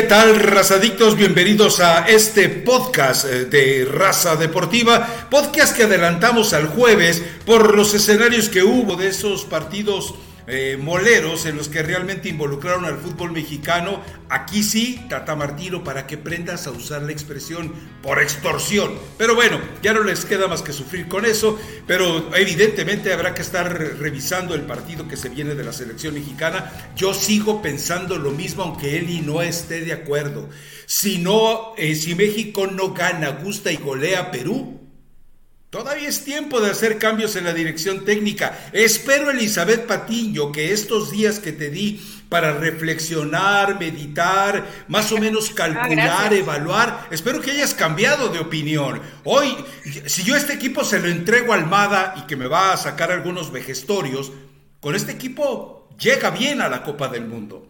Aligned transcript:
¿qué 0.00 0.06
tal, 0.06 0.40
razadictos? 0.40 1.14
Bienvenidos 1.14 1.78
a 1.80 2.08
este 2.08 2.48
podcast 2.48 3.26
eh, 3.26 3.44
de 3.44 3.84
Raza 3.84 4.34
Deportiva, 4.34 5.06
podcast 5.28 5.76
que 5.76 5.82
adelantamos 5.82 6.54
al 6.54 6.68
jueves 6.68 7.22
por 7.44 7.76
los 7.76 7.92
escenarios 7.92 8.48
que 8.48 8.62
hubo 8.62 8.96
de 8.96 9.08
esos 9.08 9.44
partidos 9.44 10.14
eh, 10.50 10.76
moleros 10.76 11.46
en 11.46 11.56
los 11.56 11.68
que 11.68 11.82
realmente 11.82 12.28
involucraron 12.28 12.84
al 12.84 12.98
fútbol 12.98 13.32
mexicano. 13.32 14.00
Aquí 14.28 14.62
sí, 14.62 15.00
Tata 15.08 15.36
Martino, 15.36 15.84
para 15.84 16.06
que 16.06 16.18
prendas 16.18 16.66
a 16.66 16.72
usar 16.72 17.02
la 17.02 17.12
expresión 17.12 17.72
por 18.02 18.20
extorsión. 18.20 18.92
Pero 19.16 19.34
bueno, 19.34 19.60
ya 19.82 19.92
no 19.92 20.02
les 20.02 20.24
queda 20.24 20.48
más 20.48 20.62
que 20.62 20.72
sufrir 20.72 21.08
con 21.08 21.24
eso, 21.24 21.58
pero 21.86 22.34
evidentemente 22.34 23.12
habrá 23.12 23.34
que 23.34 23.42
estar 23.42 23.72
revisando 23.98 24.54
el 24.54 24.62
partido 24.62 25.06
que 25.06 25.16
se 25.16 25.28
viene 25.28 25.54
de 25.54 25.64
la 25.64 25.72
selección 25.72 26.14
mexicana. 26.14 26.72
Yo 26.96 27.14
sigo 27.14 27.62
pensando 27.62 28.18
lo 28.18 28.32
mismo, 28.32 28.64
aunque 28.64 28.98
Eli 28.98 29.20
no 29.20 29.42
esté 29.42 29.82
de 29.82 29.92
acuerdo. 29.92 30.48
Si 30.86 31.18
no, 31.18 31.74
eh, 31.76 31.94
si 31.94 32.16
México 32.16 32.66
no 32.66 32.92
gana, 32.92 33.30
gusta 33.30 33.70
y 33.70 33.76
golea 33.76 34.20
a 34.20 34.30
Perú, 34.32 34.79
Todavía 35.70 36.08
es 36.08 36.24
tiempo 36.24 36.60
de 36.60 36.68
hacer 36.68 36.98
cambios 36.98 37.36
en 37.36 37.44
la 37.44 37.52
dirección 37.52 38.04
técnica. 38.04 38.58
Espero, 38.72 39.30
Elizabeth 39.30 39.86
Patiño, 39.86 40.50
que 40.50 40.72
estos 40.72 41.12
días 41.12 41.38
que 41.38 41.52
te 41.52 41.70
di 41.70 42.04
para 42.28 42.54
reflexionar, 42.54 43.78
meditar, 43.78 44.66
más 44.88 45.12
o 45.12 45.18
menos 45.18 45.50
ah, 45.52 45.54
calcular, 45.54 46.34
evaluar, 46.34 47.06
espero 47.12 47.40
que 47.40 47.52
hayas 47.52 47.72
cambiado 47.72 48.30
de 48.30 48.40
opinión. 48.40 49.00
Hoy, 49.22 49.56
si 50.06 50.24
yo 50.24 50.34
este 50.34 50.54
equipo 50.54 50.82
se 50.82 50.98
lo 50.98 51.06
entrego 51.06 51.52
a 51.52 51.56
Almada 51.56 52.14
y 52.16 52.26
que 52.26 52.34
me 52.34 52.48
va 52.48 52.72
a 52.72 52.76
sacar 52.76 53.12
algunos 53.12 53.52
vejestorios, 53.52 54.32
con 54.80 54.96
este 54.96 55.12
equipo 55.12 55.88
llega 56.00 56.30
bien 56.30 56.62
a 56.62 56.68
la 56.68 56.82
Copa 56.82 57.06
del 57.06 57.26
Mundo. 57.26 57.69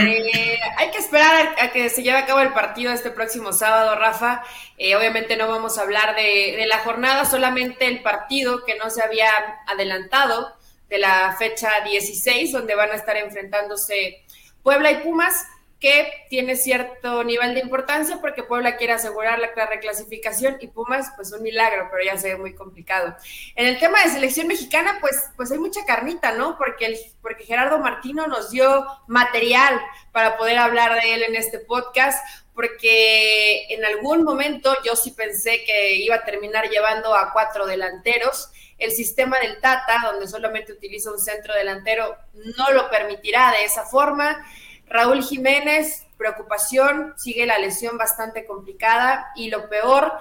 Eh, 0.00 0.58
hay 0.76 0.90
que 0.90 0.98
esperar 0.98 1.54
a 1.60 1.70
que 1.70 1.88
se 1.88 2.02
lleve 2.02 2.18
a 2.18 2.26
cabo 2.26 2.40
el 2.40 2.52
partido 2.52 2.92
este 2.92 3.10
próximo 3.10 3.52
sábado, 3.52 3.94
Rafa. 3.96 4.42
Eh, 4.78 4.96
obviamente 4.96 5.36
no 5.36 5.48
vamos 5.48 5.78
a 5.78 5.82
hablar 5.82 6.14
de, 6.16 6.56
de, 6.56 6.66
la 6.66 6.78
jornada, 6.78 7.24
solamente 7.24 7.86
el 7.86 8.02
partido 8.02 8.64
que 8.64 8.76
no 8.76 8.90
se 8.90 9.02
había 9.02 9.30
adelantado 9.66 10.54
de 10.88 10.98
la 10.98 11.34
fecha 11.38 11.70
16, 11.84 12.52
donde 12.52 12.74
van 12.74 12.90
a 12.90 12.94
estar 12.94 13.16
enfrentándose 13.16 14.24
Puebla 14.62 14.90
y 14.90 14.96
Pumas 14.96 15.46
que 15.82 16.26
tiene 16.30 16.54
cierto 16.54 17.24
nivel 17.24 17.54
de 17.54 17.60
importancia 17.60 18.18
porque 18.20 18.44
Puebla 18.44 18.76
quiere 18.76 18.92
asegurar 18.92 19.40
la 19.40 19.66
reclasificación 19.66 20.56
y 20.60 20.68
Pumas, 20.68 21.10
pues 21.16 21.32
un 21.32 21.42
milagro, 21.42 21.88
pero 21.90 22.04
ya 22.04 22.16
se 22.16 22.28
ve 22.28 22.36
muy 22.36 22.54
complicado. 22.54 23.16
En 23.56 23.66
el 23.66 23.80
tema 23.80 24.00
de 24.00 24.10
selección 24.10 24.46
mexicana, 24.46 24.98
pues, 25.00 25.30
pues 25.36 25.50
hay 25.50 25.58
mucha 25.58 25.84
carnita, 25.84 26.30
¿no? 26.30 26.56
Porque, 26.56 27.12
porque 27.20 27.42
Gerardo 27.42 27.80
Martino 27.80 28.28
nos 28.28 28.52
dio 28.52 28.86
material 29.08 29.80
para 30.12 30.36
poder 30.36 30.58
hablar 30.58 31.02
de 31.02 31.14
él 31.14 31.24
en 31.24 31.34
este 31.34 31.58
podcast, 31.58 32.24
porque 32.54 33.64
en 33.74 33.84
algún 33.84 34.22
momento 34.22 34.76
yo 34.84 34.94
sí 34.94 35.10
pensé 35.10 35.64
que 35.64 35.96
iba 35.96 36.14
a 36.14 36.24
terminar 36.24 36.70
llevando 36.70 37.12
a 37.12 37.32
cuatro 37.32 37.66
delanteros. 37.66 38.50
El 38.78 38.92
sistema 38.92 39.40
del 39.40 39.60
Tata, 39.60 39.96
donde 40.04 40.28
solamente 40.28 40.72
utiliza 40.72 41.10
un 41.10 41.18
centro 41.18 41.54
delantero, 41.54 42.16
no 42.56 42.70
lo 42.70 42.88
permitirá 42.88 43.50
de 43.50 43.64
esa 43.64 43.82
forma. 43.84 44.46
Raúl 44.92 45.22
Jiménez, 45.22 46.06
preocupación, 46.18 47.14
sigue 47.16 47.46
la 47.46 47.58
lesión 47.58 47.96
bastante 47.96 48.44
complicada 48.44 49.32
y 49.34 49.48
lo 49.48 49.68
peor 49.68 50.12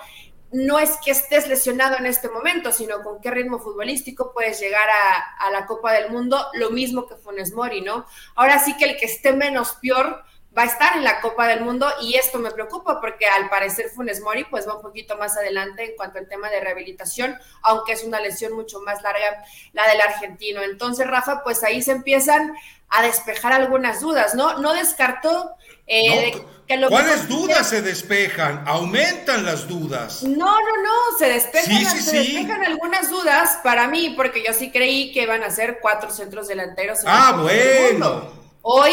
no 0.54 0.80
es 0.80 0.98
que 1.04 1.12
estés 1.12 1.48
lesionado 1.48 1.98
en 1.98 2.06
este 2.06 2.30
momento, 2.30 2.72
sino 2.72 3.02
con 3.04 3.22
qué 3.22 3.32
ritmo 3.32 3.60
futbolístico 3.60 4.34
puedes 4.34 4.60
llegar 4.60 4.88
a, 4.90 5.48
a, 5.48 5.52
la 5.52 5.66
Copa 5.66 5.94
del 5.94 6.12
Mundo, 6.12 6.46
lo 6.54 6.72
mismo 6.72 7.08
que 7.08 7.16
Funes 7.16 7.54
Mori, 7.54 7.82
¿no? 7.82 8.06
Ahora 8.36 8.60
sí 8.60 8.76
que 8.76 8.86
el 8.86 8.98
que 8.98 9.06
esté 9.06 9.34
menos 9.34 9.78
peor 9.82 10.24
va 10.58 10.64
a 10.64 10.66
estar 10.66 10.98
en 10.98 11.04
la 11.04 11.22
Copa 11.22 11.48
del 11.48 11.62
Mundo 11.62 11.88
y 12.02 12.16
esto 12.16 12.38
me 12.38 12.52
preocupa 12.52 13.00
porque 13.00 13.26
al 13.26 13.50
parecer 13.50 13.90
Funes 13.90 14.22
Mori 14.22 14.44
pues 14.44 14.68
va 14.68 14.76
un 14.76 14.82
poquito 14.82 15.18
más 15.18 15.38
adelante 15.38 15.86
en 15.86 15.96
cuanto 15.96 16.20
al 16.20 16.28
tema 16.28 16.50
de 16.50 16.60
rehabilitación, 16.60 17.38
aunque 17.62 17.94
es 17.94 18.04
una 18.04 18.20
lesión 18.20 18.54
mucho 18.54 18.82
más 18.82 19.02
larga 19.02 19.44
la 19.72 19.88
del 19.88 20.02
argentino. 20.02 20.62
Entonces, 20.62 21.08
Rafa, 21.08 21.42
pues 21.44 21.64
ahí 21.64 21.82
se 21.82 21.92
empiezan 21.92 22.54
a 22.90 23.02
despejar 23.02 23.54
algunas 23.54 24.02
dudas, 24.02 24.36
¿no? 24.36 24.58
No 24.58 24.74
descartó 24.74 25.52
eh, 25.88 26.34
que 26.68 26.76
lo 26.76 26.90
¿Cuáles 26.90 27.30
dudas 27.30 27.70
se 27.70 27.82
despejan? 27.82 28.64
Aumentan 28.68 29.46
las 29.46 29.66
dudas. 29.70 30.24
No, 30.24 30.60
no, 30.60 30.78
no, 30.84 31.18
se 31.18 31.30
despejan, 31.30 32.02
se 32.02 32.18
despejan 32.18 32.66
algunas 32.66 33.10
dudas 33.10 33.60
para 33.64 33.88
mí, 33.88 34.14
porque 34.18 34.44
yo 34.46 34.52
sí 34.52 34.72
creí 34.72 35.14
que 35.14 35.24
iban 35.24 35.44
a 35.44 35.50
ser 35.50 35.80
cuatro 35.82 36.12
centros 36.12 36.50
delanteros. 36.50 37.00
ah, 37.06 37.40
bueno. 37.42 38.42
Hoy 38.64 38.92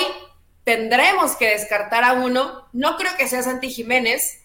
tendremos 0.68 1.34
que 1.34 1.48
descartar 1.48 2.04
a 2.04 2.12
uno. 2.12 2.68
No 2.74 2.98
creo 2.98 3.10
que 3.16 3.26
sea 3.26 3.42
Santi 3.42 3.70
Jiménez, 3.70 4.42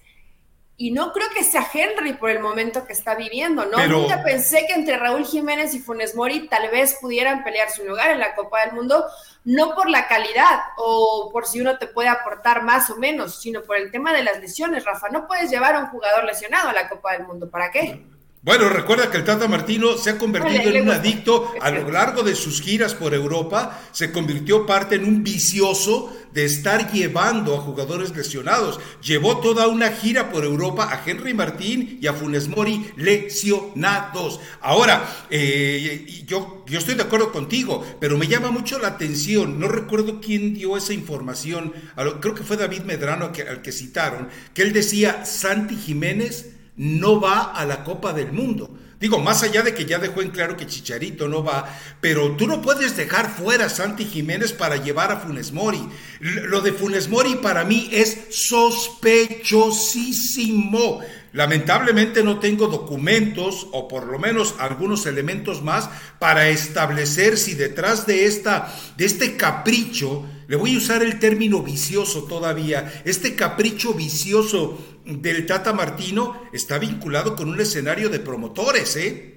y 0.78 0.92
no 0.92 1.12
creo 1.12 1.28
que 1.36 1.44
sea 1.44 1.68
Henry 1.72 2.14
por 2.14 2.30
el 2.30 2.40
momento 2.40 2.86
que 2.86 2.94
está 2.94 3.14
viviendo, 3.14 3.66
¿no? 3.66 3.86
Nunca 3.88 4.24
pensé 4.24 4.66
que 4.66 4.74
entre 4.74 4.96
Raúl 4.96 5.26
Jiménez 5.26 5.74
y 5.74 5.80
Funes 5.80 6.16
Mori 6.16 6.48
tal 6.48 6.72
vez 6.72 6.98
pudieran 7.02 7.44
pelear 7.44 7.70
su 7.70 7.84
lugar 7.84 8.10
en 8.12 8.20
la 8.20 8.36
Copa 8.36 8.62
del 8.62 8.74
Mundo, 8.74 9.06
no 9.44 9.76
por 9.76 9.90
la 9.90 10.08
calidad 10.08 10.62
o 10.78 11.30
por 11.34 11.46
si 11.46 11.60
uno 11.60 11.78
te 11.78 11.88
puede 11.88 12.08
aportar 12.08 12.64
más 12.64 12.90
o 12.90 12.96
menos, 12.96 13.42
sino 13.42 13.64
por 13.64 13.76
el 13.76 13.92
tema 13.92 14.14
de 14.14 14.24
las 14.24 14.40
lesiones, 14.40 14.86
Rafa. 14.86 15.10
No 15.10 15.28
puedes 15.28 15.52
llevar 15.52 15.76
a 15.76 15.80
un 15.80 15.88
jugador 15.88 16.24
lesionado 16.24 16.70
a 16.70 16.74
la 16.74 16.88
Copa 16.88 17.12
del 17.12 17.28
Mundo, 17.28 17.50
¿para 17.50 17.70
qué? 17.70 18.02
Bueno, 18.44 18.68
recuerda 18.68 19.10
que 19.10 19.16
el 19.16 19.24
Tata 19.24 19.48
Martino 19.48 19.98
se 19.98 20.10
ha 20.10 20.18
convertido 20.18 20.64
en 20.64 20.82
un 20.82 20.90
adicto 20.90 21.54
a 21.62 21.72
lo 21.72 21.90
largo 21.90 22.24
de 22.24 22.36
sus 22.36 22.62
giras 22.62 22.94
por 22.94 23.14
Europa, 23.14 23.82
se 23.94 24.12
convirtió 24.12 24.66
parte 24.66 24.96
en 24.96 25.06
un 25.06 25.24
vicioso 25.24 26.14
de 26.34 26.44
estar 26.44 26.92
llevando 26.92 27.56
a 27.56 27.62
jugadores 27.62 28.14
lesionados. 28.14 28.82
Llevó 29.02 29.38
toda 29.38 29.70
una 29.70 29.92
gira 29.94 30.30
por 30.30 30.44
Europa 30.44 30.90
a 30.92 31.10
Henry 31.10 31.34
Martín 31.34 32.00
y 32.02 32.08
a 32.08 32.14
Funes 32.14 32.50
Mori 32.50 32.92
lesionados. 32.98 34.42
Ahora, 34.60 35.26
eh, 35.30 36.26
yo, 36.28 36.66
yo 36.68 36.80
estoy 36.80 36.96
de 36.96 37.04
acuerdo 37.04 37.32
contigo, 37.32 37.86
pero 38.02 38.18
me 38.18 38.28
llama 38.28 38.52
mucho 38.52 38.78
la 38.78 38.90
atención, 38.90 39.58
no 39.58 39.70
recuerdo 39.70 40.20
quién 40.20 40.54
dio 40.54 40.76
esa 40.76 40.92
información, 40.92 41.72
creo 42.20 42.36
que 42.36 42.44
fue 42.44 42.58
David 42.58 42.82
Medrano 42.82 43.32
al 43.50 43.62
que 43.62 43.72
citaron, 43.72 44.28
que 44.54 44.64
él 44.64 44.74
decía, 44.74 45.24
Santi 45.24 45.78
Jiménez 45.78 46.53
no 46.76 47.22
va 47.22 47.54
a 47.54 47.66
la 47.66 47.84
Copa 47.84 48.14
del 48.14 48.32
Mundo. 48.32 48.70
Digo, 49.00 49.20
más 49.20 49.44
allá 49.44 49.62
de 49.64 49.74
que 49.74 49.86
ya 49.86 49.98
dejó 50.00 50.22
en 50.22 50.32
claro 50.32 50.56
que 50.56 50.66
Chicharito 50.66 51.28
no 51.28 51.44
va, 51.44 51.68
pero 52.00 52.38
tú 52.38 52.48
no 52.48 52.62
puedes 52.62 52.96
dejar 52.96 53.30
fuera 53.30 53.66
a 53.66 53.70
Santi 53.70 54.06
Jiménez 54.06 54.54
para 54.54 54.78
llevar 54.78 55.12
a 55.12 55.18
Funes 55.18 55.52
Mori. 55.52 55.86
Lo 56.22 56.62
de 56.62 56.72
Funes 56.72 57.10
Mori 57.10 57.36
para 57.36 57.66
mí 57.66 57.90
es 57.92 58.28
sospechosísimo. 58.30 61.02
Lamentablemente 61.34 62.24
no 62.24 62.40
tengo 62.40 62.68
documentos 62.68 63.68
o 63.72 63.88
por 63.88 64.06
lo 64.06 64.20
menos 64.20 64.56
algunos 64.60 65.06
elementos 65.06 65.62
más 65.62 65.90
para 66.20 66.48
establecer 66.48 67.38
si 67.38 67.56
detrás 67.56 68.06
de 68.06 68.26
esta 68.26 68.74
de 68.96 69.06
este 69.06 69.36
capricho, 69.36 70.26
le 70.48 70.56
voy 70.56 70.76
a 70.76 70.78
usar 70.78 71.02
el 71.02 71.20
término 71.20 71.62
vicioso 71.62 72.24
todavía, 72.24 73.02
este 73.04 73.36
capricho 73.36 73.94
vicioso 73.94 74.78
del 75.06 75.46
Tata 75.46 75.74
Martino 75.74 76.40
está 76.54 76.78
vinculado 76.78 77.36
con 77.36 77.50
un 77.50 77.60
escenario 77.60 78.10
de 78.10 78.20
promotores, 78.20 78.96
¿eh? 78.96 79.34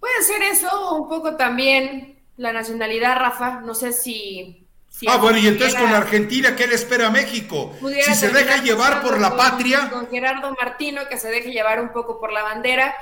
Puede 0.00 0.22
ser 0.22 0.42
eso, 0.42 0.96
un 0.96 1.08
poco 1.08 1.36
también 1.36 2.18
la 2.36 2.52
nacionalidad, 2.52 3.18
Rafa. 3.18 3.60
No 3.60 3.74
sé 3.74 3.92
si. 3.92 4.67
Ah, 5.06 5.16
bueno, 5.16 5.38
y 5.38 5.46
entonces 5.46 5.78
con 5.78 5.92
Argentina, 5.92 6.56
¿qué 6.56 6.66
le 6.66 6.74
espera 6.74 7.06
a 7.06 7.10
México? 7.10 7.76
Si 8.04 8.14
se 8.14 8.30
deja 8.30 8.62
llevar 8.62 9.02
por 9.02 9.20
la 9.20 9.36
patria. 9.36 9.90
Con 9.90 10.08
Gerardo 10.08 10.54
Martino, 10.60 11.08
que 11.08 11.18
se 11.18 11.28
deje 11.30 11.52
llevar 11.52 11.80
un 11.80 11.92
poco 11.92 12.18
por 12.18 12.32
la 12.32 12.42
bandera. 12.42 12.94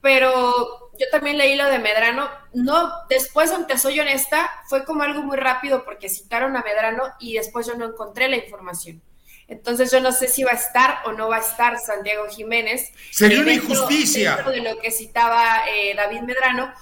Pero 0.00 0.90
yo 0.98 1.06
también 1.12 1.38
leí 1.38 1.56
lo 1.56 1.66
de 1.66 1.78
Medrano. 1.78 2.28
No, 2.52 2.92
después, 3.08 3.50
aunque 3.52 3.78
soy 3.78 4.00
honesta, 4.00 4.50
fue 4.68 4.84
como 4.84 5.04
algo 5.04 5.22
muy 5.22 5.36
rápido 5.36 5.84
porque 5.84 6.08
citaron 6.08 6.56
a 6.56 6.62
Medrano 6.62 7.04
y 7.20 7.34
después 7.34 7.66
yo 7.66 7.74
no 7.76 7.86
encontré 7.86 8.28
la 8.28 8.36
información. 8.36 9.00
Entonces 9.48 9.90
yo 9.90 10.00
no 10.00 10.12
sé 10.12 10.28
si 10.28 10.44
va 10.44 10.52
a 10.52 10.54
estar 10.54 11.02
o 11.04 11.12
no 11.12 11.28
va 11.28 11.36
a 11.36 11.40
estar 11.40 11.78
Santiago 11.78 12.26
Jiménez. 12.28 12.90
Sería 13.10 13.40
una 13.40 13.52
injusticia. 13.52 14.36
de 14.36 14.60
lo 14.60 14.78
que 14.78 14.90
citaba 14.90 15.64
eh, 15.68 15.94
David 15.94 16.22
Medrano, 16.22 16.72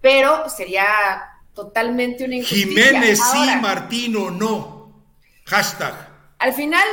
pero 0.00 0.48
sería 0.48 1.31
totalmente 1.54 2.24
una 2.24 2.36
injusticia. 2.36 2.66
Jiménez 2.66 3.20
sí, 3.32 3.50
Martino 3.60 4.30
no. 4.30 5.04
Hashtag. 5.46 5.94
Al 6.38 6.52
final, 6.54 6.86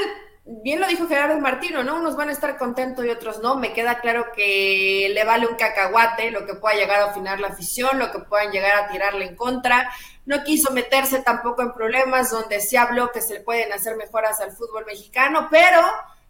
bien 0.63 0.79
lo 0.79 0.87
dijo 0.87 1.07
Gerardo 1.07 1.39
Martino, 1.39 1.83
¿no? 1.83 1.95
Unos 1.95 2.15
van 2.15 2.29
a 2.29 2.33
estar 2.33 2.57
contentos 2.57 3.05
y 3.05 3.09
otros 3.09 3.39
no. 3.41 3.55
Me 3.55 3.73
queda 3.73 3.99
claro 3.99 4.27
que 4.35 5.11
le 5.13 5.23
vale 5.23 5.47
un 5.47 5.55
cacahuate 5.55 6.31
lo 6.31 6.45
que 6.45 6.55
pueda 6.55 6.75
llegar 6.75 7.01
a 7.01 7.11
afinar 7.11 7.39
la 7.39 7.49
afición, 7.49 7.99
lo 7.99 8.11
que 8.11 8.19
puedan 8.19 8.51
llegar 8.51 8.75
a 8.75 8.87
tirarle 8.89 9.25
en 9.25 9.35
contra. 9.35 9.89
No 10.25 10.43
quiso 10.43 10.71
meterse 10.71 11.21
tampoco 11.21 11.61
en 11.61 11.73
problemas 11.73 12.31
donde 12.31 12.59
se 12.59 12.77
habló 12.77 13.11
que 13.11 13.21
se 13.21 13.35
le 13.35 13.41
pueden 13.41 13.71
hacer 13.73 13.95
mejoras 13.95 14.39
al 14.39 14.51
fútbol 14.51 14.85
mexicano, 14.85 15.47
pero 15.49 15.81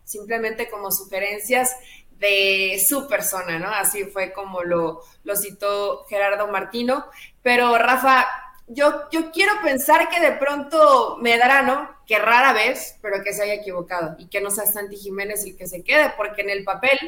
simplemente 0.04 0.70
como 0.70 0.92
sugerencias 0.92 1.76
de 2.20 2.84
su 2.86 3.08
persona, 3.08 3.58
¿no? 3.60 3.70
Así 3.70 4.06
fue 4.06 4.34
como 4.34 4.64
lo, 4.64 5.02
lo 5.24 5.36
citó 5.36 6.06
Gerardo 6.10 6.48
Martino. 6.48 7.06
Pero 7.42 7.78
Rafa, 7.78 8.28
yo, 8.68 9.10
yo 9.12 9.32
quiero 9.32 9.54
pensar 9.64 10.10
que 10.10 10.20
de 10.20 10.34
pronto 10.34 11.18
Medrano, 11.22 11.90
que 12.06 12.20
rara 12.20 12.54
vez, 12.54 12.98
pero 13.02 13.24
que 13.24 13.34
se 13.34 13.44
haya 13.44 13.56
equivocado 13.56 14.16
y 14.20 14.28
que 14.28 14.42
no 14.42 14.52
sea 14.52 14.66
Santi 14.66 14.98
Jiménez 14.98 15.44
el 15.46 15.58
que 15.58 15.68
se 15.68 15.84
quede, 15.84 16.14
porque 16.18 16.42
en 16.42 16.50
el 16.50 16.64
papel, 16.64 17.00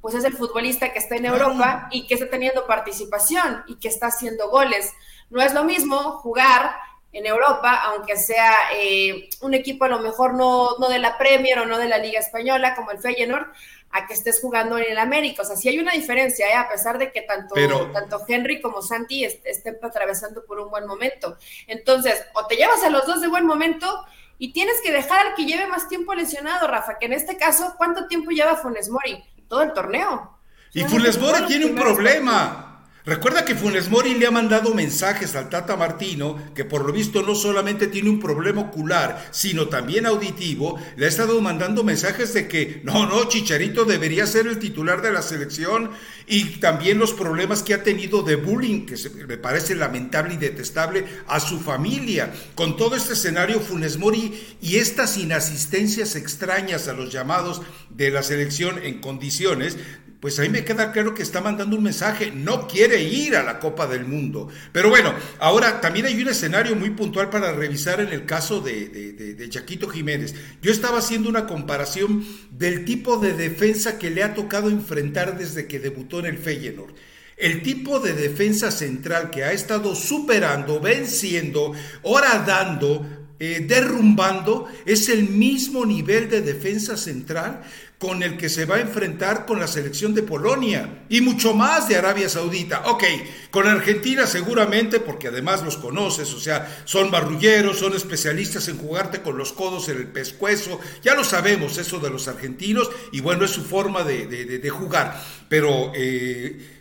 pues 0.00 0.14
es 0.14 0.24
el 0.24 0.36
futbolista 0.36 0.92
que 0.92 0.98
está 0.98 1.16
en 1.16 1.26
Europa 1.26 1.88
y 1.90 2.06
que 2.06 2.14
está 2.14 2.28
teniendo 2.28 2.66
participación 2.66 3.64
y 3.66 3.76
que 3.76 3.88
está 3.88 4.08
haciendo 4.08 4.50
goles. 4.50 4.92
No 5.30 5.40
es 5.40 5.54
lo 5.54 5.64
mismo 5.64 6.18
jugar 6.18 6.74
en 7.12 7.26
Europa, 7.26 7.82
aunque 7.86 8.16
sea 8.16 8.54
eh, 8.74 9.28
un 9.40 9.54
equipo 9.54 9.84
a 9.84 9.88
lo 9.88 9.98
mejor 9.98 10.34
no, 10.34 10.76
no 10.78 10.88
de 10.88 10.98
la 10.98 11.18
Premier 11.18 11.58
o 11.58 11.66
no 11.66 11.78
de 11.78 11.88
la 11.88 11.98
Liga 11.98 12.20
Española, 12.20 12.74
como 12.76 12.92
el 12.92 12.98
Feyenoord, 12.98 13.48
a 13.90 14.06
que 14.06 14.14
estés 14.14 14.40
jugando 14.40 14.78
en 14.78 14.92
el 14.92 14.98
América. 14.98 15.42
O 15.42 15.44
sea, 15.44 15.56
sí 15.56 15.68
hay 15.68 15.78
una 15.80 15.92
diferencia, 15.92 16.48
¿eh? 16.48 16.54
a 16.54 16.68
pesar 16.68 16.98
de 16.98 17.10
que 17.10 17.22
tanto, 17.22 17.54
tanto 17.92 18.20
Henry 18.28 18.60
como 18.60 18.82
Santi 18.82 19.24
estén 19.24 19.78
atravesando 19.82 20.44
por 20.44 20.60
un 20.60 20.70
buen 20.70 20.86
momento. 20.86 21.36
Entonces, 21.66 22.24
o 22.34 22.46
te 22.46 22.56
llevas 22.56 22.82
a 22.84 22.90
los 22.90 23.04
dos 23.06 23.20
de 23.20 23.28
buen 23.28 23.46
momento 23.46 24.04
y 24.38 24.52
tienes 24.52 24.80
que 24.82 24.92
dejar 24.92 25.26
al 25.26 25.34
que 25.34 25.44
lleve 25.44 25.66
más 25.66 25.88
tiempo 25.88 26.14
lesionado, 26.14 26.68
Rafa, 26.68 26.98
que 26.98 27.06
en 27.06 27.12
este 27.12 27.36
caso, 27.36 27.74
¿cuánto 27.76 28.06
tiempo 28.06 28.30
lleva 28.30 28.56
Funes 28.56 28.88
Mori? 28.88 29.22
Todo 29.48 29.62
el 29.62 29.72
torneo. 29.72 30.38
Y 30.72 30.84
Funes 30.84 31.18
Mori 31.18 31.44
tiene 31.46 31.66
un 31.66 31.74
problema. 31.74 32.69
Recuerda 33.06 33.46
que 33.46 33.54
Funes 33.54 33.88
Mori 33.88 34.14
le 34.14 34.26
ha 34.26 34.30
mandado 34.30 34.74
mensajes 34.74 35.34
al 35.34 35.48
Tata 35.48 35.74
Martino, 35.74 36.38
que 36.54 36.66
por 36.66 36.84
lo 36.84 36.92
visto 36.92 37.22
no 37.22 37.34
solamente 37.34 37.86
tiene 37.86 38.10
un 38.10 38.20
problema 38.20 38.60
ocular, 38.60 39.26
sino 39.30 39.68
también 39.68 40.04
auditivo, 40.04 40.78
le 40.96 41.06
ha 41.06 41.08
estado 41.08 41.40
mandando 41.40 41.82
mensajes 41.82 42.34
de 42.34 42.46
que 42.46 42.82
no, 42.84 43.06
no, 43.06 43.24
Chicharito 43.24 43.86
debería 43.86 44.26
ser 44.26 44.46
el 44.46 44.58
titular 44.58 45.00
de 45.00 45.12
la 45.12 45.22
selección 45.22 45.90
y 46.26 46.44
también 46.60 46.98
los 46.98 47.14
problemas 47.14 47.62
que 47.62 47.72
ha 47.72 47.82
tenido 47.82 48.22
de 48.22 48.36
bullying, 48.36 48.84
que 48.84 48.96
me 49.26 49.38
parece 49.38 49.74
lamentable 49.74 50.34
y 50.34 50.36
detestable, 50.36 51.06
a 51.26 51.40
su 51.40 51.58
familia. 51.58 52.32
Con 52.54 52.76
todo 52.76 52.96
este 52.96 53.14
escenario, 53.14 53.60
Funes 53.60 53.96
Mori 53.96 54.56
y 54.60 54.76
estas 54.76 55.16
inasistencias 55.16 56.16
extrañas 56.16 56.86
a 56.86 56.92
los 56.92 57.10
llamados 57.10 57.62
de 57.88 58.10
la 58.10 58.22
selección 58.22 58.78
en 58.82 59.00
condiciones, 59.00 59.78
pues 60.20 60.38
ahí 60.38 60.50
me 60.50 60.64
queda 60.64 60.92
claro 60.92 61.14
que 61.14 61.22
está 61.22 61.40
mandando 61.40 61.76
un 61.76 61.82
mensaje, 61.82 62.30
no 62.30 62.68
quiere 62.68 63.02
ir 63.02 63.36
a 63.36 63.42
la 63.42 63.58
Copa 63.58 63.86
del 63.86 64.04
Mundo. 64.04 64.48
Pero 64.70 64.90
bueno, 64.90 65.14
ahora 65.38 65.80
también 65.80 66.04
hay 66.04 66.20
un 66.20 66.28
escenario 66.28 66.76
muy 66.76 66.90
puntual 66.90 67.30
para 67.30 67.52
revisar 67.52 68.00
en 68.00 68.08
el 68.08 68.26
caso 68.26 68.60
de, 68.60 68.88
de, 68.88 69.34
de, 69.34 69.48
Chaquito 69.48 69.88
Jiménez. 69.88 70.34
Yo 70.60 70.70
estaba 70.70 70.98
haciendo 70.98 71.30
una 71.30 71.46
comparación 71.46 72.26
del 72.50 72.84
tipo 72.84 73.16
de 73.16 73.32
defensa 73.32 73.98
que 73.98 74.10
le 74.10 74.22
ha 74.22 74.34
tocado 74.34 74.68
enfrentar 74.68 75.38
desde 75.38 75.66
que 75.66 75.80
debutó 75.80 76.20
en 76.20 76.26
el 76.26 76.38
Feyenoord. 76.38 76.92
El 77.38 77.62
tipo 77.62 78.00
de 78.00 78.12
defensa 78.12 78.70
central 78.70 79.30
que 79.30 79.44
ha 79.44 79.52
estado 79.52 79.94
superando, 79.94 80.80
venciendo, 80.80 81.72
horadando, 82.02 83.06
eh, 83.38 83.64
derrumbando, 83.66 84.68
es 84.84 85.08
el 85.08 85.30
mismo 85.30 85.86
nivel 85.86 86.28
de 86.28 86.42
defensa 86.42 86.98
central 86.98 87.62
con 88.00 88.22
el 88.22 88.38
que 88.38 88.48
se 88.48 88.64
va 88.64 88.76
a 88.76 88.80
enfrentar 88.80 89.44
con 89.44 89.60
la 89.60 89.68
selección 89.68 90.14
de 90.14 90.22
Polonia 90.22 91.04
y 91.10 91.20
mucho 91.20 91.52
más 91.52 91.86
de 91.86 91.96
Arabia 91.96 92.30
Saudita. 92.30 92.84
Ok, 92.86 93.04
con 93.50 93.66
Argentina 93.66 94.26
seguramente, 94.26 95.00
porque 95.00 95.28
además 95.28 95.62
los 95.62 95.76
conoces, 95.76 96.32
o 96.32 96.40
sea, 96.40 96.82
son 96.86 97.10
barrulleros, 97.10 97.78
son 97.78 97.94
especialistas 97.94 98.68
en 98.68 98.78
jugarte 98.78 99.20
con 99.20 99.36
los 99.36 99.52
codos 99.52 99.90
en 99.90 99.98
el 99.98 100.06
pescuezo, 100.06 100.80
ya 101.02 101.14
lo 101.14 101.24
sabemos 101.24 101.76
eso 101.76 101.98
de 101.98 102.08
los 102.08 102.26
argentinos 102.26 102.90
y 103.12 103.20
bueno, 103.20 103.44
es 103.44 103.50
su 103.50 103.62
forma 103.64 104.02
de, 104.02 104.70
jugar, 104.70 105.22
pero... 105.50 105.92
Eh, 105.94 106.78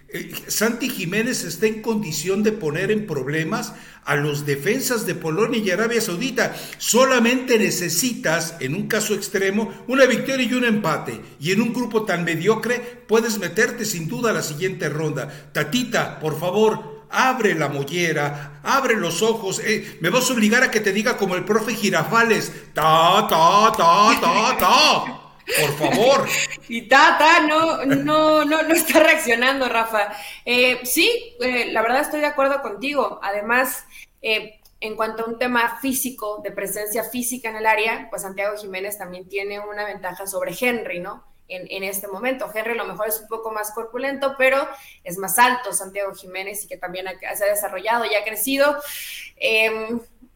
Santi 0.48 0.90
Jiménez 0.90 1.44
está 1.44 1.68
en 1.68 1.82
condición 1.82 2.42
de 2.42 2.52
poner 2.52 2.90
en 2.90 3.06
problemas 3.06 3.74
a 4.06 4.16
los 4.16 4.46
defensas 4.46 5.06
de 5.06 5.14
Polonia 5.14 5.60
y 5.60 5.70
Arabia 5.70 6.02
Saudita. 6.02 6.56
Solamente 6.80 7.60
necesitas, 7.60 8.56
en 8.60 8.74
un 8.74 8.88
caso 8.88 9.14
extremo, 9.14 9.72
una 9.88 10.06
victoria 10.06 10.48
y 10.48 10.54
un 10.54 10.66
empate. 10.66 11.22
Y 11.40 11.52
en 11.52 11.62
un 11.62 11.74
grupo 11.74 12.06
tan 12.06 12.24
mediocre 12.24 13.04
puedes 13.08 13.38
meterte 13.38 13.86
sin 13.86 14.08
duda 14.08 14.32
a 14.32 14.34
la 14.34 14.42
siguiente 14.42 14.90
ronda. 14.90 15.52
Tatita, 15.52 16.20
por 16.20 16.40
favor, 16.40 17.06
abre 17.12 17.54
la 17.54 17.70
mollera, 17.70 18.62
abre 18.64 18.96
los 18.96 19.22
ojos. 19.22 19.60
Eh, 19.60 20.00
me 20.02 20.10
vas 20.10 20.28
a 20.30 20.34
obligar 20.34 20.64
a 20.64 20.72
que 20.72 20.80
te 20.80 20.92
diga 20.92 21.18
como 21.18 21.36
el 21.36 21.46
profe 21.46 21.76
Girafales, 21.76 22.52
ta, 22.74 23.28
ta, 23.30 23.72
ta, 23.78 24.20
ta, 24.20 24.58
ta. 24.58 25.19
Por 25.58 25.78
favor. 25.78 26.28
y 26.70 26.88
Tata 26.88 27.42
no, 27.42 27.86
no, 27.86 28.46
no, 28.46 28.64
no 28.64 28.74
está 28.74 29.00
reaccionando, 29.00 29.68
Rafa. 29.68 30.14
Eh, 30.46 30.80
sí, 30.84 31.36
eh, 31.40 31.72
la 31.72 31.82
verdad 31.82 32.02
estoy 32.02 32.20
de 32.20 32.28
acuerdo 32.28 32.62
contigo. 32.62 33.20
Además, 33.24 33.86
eh, 34.22 34.60
en 34.80 34.96
cuanto 34.96 35.24
a 35.24 35.28
un 35.28 35.40
tema 35.40 35.80
físico, 35.82 36.42
de 36.44 36.52
presencia 36.52 37.04
física 37.04 37.50
en 37.50 37.58
el 37.58 37.66
área, 37.66 38.08
pues 38.10 38.22
Santiago 38.22 38.58
Jiménez 38.58 38.98
también 38.98 39.28
tiene 39.28 39.60
una 39.60 39.86
ventaja 39.86 40.28
sobre 40.28 40.56
Henry, 40.60 41.00
¿no? 41.00 41.26
En, 41.48 41.66
en, 41.72 41.84
este 41.84 42.08
momento. 42.08 42.50
Henry 42.54 42.74
a 42.74 42.76
lo 42.76 42.86
mejor 42.86 43.08
es 43.08 43.20
un 43.20 43.28
poco 43.28 43.52
más 43.52 43.72
corpulento, 43.72 44.36
pero 44.38 44.68
es 45.04 45.18
más 45.18 45.40
alto 45.40 45.74
Santiago 45.74 46.14
Jiménez 46.14 46.64
y 46.64 46.68
que 46.68 46.78
también 46.78 47.08
se 47.36 47.44
ha 47.44 47.48
desarrollado 47.48 48.06
y 48.06 48.14
ha 48.14 48.24
crecido. 48.24 48.78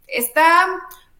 Está 0.07 0.67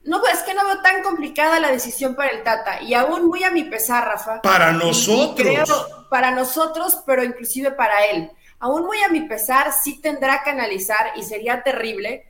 no, 0.05 0.21
es 0.27 0.39
que 0.43 0.53
no 0.53 0.65
veo 0.65 0.81
tan 0.81 1.01
complicada 1.01 1.59
la 1.59 1.71
decisión 1.71 2.15
para 2.15 2.31
el 2.31 2.43
Tata 2.43 2.81
y 2.81 2.93
aún 2.93 3.27
muy 3.27 3.43
a 3.43 3.51
mi 3.51 3.63
pesar, 3.63 4.05
Rafa. 4.05 4.41
Para 4.41 4.71
nosotros. 4.71 5.87
para 6.09 6.31
nosotros, 6.31 7.01
pero 7.05 7.23
inclusive 7.23 7.71
para 7.71 8.05
él. 8.05 8.31
Aún 8.59 8.85
muy 8.85 8.97
a 9.01 9.09
mi 9.09 9.21
pesar, 9.21 9.73
sí 9.73 9.99
tendrá 9.99 10.43
que 10.43 10.49
analizar 10.49 11.13
y 11.15 11.23
sería 11.23 11.63
terrible, 11.63 12.25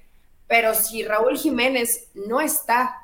pero 0.47 0.73
si 0.73 1.03
Raúl 1.03 1.37
Jiménez 1.37 2.09
no 2.13 2.41
está 2.41 2.97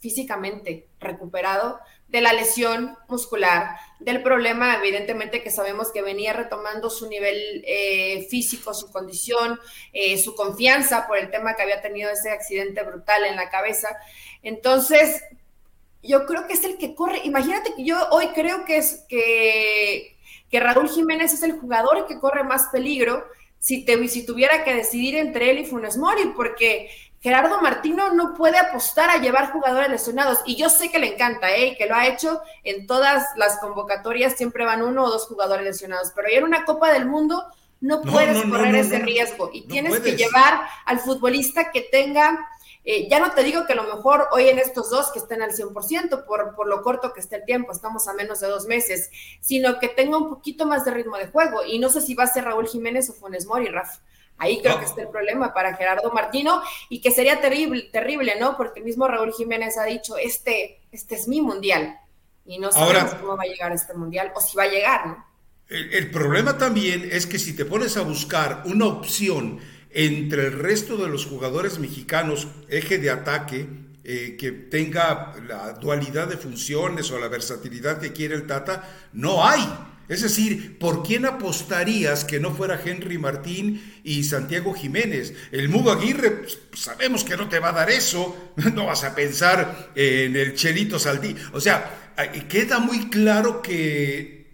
físicamente 0.00 0.86
recuperado, 1.00 1.80
de 2.14 2.20
la 2.20 2.32
lesión 2.32 2.96
muscular, 3.08 3.74
del 3.98 4.22
problema, 4.22 4.76
evidentemente 4.76 5.42
que 5.42 5.50
sabemos 5.50 5.90
que 5.90 6.00
venía 6.00 6.32
retomando 6.32 6.88
su 6.88 7.08
nivel 7.08 7.64
eh, 7.66 8.24
físico, 8.30 8.72
su 8.72 8.92
condición, 8.92 9.58
eh, 9.92 10.16
su 10.16 10.36
confianza 10.36 11.08
por 11.08 11.18
el 11.18 11.28
tema 11.32 11.56
que 11.56 11.62
había 11.62 11.82
tenido 11.82 12.12
ese 12.12 12.30
accidente 12.30 12.84
brutal 12.84 13.24
en 13.24 13.34
la 13.34 13.50
cabeza. 13.50 13.88
Entonces, 14.44 15.24
yo 16.04 16.24
creo 16.24 16.46
que 16.46 16.52
es 16.52 16.62
el 16.62 16.78
que 16.78 16.94
corre. 16.94 17.20
Imagínate 17.24 17.74
que 17.74 17.84
yo 17.84 18.08
hoy 18.10 18.28
creo 18.28 18.64
que 18.64 18.76
es 18.76 19.04
que, 19.08 20.16
que 20.48 20.60
Raúl 20.60 20.88
Jiménez 20.88 21.32
es 21.32 21.42
el 21.42 21.58
jugador 21.58 22.06
que 22.06 22.20
corre 22.20 22.44
más 22.44 22.68
peligro 22.70 23.24
si, 23.58 23.84
te, 23.84 24.06
si 24.06 24.24
tuviera 24.24 24.62
que 24.62 24.72
decidir 24.72 25.16
entre 25.16 25.50
él 25.50 25.58
y 25.58 25.64
Funes 25.64 25.96
Mori, 25.96 26.32
porque 26.36 26.90
Gerardo 27.24 27.62
Martino 27.62 28.12
no 28.12 28.34
puede 28.34 28.58
apostar 28.58 29.08
a 29.08 29.16
llevar 29.16 29.50
jugadores 29.50 29.88
lesionados 29.88 30.40
y 30.44 30.56
yo 30.56 30.68
sé 30.68 30.90
que 30.90 30.98
le 30.98 31.14
encanta, 31.14 31.56
¿eh? 31.56 31.68
Y 31.68 31.74
que 31.74 31.86
lo 31.86 31.94
ha 31.94 32.06
hecho 32.06 32.42
en 32.64 32.86
todas 32.86 33.28
las 33.36 33.58
convocatorias, 33.60 34.36
siempre 34.36 34.66
van 34.66 34.82
uno 34.82 35.04
o 35.04 35.08
dos 35.08 35.26
jugadores 35.26 35.64
lesionados, 35.64 36.12
pero 36.14 36.28
en 36.30 36.44
una 36.44 36.66
Copa 36.66 36.92
del 36.92 37.06
Mundo 37.06 37.42
no, 37.80 38.02
puedes 38.02 38.44
correr 38.44 38.74
ese 38.74 38.98
riesgo 38.98 39.48
y 39.54 39.62
tienes 39.62 40.00
que 40.00 40.16
llevar 40.16 40.68
al 40.84 40.98
futbolista 40.98 41.72
que 41.72 41.80
tenga, 41.80 42.46
eh, 42.84 43.08
ya 43.08 43.20
no 43.20 43.30
te 43.30 43.42
digo 43.42 43.64
que 43.64 43.72
a 43.72 43.76
lo 43.76 43.84
mejor 43.84 44.28
hoy 44.32 44.50
en 44.50 44.58
estos 44.58 44.90
dos 44.90 45.10
que 45.10 45.18
estén 45.18 45.40
al 45.40 45.52
100% 45.52 46.26
por, 46.26 46.54
por 46.54 46.66
lo 46.66 46.82
corto 46.82 47.14
que 47.14 47.20
esté 47.20 47.36
el 47.36 47.46
tiempo, 47.46 47.72
estamos 47.72 48.06
a 48.06 48.12
menos 48.12 48.40
de 48.40 48.48
dos 48.48 48.66
meses, 48.66 49.08
sino 49.40 49.78
que 49.78 49.88
tenga 49.88 50.18
un 50.18 50.28
poquito 50.28 50.66
más 50.66 50.84
de 50.84 50.90
ritmo 50.90 51.16
de 51.16 51.28
juego 51.28 51.64
y 51.64 51.78
no 51.78 51.88
sé 51.88 52.02
si 52.02 52.14
va 52.14 52.24
a 52.24 52.26
ser 52.26 52.44
Raúl 52.44 52.68
Jiménez 52.68 53.08
o 53.08 53.14
Funes 53.14 53.46
Mori, 53.46 53.68
Rafa. 53.68 54.02
Ahí 54.38 54.60
creo 54.60 54.78
que 54.78 54.84
está 54.84 55.02
el 55.02 55.08
problema 55.08 55.54
para 55.54 55.76
Gerardo 55.76 56.12
Martino 56.12 56.60
y 56.88 57.00
que 57.00 57.10
sería 57.10 57.40
terrible, 57.40 57.88
terrible, 57.92 58.34
¿no? 58.38 58.56
Porque 58.56 58.80
el 58.80 58.84
mismo 58.84 59.06
Raúl 59.06 59.32
Jiménez 59.32 59.78
ha 59.78 59.84
dicho, 59.84 60.16
este, 60.16 60.80
este 60.90 61.14
es 61.14 61.28
mi 61.28 61.40
mundial 61.40 61.98
y 62.44 62.58
no 62.58 62.72
sabemos 62.72 63.14
cómo 63.14 63.36
va 63.36 63.44
a 63.44 63.46
llegar 63.46 63.72
este 63.72 63.94
mundial 63.94 64.32
o 64.34 64.40
si 64.40 64.56
va 64.56 64.64
a 64.64 64.68
llegar, 64.68 65.06
¿no? 65.06 65.34
El, 65.68 66.10
problema 66.10 66.58
también 66.58 67.08
es 67.10 67.26
que 67.26 67.38
si 67.38 67.56
te 67.56 67.64
pones 67.64 67.96
a 67.96 68.02
buscar 68.02 68.62
una 68.66 68.84
opción 68.84 69.60
entre 69.90 70.48
el 70.48 70.58
resto 70.58 70.98
de 70.98 71.08
los 71.08 71.24
jugadores 71.24 71.78
mexicanos, 71.78 72.48
eje 72.68 72.98
de 72.98 73.10
ataque, 73.10 73.66
eh, 74.04 74.36
que 74.38 74.52
tenga 74.52 75.32
la 75.48 75.72
dualidad 75.72 76.28
de 76.28 76.36
funciones 76.36 77.10
o 77.10 77.18
la 77.18 77.28
versatilidad 77.28 77.98
que 77.98 78.12
quiere 78.12 78.34
el 78.34 78.46
Tata, 78.46 79.08
no 79.14 79.46
hay. 79.46 79.62
Es 80.08 80.20
decir, 80.20 80.78
¿por 80.78 81.02
quién 81.02 81.24
apostarías 81.24 82.24
que 82.24 82.38
no 82.38 82.54
fuera 82.54 82.80
Henry 82.84 83.16
Martín 83.16 84.00
y 84.04 84.24
Santiago 84.24 84.74
Jiménez? 84.74 85.34
El 85.50 85.70
Mugo 85.70 85.92
Aguirre, 85.92 86.30
pues, 86.30 86.58
sabemos 86.74 87.24
que 87.24 87.36
no 87.36 87.48
te 87.48 87.58
va 87.58 87.70
a 87.70 87.72
dar 87.72 87.90
eso, 87.90 88.52
no 88.74 88.86
vas 88.86 89.04
a 89.04 89.14
pensar 89.14 89.92
en 89.94 90.36
el 90.36 90.54
Chelito 90.54 90.98
Saldí. 90.98 91.34
O 91.52 91.60
sea, 91.60 92.12
queda 92.48 92.80
muy 92.80 93.08
claro 93.08 93.62
que 93.62 94.44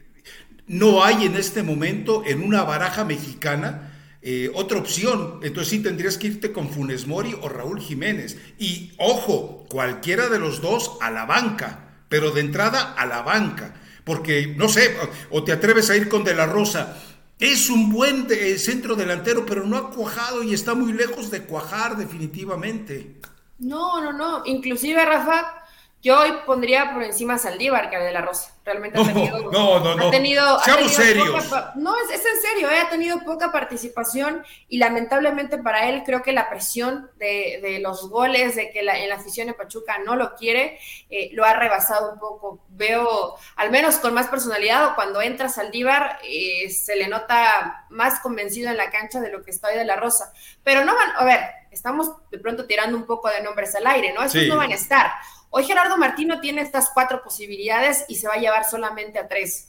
no 0.69 1.02
hay 1.02 1.25
en 1.25 1.35
este 1.35 1.64
momento 1.64 2.23
en 2.25 2.42
una 2.42 2.62
baraja 2.62 3.04
mexicana 3.04 3.88
eh, 4.23 4.52
otra 4.54 4.78
opción. 4.78 5.40
Entonces 5.42 5.69
sí 5.71 5.80
tendrías 5.80 6.16
que 6.16 6.28
irte 6.28 6.52
con 6.52 6.71
Funes 6.71 7.09
Mori 7.09 7.35
o 7.40 7.49
Raúl 7.49 7.80
Jiménez. 7.80 8.38
Y 8.57 8.92
ojo, 8.99 9.66
cualquiera 9.69 10.28
de 10.28 10.38
los 10.38 10.61
dos 10.61 10.97
a 11.00 11.11
la 11.11 11.25
banca, 11.25 12.04
pero 12.09 12.30
de 12.30 12.42
entrada 12.42 12.92
a 12.92 13.04
la 13.07 13.23
banca 13.23 13.75
porque 14.11 14.55
no 14.57 14.69
sé, 14.69 14.97
o 15.31 15.45
te 15.45 15.52
atreves 15.52 15.88
a 15.88 15.97
ir 15.97 16.09
con 16.09 16.25
De 16.25 16.35
la 16.35 16.45
Rosa. 16.45 16.97
Es 17.38 17.71
un 17.71 17.93
buen 17.93 18.26
centro 18.59 18.97
delantero, 18.97 19.47
pero 19.47 19.64
no 19.64 19.76
ha 19.76 19.90
cuajado 19.90 20.43
y 20.43 20.52
está 20.52 20.75
muy 20.75 20.93
lejos 20.93 21.31
de 21.31 21.45
cuajar 21.45 21.97
definitivamente. 21.97 23.21
No, 23.61 24.02
no, 24.02 24.12
no. 24.12 24.43
Inclusive, 24.47 25.05
Rafa, 25.05 25.60
yo 26.02 26.19
hoy 26.19 26.33
pondría 26.47 26.95
por 26.95 27.02
encima 27.02 27.35
a 27.35 27.38
Saldívar 27.38 27.90
que 27.90 27.97
a 27.97 28.00
De 28.00 28.12
La 28.12 28.23
Rosa. 28.23 28.54
Realmente 28.64 28.99
ha 29.00 29.04
tenido. 29.04 29.38
No, 29.50 29.80
no, 29.80 29.97
no. 29.97 30.09
Ha 30.09 30.11
tenido, 30.11 30.61
Seamos 30.61 30.92
serios. 30.92 31.50
no, 31.75 31.95
es, 31.97 32.11
en 32.11 32.40
serio, 32.40 32.71
eh, 32.71 32.78
ha 32.78 32.88
tenido 32.88 33.21
poca 33.25 33.50
participación 33.50 34.45
y 34.69 34.78
lamentablemente 34.78 35.59
para 35.59 35.88
él 35.88 36.02
creo 36.04 36.23
que 36.23 36.33
la 36.33 36.49
presión 36.49 37.11
de, 37.19 37.78
los 37.83 38.09
goles, 38.09 38.54
de 38.57 38.71
que 38.71 38.83
la, 38.83 38.99
en 38.99 39.09
la 39.09 39.16
afición 39.16 39.49
de 39.49 39.54
Pachuca 39.54 39.99
no 40.04 40.14
lo 40.14 40.35
quiere, 40.35 40.78
eh, 41.11 41.30
lo 41.33 41.45
ha 41.45 41.54
rebasado 41.54 42.12
un 42.12 42.19
poco. 42.19 42.64
Veo, 42.69 43.35
al 43.57 43.71
menos 43.71 43.97
con 43.97 44.14
más 44.14 44.28
personalidad, 44.28 44.87
o 44.87 44.95
cuando 44.95 45.21
entra 45.21 45.49
Saldívar, 45.49 46.19
eh, 46.23 46.71
se 46.71 46.97
le 46.97 47.09
nota 47.09 47.87
más 47.90 48.21
convencido 48.21 48.71
en 48.71 48.76
la 48.76 48.90
cancha 48.90 49.21
de 49.21 49.30
lo 49.30 49.42
que 49.42 49.50
está 49.50 49.69
hoy 49.69 49.76
De 49.76 49.85
La 49.85 49.97
Rosa. 49.97 50.33
Pero 50.62 50.85
no 50.85 50.95
van, 50.95 51.11
a 51.16 51.25
ver, 51.25 51.40
estamos 51.71 52.11
de 52.30 52.38
pronto 52.38 52.66
tirando 52.66 52.97
un 52.97 53.04
poco 53.04 53.28
de 53.28 53.42
nombres 53.42 53.75
al 53.75 53.87
aire, 53.87 54.12
¿no? 54.12 54.23
Estos 54.23 54.47
no 54.47 54.57
van 54.57 54.73
a 54.73 54.76
estar. 54.76 55.11
Hoy 55.50 55.64
Gerardo 55.64 55.97
Martino 55.97 56.40
tiene 56.40 56.62
estas 56.62 56.90
cuatro 56.95 57.23
posibilidades 57.23 58.04
y 58.09 58.14
se 58.14 58.28
va 58.28 58.35
a 58.35 58.40
llevar 58.40 58.64
solamente 58.64 59.19
a 59.19 59.26
tres. 59.28 59.69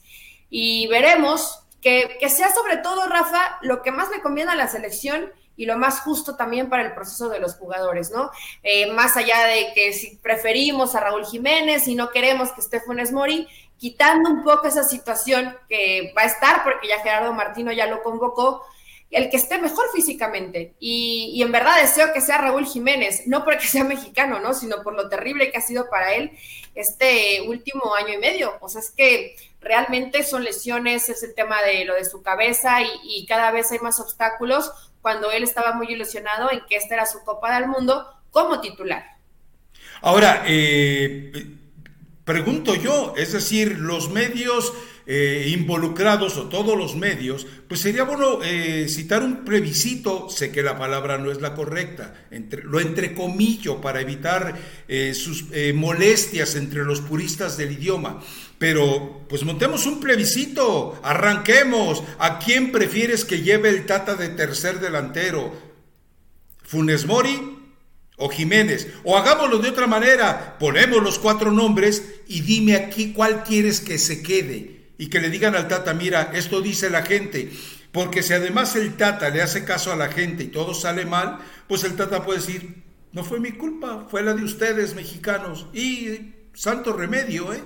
Y 0.50 0.88
veremos 0.88 1.63
que, 1.81 2.19
sea 2.29 2.53
sobre 2.53 2.77
todo, 2.77 3.07
Rafa, 3.07 3.57
lo 3.61 3.81
que 3.81 3.91
más 3.91 4.09
le 4.11 4.21
conviene 4.21 4.51
a 4.51 4.55
la 4.55 4.67
selección 4.67 5.31
y 5.57 5.65
lo 5.65 5.77
más 5.77 6.01
justo 6.01 6.35
también 6.35 6.69
para 6.69 6.83
el 6.83 6.93
proceso 6.93 7.29
de 7.29 7.39
los 7.39 7.55
jugadores, 7.55 8.11
¿no? 8.11 8.31
Eh, 8.63 8.91
más 8.93 9.17
allá 9.17 9.45
de 9.47 9.73
que 9.73 9.91
si 9.93 10.17
preferimos 10.17 10.95
a 10.95 11.01
Raúl 11.01 11.25
Jiménez 11.25 11.88
y 11.88 11.95
no 11.95 12.11
queremos 12.11 12.51
que 12.51 12.61
esté 12.61 12.79
Funes 12.79 13.11
Mori, 13.11 13.47
quitando 13.77 14.29
un 14.29 14.43
poco 14.43 14.67
esa 14.67 14.83
situación 14.83 15.57
que 15.67 16.13
va 16.15 16.21
a 16.21 16.25
estar, 16.25 16.63
porque 16.63 16.88
ya 16.88 17.00
Gerardo 17.00 17.33
Martino 17.33 17.71
ya 17.71 17.88
lo 17.88 18.03
convocó, 18.03 18.63
el 19.12 19.30
que 19.30 19.38
esté 19.38 19.60
mejor 19.60 19.86
físicamente. 19.94 20.74
Y, 20.80 21.41
en 21.41 21.51
verdad 21.51 21.82
deseo 21.82 22.13
que 22.13 22.22
sea 22.22 22.38
Raúl 22.38 22.65
Jiménez, 22.65 23.27
no 23.27 23.44
porque 23.44 23.68
sea 23.68 23.84
mexicano, 23.86 24.39
¿no? 24.39 24.53
Sino 24.53 24.82
por 24.82 24.96
lo 24.96 25.10
terrible 25.10 25.51
que 25.51 25.58
ha 25.58 25.62
sido 25.62 25.89
para 25.89 26.13
él 26.13 26.32
este 26.74 27.41
último 27.41 27.94
año 27.94 28.13
y 28.13 28.18
medio. 28.18 28.58
O 28.62 28.70
sea, 28.70 28.80
es 28.80 28.91
que 28.91 29.36
realmente 29.60 30.24
son 30.24 30.44
lesiones, 30.44 31.10
es 31.10 31.24
el 31.24 31.36
tema 31.36 31.62
de 31.62 31.84
lo 31.86 31.94
de 31.96 32.06
su 32.06 32.24
cabeza 32.24 32.77
y, 33.03 33.25
cada 33.27 33.51
vez 33.51 33.72
hay 33.72 33.80
más 33.80 34.00
obstáculos 34.00 34.72
cuando 35.01 35.32
él 35.32 35.44
estaba 35.44 35.74
muy 35.74 35.88
ilusionado 35.88 36.51
en 36.51 36.62
que 36.68 36.75
esta 36.75 36.96
era 36.96 37.06
su 37.06 37.24
Copa 37.24 37.53
del 37.56 37.68
Mundo 37.68 38.08
como 38.32 38.62
titular. 38.62 39.03
Ahora, 40.01 40.44
eh, 40.48 41.32
pregunto 42.24 42.75
yo, 42.75 43.13
es 43.18 43.34
decir, 43.34 43.77
los 43.77 44.10
medios 44.10 44.74
eh, 45.08 45.48
involucrados 45.50 46.38
o 46.38 46.48
todos 46.48 46.77
los 46.77 46.96
medios, 46.96 47.48
pues 47.67 47.81
sería 47.81 48.03
bueno 48.03 48.39
eh, 48.43 48.86
citar 48.88 49.24
un 49.24 49.43
plebiscito, 49.43 50.29
sé 50.29 50.51
que 50.51 50.62
la 50.62 50.77
palabra 50.77 51.17
no 51.17 51.31
es 51.31 51.41
la 51.41 51.55
correcta, 51.55 52.13
entre, 52.29 52.63
lo 52.63 52.79
entrecomillo 52.79 53.81
para 53.81 54.01
evitar 54.01 54.55
eh, 54.88 55.13
sus 55.15 55.46
molestias 55.74 56.55
entre 56.55 56.84
los 56.86 57.01
puristas 57.01 57.58
del 57.58 57.72
idioma. 57.72 58.22
Pero 58.60 59.25
pues 59.27 59.43
montemos 59.43 59.88
un 59.88 60.00
plebiscito, 60.00 61.00
arranquemos. 61.03 62.03
¿A 62.20 62.38
quién 62.38 62.72
prefieres 62.72 63.25
que 63.25 63.41
lleve 63.41 63.70
el 63.70 63.88
tata 63.88 64.15
de 64.15 64.29
tercer 64.29 64.79
delantero? 64.79 65.51
¿Funes 66.62 67.08
Mori 67.08 67.58
o 68.17 68.29
Jiménez. 68.29 68.88
O 69.03 69.17
hagámoslo 69.17 69.58
de 69.58 69.70
otra 69.70 69.88
manera, 69.88 70.58
ponemos 70.60 71.01
los 71.01 71.17
cuatro 71.17 71.51
nombres 71.51 72.03
y 72.27 72.41
dime 72.41 72.75
aquí 72.75 73.13
cuál 73.13 73.43
quieres 73.43 73.81
que 73.81 73.98
se 73.98 74.22
quede 74.22 74.80
y 75.01 75.10
que 75.10 75.20
le 75.20 75.31
digan 75.31 75.55
al 75.55 75.67
Tata, 75.67 75.96
mira, 75.96 76.29
esto 76.31 76.62
dice 76.62 76.91
la 76.91 77.01
gente. 77.01 77.50
Porque 77.91 78.22
si 78.22 78.34
además 78.34 78.75
el 78.75 78.98
Tata 78.98 79.31
le 79.31 79.41
hace 79.41 79.65
caso 79.65 79.91
a 79.91 79.96
la 79.96 80.10
gente 80.10 80.43
y 80.43 80.50
todo 80.50 80.75
sale 80.75 81.08
mal, 81.08 81.39
pues 81.67 81.84
el 81.84 81.96
Tata 81.96 82.24
puede 82.24 82.38
decir, 82.38 82.84
no 83.12 83.24
fue 83.24 83.39
mi 83.39 83.53
culpa, 83.53 84.05
fue 84.12 84.22
la 84.22 84.36
de 84.36 84.43
ustedes, 84.43 84.93
mexicanos. 84.93 85.65
Y 85.74 86.36
santo 86.53 86.93
remedio, 86.93 87.51
¿eh? 87.51 87.63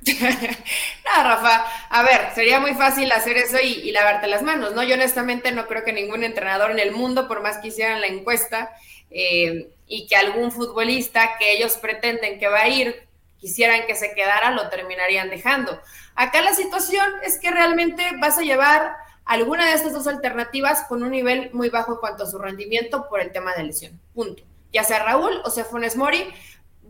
no, 0.06 1.22
Rafa, 1.22 1.66
a 1.90 2.02
ver, 2.04 2.30
sería 2.34 2.58
muy 2.58 2.72
fácil 2.72 3.12
hacer 3.12 3.36
eso 3.36 3.58
y, 3.62 3.92
lavarte 3.92 4.26
las 4.26 4.42
manos, 4.42 4.74
¿no? 4.74 4.82
Yo 4.82 4.94
honestamente 4.94 5.52
no 5.52 5.66
creo 5.66 5.84
que 5.84 5.92
ningún 5.92 6.24
entrenador 6.24 6.70
en 6.70 6.78
el 6.78 6.92
mundo, 6.92 7.28
por 7.28 7.42
más 7.42 7.58
que 7.58 7.68
hicieran 7.68 8.00
la 8.00 8.06
encuesta, 8.06 8.70
eh, 9.10 9.68
y 9.86 10.06
que 10.06 10.16
algún 10.16 10.52
futbolista 10.52 11.36
que 11.38 11.52
ellos 11.52 11.76
pretenden 11.76 12.38
que 12.38 12.48
va 12.48 12.60
a 12.60 12.68
ir, 12.68 13.07
quisieran 13.38 13.86
que 13.86 13.94
se 13.94 14.12
quedara, 14.14 14.50
lo 14.50 14.68
terminarían 14.68 15.30
dejando. 15.30 15.80
Acá 16.14 16.42
la 16.42 16.54
situación 16.54 17.06
es 17.22 17.38
que 17.38 17.50
realmente 17.50 18.04
vas 18.20 18.38
a 18.38 18.42
llevar 18.42 18.96
alguna 19.24 19.66
de 19.66 19.74
estas 19.74 19.92
dos 19.92 20.06
alternativas 20.06 20.84
con 20.88 21.02
un 21.02 21.10
nivel 21.10 21.50
muy 21.52 21.68
bajo 21.68 21.92
en 21.92 21.98
cuanto 21.98 22.24
a 22.24 22.26
su 22.26 22.38
rendimiento 22.38 23.08
por 23.08 23.20
el 23.20 23.30
tema 23.30 23.54
de 23.54 23.64
lesión. 23.64 24.00
Punto. 24.14 24.42
Ya 24.72 24.84
sea 24.84 25.02
Raúl 25.02 25.40
o 25.44 25.50
sea 25.50 25.64
Funes 25.64 25.96
Mori, 25.96 26.32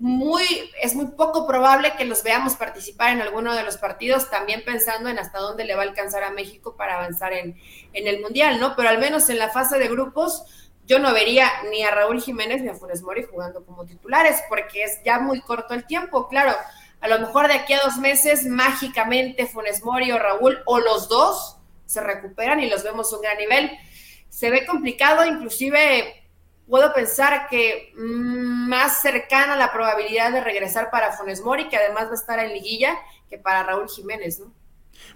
muy, 0.01 0.45
es 0.81 0.95
muy 0.95 1.07
poco 1.07 1.47
probable 1.47 1.95
que 1.97 2.05
los 2.05 2.23
veamos 2.23 2.55
participar 2.55 3.13
en 3.13 3.21
alguno 3.21 3.55
de 3.55 3.65
los 3.65 3.77
partidos, 3.77 4.31
también 4.31 4.63
pensando 4.65 5.09
en 5.09 5.19
hasta 5.19 5.39
dónde 5.39 5.65
le 5.65 5.75
va 5.75 5.83
a 5.83 5.87
alcanzar 5.87 6.23
a 6.23 6.31
México 6.31 6.77
para 6.77 6.95
avanzar 6.95 7.33
en, 7.33 7.57
en 7.93 8.07
el 8.07 8.21
Mundial, 8.21 8.61
¿no? 8.61 8.77
Pero 8.77 8.89
al 8.89 8.99
menos 8.99 9.29
en 9.29 9.39
la 9.39 9.49
fase 9.49 9.79
de 9.79 9.89
grupos, 9.89 10.68
yo 10.89 10.99
no 10.99 11.13
vería 11.13 11.53
ni 11.71 11.85
a 11.85 11.91
Raúl 11.91 12.23
Jiménez 12.23 12.63
ni 12.63 12.71
a 12.71 12.75
Funes 12.75 13.03
Mori 13.03 13.23
jugando 13.23 13.65
como 13.65 13.85
titulares, 13.85 14.43
porque 14.49 14.85
es 14.85 15.03
ya 15.05 15.21
muy 15.21 15.43
corto 15.43 15.75
el 15.75 15.87
tiempo. 15.87 16.29
Claro, 16.29 16.57
a 17.01 17.09
lo 17.09 17.19
mejor 17.19 17.47
de 17.47 17.55
aquí 17.55 17.75
a 17.75 17.83
dos 17.83 17.99
meses, 17.99 18.47
mágicamente 18.47 19.47
Funes 19.47 19.85
Mori 19.85 20.11
o 20.11 20.19
Raúl 20.19 20.59
o 20.65 20.79
los 20.81 21.11
dos 21.11 21.59
se 21.85 22.01
recuperan 22.01 22.61
y 22.61 22.71
los 22.71 22.85
vemos 22.85 23.13
a 23.13 23.17
un 23.17 23.23
gran 23.23 23.37
nivel. 23.37 23.71
Se 24.31 24.51
ve 24.51 24.65
complicado, 24.65 25.27
inclusive 25.27 26.25
puedo 26.67 26.95
pensar 26.95 27.49
que 27.49 27.93
mm, 27.95 28.69
más 28.69 29.03
cercana 29.03 29.57
la 29.57 29.71
probabilidad 29.71 30.33
de 30.33 30.41
regresar 30.41 30.91
para 30.91 31.13
Funes 31.13 31.43
Mori, 31.43 31.69
que 31.69 31.77
además 31.77 32.07
va 32.07 32.13
a 32.13 32.15
estar 32.15 32.39
en 32.39 32.55
liguilla, 32.55 32.97
que 33.29 33.37
para 33.37 33.63
Raúl 33.63 33.91
Jiménez, 33.91 34.41
¿no? 34.41 34.55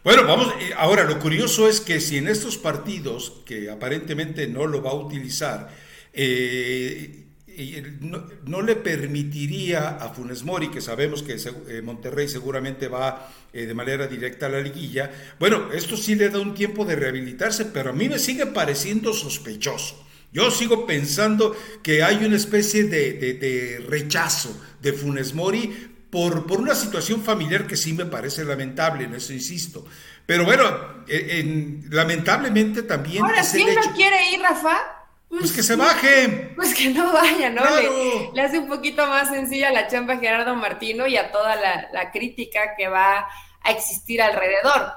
Bueno, 0.04 0.24
vamos, 0.26 0.52
eh, 0.60 0.72
ahora 0.76 1.04
lo 1.04 1.18
curioso 1.18 1.68
es 1.68 1.80
que 1.80 2.00
si 2.00 2.16
en 2.16 2.28
estos 2.28 2.58
partidos, 2.58 3.42
que 3.44 3.70
aparentemente 3.70 4.46
no 4.46 4.66
lo 4.66 4.82
va 4.82 4.90
a 4.90 4.94
utilizar, 4.94 5.70
eh, 6.12 7.22
no, 8.46 8.62
le 8.62 8.76
permitiría 8.76 9.90
a 9.90 10.08
Funes 10.08 10.42
Mori, 10.42 10.70
que 10.70 10.80
sabemos 10.80 11.22
que 11.22 11.36
eh, 11.68 11.82
Monterrey 11.82 12.28
seguramente 12.28 12.88
va 12.88 13.30
eh, 13.52 13.66
de 13.66 13.74
manera 13.74 14.06
directa 14.06 14.46
a 14.46 14.48
la 14.48 14.60
liguilla, 14.60 15.10
bueno, 15.38 15.70
esto 15.72 15.96
sí 15.96 16.14
le 16.14 16.30
da 16.30 16.38
un 16.38 16.54
tiempo 16.54 16.84
de 16.84 16.96
rehabilitarse, 16.96 17.66
pero 17.66 17.90
a 17.90 17.92
mí 17.92 18.08
me 18.08 18.18
sigue 18.18 18.46
pareciendo 18.46 19.12
sospechoso. 19.12 20.02
Yo 20.32 20.50
sigo 20.50 20.86
pensando 20.86 21.54
que 21.82 22.02
hay 22.02 22.24
una 22.24 22.36
especie 22.36 22.84
de, 22.84 23.84
rechazo 23.86 24.58
de 24.80 24.94
Funes 24.94 25.34
Mori 25.34 25.90
por, 26.12 26.46
por, 26.46 26.60
una 26.60 26.74
situación 26.74 27.22
familiar 27.22 27.66
que 27.66 27.74
sí 27.74 27.94
me 27.94 28.04
parece 28.04 28.44
lamentable, 28.44 29.04
en 29.04 29.14
eso 29.14 29.32
insisto. 29.32 29.86
Pero 30.26 30.44
bueno, 30.44 30.64
eh, 31.08 31.80
lamentablemente 31.88 32.82
también... 32.82 33.24
Ahora, 33.24 33.42
¿quién 33.50 33.74
no 33.74 33.94
quiere 33.94 34.30
ir, 34.30 34.42
Rafa? 34.42 34.76
Pues, 35.30 35.52
que 35.52 35.62
se 35.62 35.74
baje. 35.74 36.52
Pues 36.54 36.74
que 36.74 36.90
no 36.90 37.10
vaya, 37.14 37.48
¿no? 37.48 37.62
Le, 38.34 38.42
hace 38.42 38.58
un 38.58 38.68
poquito 38.68 39.06
más 39.06 39.30
sencilla 39.30 39.70
la 39.70 39.88
chamba 39.88 40.12
a 40.12 40.18
Gerardo 40.18 40.54
Martino 40.54 41.06
y 41.06 41.16
a 41.16 41.32
toda 41.32 41.56
la, 41.56 42.10
crítica 42.12 42.76
que 42.76 42.88
va 42.88 43.26
a 43.62 43.70
existir 43.70 44.20
alrededor. 44.20 44.92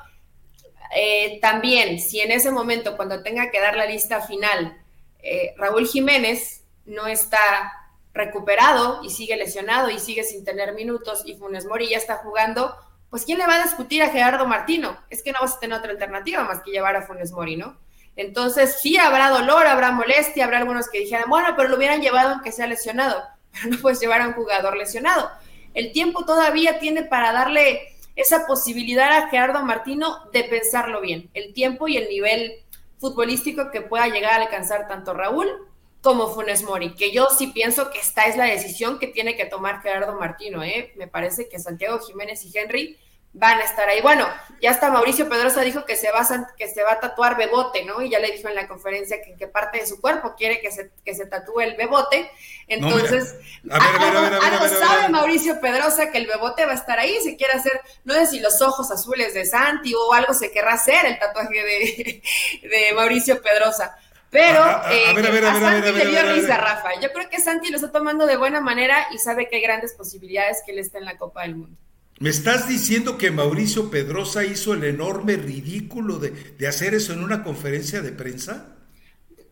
Eh, 0.93 1.39
también, 1.41 2.01
si 2.01 2.19
en 2.19 2.31
ese 2.31 2.51
momento, 2.51 2.97
cuando 2.97 3.23
tenga 3.23 3.51
que 3.51 3.61
dar 3.61 3.77
la 3.77 3.85
lista 3.85 4.19
final, 4.19 4.77
eh, 5.19 5.53
Raúl 5.55 5.87
Jiménez 5.87 6.65
no 6.85 7.07
está 7.07 7.84
recuperado 8.15 9.01
y 9.03 9.09
sigue 9.09 9.35
lesionado 9.35 9.89
y 9.89 9.99
sigue 9.99 10.23
sin 10.23 10.43
tener 10.43 10.73
minutos 10.73 11.23
y 11.25 11.35
Funes 11.35 11.65
Mori 11.65 11.89
ya 11.89 11.97
está 11.97 12.17
jugando, 12.17 12.73
pues 13.09 13.25
¿quién 13.25 13.37
le 13.37 13.45
va 13.45 13.55
a 13.55 13.63
discutir 13.63 14.01
a 14.01 14.09
Gerardo 14.09 14.47
Martino? 14.47 14.97
Es 15.09 15.21
que 15.21 15.33
no 15.33 15.39
vas 15.41 15.55
a 15.55 15.59
tener 15.59 15.77
otra 15.77 15.91
alternativa 15.91 16.43
más 16.45 16.63
que 16.63 16.71
llevar 16.71 16.95
a 16.95 17.01
Funes 17.01 17.33
Mori, 17.33 17.57
¿no? 17.57 17.77
Entonces, 18.15 18.79
sí 18.81 18.97
habrá 18.97 19.29
dolor, 19.29 19.67
habrá 19.67 19.91
molestia, 19.91 20.45
habrá 20.45 20.59
algunos 20.59 20.89
que 20.89 20.99
dijeran, 20.99 21.29
bueno, 21.29 21.49
pero 21.57 21.67
lo 21.67 21.75
hubieran 21.75 22.01
llevado 22.01 22.31
aunque 22.33 22.53
sea 22.53 22.67
lesionado, 22.67 23.21
pero 23.51 23.75
no 23.75 23.81
puedes 23.81 23.99
llevar 23.99 24.21
a 24.21 24.29
un 24.29 24.33
jugador 24.33 24.77
lesionado. 24.77 25.29
El 25.73 25.91
tiempo 25.91 26.23
todavía 26.23 26.79
tiene 26.79 27.03
para 27.03 27.33
darle 27.33 27.81
esa 28.15 28.47
posibilidad 28.47 29.11
a 29.11 29.27
Gerardo 29.27 29.61
Martino 29.65 30.29
de 30.31 30.45
pensarlo 30.45 31.01
bien, 31.01 31.29
el 31.33 31.53
tiempo 31.53 31.89
y 31.89 31.97
el 31.97 32.07
nivel 32.07 32.63
futbolístico 32.97 33.71
que 33.71 33.81
pueda 33.81 34.07
llegar 34.07 34.39
a 34.39 34.43
alcanzar 34.43 34.87
tanto 34.87 35.13
Raúl 35.13 35.67
como 36.05 36.31
Funes 36.31 36.61
Mori, 36.61 36.93
que 36.93 37.11
yo 37.11 37.27
sí 37.35 37.47
pienso 37.47 37.89
que 37.89 37.97
esta 37.97 38.25
es 38.27 38.37
la 38.37 38.45
decisión 38.45 38.99
que 38.99 39.07
tiene 39.07 39.35
que 39.35 39.45
tomar 39.45 39.81
Gerardo 39.81 40.13
Martino. 40.13 40.63
¿eh? 40.63 40.93
Me 40.97 41.07
parece 41.07 41.49
que 41.49 41.57
Santiago 41.57 41.97
Jiménez 41.97 42.45
y 42.45 42.55
Henry 42.55 42.95
van 43.33 43.57
a 43.57 43.63
estar 43.63 43.89
ahí. 43.89 44.01
Bueno, 44.01 44.27
ya 44.61 44.69
hasta 44.69 44.91
Mauricio 44.91 45.27
Pedrosa 45.27 45.61
dijo 45.61 45.83
que 45.83 45.95
se 45.95 46.11
va 46.11 46.21
a, 46.21 46.55
que 46.55 46.67
se 46.67 46.83
va 46.83 46.93
a 46.93 46.99
tatuar 46.99 47.37
bebote, 47.37 47.83
¿no? 47.85 48.03
Y 48.03 48.11
ya 48.11 48.19
le 48.19 48.31
dijo 48.31 48.47
en 48.47 48.53
la 48.53 48.67
conferencia 48.67 49.17
que 49.19 49.47
parte 49.47 49.79
de 49.79 49.87
su 49.87 49.99
cuerpo 49.99 50.35
quiere 50.37 50.61
que 50.61 50.71
se, 50.71 50.91
que 51.03 51.15
se 51.15 51.25
tatúe 51.25 51.61
el 51.61 51.75
bebote. 51.75 52.29
Entonces, 52.67 53.35
algo 53.71 54.67
sabe 54.67 55.09
Mauricio 55.09 55.59
Pedrosa 55.59 56.11
que 56.11 56.19
el 56.19 56.27
bebote 56.27 56.67
va 56.67 56.73
a 56.73 56.75
estar 56.75 56.99
ahí, 56.99 57.17
se 57.23 57.35
quiere 57.35 57.53
hacer, 57.53 57.81
no 58.03 58.13
sé 58.13 58.27
si 58.27 58.39
los 58.41 58.61
ojos 58.61 58.91
azules 58.91 59.33
de 59.33 59.43
Santi 59.43 59.95
o 59.95 60.13
algo 60.13 60.35
se 60.35 60.51
querrá 60.51 60.73
hacer 60.73 61.03
el 61.07 61.17
tatuaje 61.17 61.63
de, 61.63 62.21
de 62.69 62.93
Mauricio 62.93 63.41
Pedrosa. 63.41 63.97
Pero 64.31 64.61
a, 64.61 64.83
Santi 64.83 65.91
le 65.91 66.05
dio 66.07 66.33
risa, 66.33 66.57
Rafa. 66.57 66.99
Yo 67.01 67.11
creo 67.13 67.29
que 67.29 67.39
Santi 67.39 67.69
lo 67.69 67.77
está 67.77 67.91
tomando 67.91 68.25
de 68.25 68.37
buena 68.37 68.59
manera 68.59 69.07
y 69.13 69.17
sabe 69.17 69.47
que 69.47 69.57
hay 69.57 69.61
grandes 69.61 69.93
posibilidades 69.93 70.57
que 70.65 70.71
él 70.73 70.79
esté 70.79 70.97
en 70.97 71.05
la 71.05 71.17
Copa 71.17 71.43
del 71.43 71.55
Mundo. 71.55 71.77
¿Me 72.19 72.29
estás 72.29 72.67
diciendo 72.67 73.17
que 73.17 73.31
Mauricio 73.31 73.89
Pedrosa 73.89 74.45
hizo 74.45 74.73
el 74.73 74.83
enorme 74.85 75.35
ridículo 75.35 76.17
de, 76.17 76.31
de 76.31 76.67
hacer 76.67 76.93
eso 76.93 77.13
en 77.13 77.23
una 77.23 77.43
conferencia 77.43 78.01
de 78.01 78.11
prensa? 78.11 78.75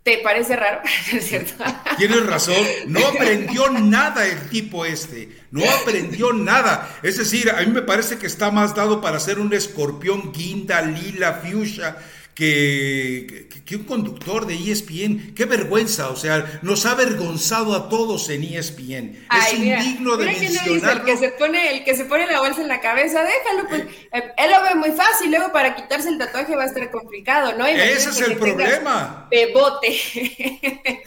¿Te 0.03 0.17
parece 0.17 0.57
raro? 0.57 0.81
¿Es 1.13 1.27
cierto? 1.27 1.63
Tienes 1.97 2.25
razón, 2.25 2.55
no 2.87 3.05
aprendió 3.07 3.69
nada 3.69 4.25
el 4.27 4.49
tipo 4.49 4.85
este, 4.85 5.29
no 5.51 5.63
aprendió 5.81 6.33
nada. 6.33 6.99
Es 7.03 7.17
decir, 7.17 7.49
a 7.49 7.61
mí 7.61 7.67
me 7.67 7.81
parece 7.81 8.17
que 8.17 8.27
está 8.27 8.51
más 8.51 8.75
dado 8.75 8.99
para 8.99 9.19
ser 9.19 9.39
un 9.39 9.53
escorpión 9.53 10.33
guinda, 10.33 10.81
lila, 10.81 11.41
fuchsia, 11.41 11.97
que, 12.35 13.47
que, 13.65 13.75
un 13.75 13.83
conductor 13.83 14.45
de 14.45 14.55
ESPN. 14.55 15.33
Qué 15.35 15.45
vergüenza, 15.45 16.09
o 16.09 16.15
sea, 16.15 16.59
nos 16.61 16.85
ha 16.85 16.91
avergonzado 16.91 17.75
a 17.75 17.89
todos 17.89 18.29
en 18.29 18.43
ESPN. 18.43 19.25
es 19.29 19.53
indigno 19.53 20.17
de 20.17 20.25
mencionar. 20.25 20.97
El 20.97 21.03
que, 21.03 21.17
se 21.17 21.29
pone, 21.29 21.77
el 21.77 21.83
que 21.83 21.95
se 21.95 22.05
pone 22.05 22.25
la 22.27 22.39
bolsa 22.39 22.61
en 22.61 22.67
la 22.67 22.79
cabeza, 22.79 23.23
déjalo, 23.23 23.69
pues. 23.69 23.81
Eh, 24.11 24.31
él 24.37 24.51
lo 24.51 24.63
ve 24.63 24.75
muy 24.75 24.91
fácil, 24.91 25.29
luego 25.29 25.51
para 25.51 25.75
quitarse 25.75 26.09
el 26.09 26.17
tatuaje 26.17 26.55
va 26.55 26.63
a 26.63 26.67
estar 26.67 26.89
complicado, 26.91 27.57
¿no? 27.57 27.65
Ese 27.65 28.09
es 28.09 28.21
el 28.21 28.37
problema. 28.37 29.27
Bebote. 29.29 31.03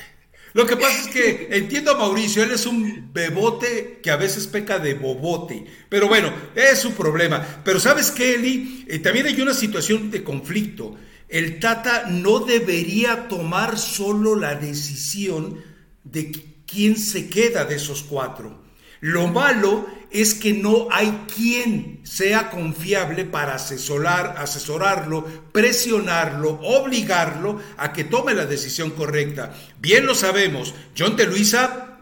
Lo 0.57 0.67
que 0.67 0.75
pasa 0.75 1.03
es 1.03 1.09
que 1.09 1.49
entiendo 1.51 1.91
a 1.91 1.99
Mauricio, 1.99 2.43
él 2.43 2.51
es 2.51 2.65
un 2.65 3.13
bebote 3.13 4.01
que 4.03 4.11
a 4.11 4.17
veces 4.17 4.47
peca 4.47 4.79
de 4.79 4.95
bobote, 4.95 5.67
pero 5.91 6.09
bueno, 6.09 6.33
es 6.55 6.79
su 6.79 6.95
problema. 6.95 7.47
Pero 7.63 7.79
sabes 7.79 8.11
qué, 8.11 8.37
Eli, 8.37 8.87
eh, 8.89 9.01
también 9.01 9.27
hay 9.27 9.39
una 9.39 9.53
situación 9.53 10.11
de 10.11 10.25
conflicto 10.25 10.97
el 11.29 11.59
Tata 11.61 12.07
no 12.09 12.41
debería 12.41 13.29
tomar 13.29 13.79
solo 13.79 14.37
la 14.37 14.55
decisión 14.55 15.61
de 16.05 16.33
quién 16.67 16.97
se 16.97 17.29
queda 17.29 17.65
de 17.65 17.77
esos 17.77 18.03
cuatro. 18.03 18.65
Lo 19.01 19.27
malo 19.29 19.87
es 20.11 20.35
que 20.35 20.53
no 20.53 20.89
hay 20.91 21.27
quien 21.35 22.01
sea 22.05 22.51
confiable 22.51 23.25
para 23.25 23.57
asesorar, 23.57 24.37
asesorarlo, 24.39 25.25
presionarlo, 25.53 26.61
obligarlo 26.63 27.61
a 27.77 27.93
que 27.93 28.05
tome 28.05 28.35
la 28.35 28.47
decisión 28.47 28.91
correcta. 28.91 29.55
Bien 29.81 30.07
lo 30.07 30.15
sabemos, 30.15 30.75
John 30.97 31.17
de 31.17 31.27
Luisa 31.27 31.99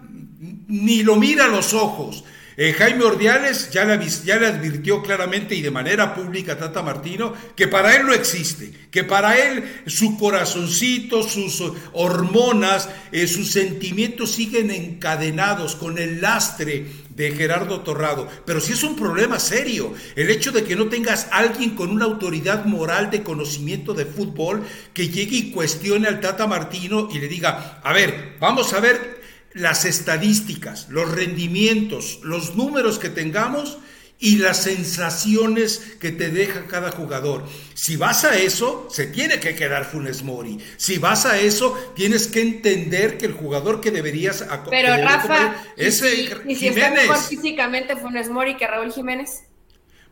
ni 0.69 1.03
lo 1.03 1.17
mira 1.17 1.47
a 1.47 1.49
los 1.49 1.75
ojos, 1.75 2.25
eh, 2.57 2.73
Jaime 2.73 3.05
Ordiales 3.05 3.71
ya 3.71 3.85
le, 3.85 4.09
ya 4.25 4.39
le, 4.39 4.47
advirtió 4.47 5.03
claramente 5.03 5.55
y 5.55 5.63
de 5.63 5.71
manera 5.71 6.15
pública 6.15 6.53
a 6.53 6.59
Tata 6.59 6.83
Martino 6.83 7.35
que 7.57 7.67
para 7.67 7.97
él 7.97 8.07
no 8.07 8.13
existe, 8.13 8.73
que 8.91 9.03
para 9.03 9.37
él 9.37 9.83
su 9.87 10.17
corazoncito, 10.17 11.23
sus 11.23 11.63
hormonas, 11.93 12.89
eh, 13.11 13.27
sus 13.27 13.51
sentimientos 13.51 14.31
siguen 14.31 14.71
encadenados 14.71 15.75
con 15.75 15.99
el 15.99 16.21
lastre 16.21 16.87
de 17.11 17.33
Gerardo 17.33 17.81
Torrado. 17.81 18.29
Pero 18.45 18.61
sí 18.61 18.73
es 18.73 18.83
un 18.85 18.97
problema 18.97 19.41
serio 19.41 19.93
el 20.15 20.31
hecho 20.31 20.53
de 20.53 20.65
que 20.65 20.77
no 20.77 20.87
tengas 20.87 21.29
alguien 21.33 21.71
con 21.71 21.91
una 21.91 22.05
autoridad 22.05 22.65
moral 22.67 23.11
de 23.11 23.23
conocimiento 23.23 23.95
de 23.95 24.07
fútbol 24.07 24.65
que 24.93 25.09
llegue 25.09 25.37
y 25.37 25.51
cuestione 25.51 26.09
al 26.09 26.21
Tata 26.21 26.47
Martino 26.47 27.09
y 27.13 27.19
le 27.19 27.29
diga, 27.29 27.81
a 27.83 27.93
ver, 27.93 28.37
vamos 28.39 28.73
a 28.73 28.81
ver 28.81 29.24
las 29.55 29.85
estadísticas, 29.85 30.89
los 30.91 31.11
rendimientos, 31.11 32.19
los 32.23 32.57
números 32.57 32.99
que 32.99 33.09
tengamos 33.09 33.79
y 34.19 34.39
las 34.39 34.63
sensaciones 34.63 35.97
que 36.01 36.11
te 36.11 36.31
deja 36.31 36.67
cada 36.67 36.91
jugador. 36.91 37.45
Si 37.75 37.97
vas 37.97 38.25
a 38.25 38.37
eso, 38.37 38.89
se 38.91 39.07
tiene 39.07 39.39
que 39.39 39.55
quedar 39.55 39.85
Funes 39.85 40.23
Mori. 40.23 40.59
Si 40.77 40.99
vas 40.99 41.27
a 41.27 41.39
eso, 41.39 41.93
tienes 41.95 42.27
que 42.29 42.41
entender 42.41 43.19
que 43.19 43.27
el 43.27 43.33
jugador 43.33 43.81
que 43.81 43.91
deberías 43.91 44.45
Pero 44.71 44.97
Rafa, 44.97 45.57
es 45.77 46.03
¿y 46.47 46.57
si, 46.57 46.69
está 46.69 46.91
mejor 46.91 47.19
físicamente 47.19 47.97
Funes 47.97 48.29
Mori 48.29 48.57
que 48.57 48.67
Raúl 48.67 48.93
Jiménez? 48.93 49.45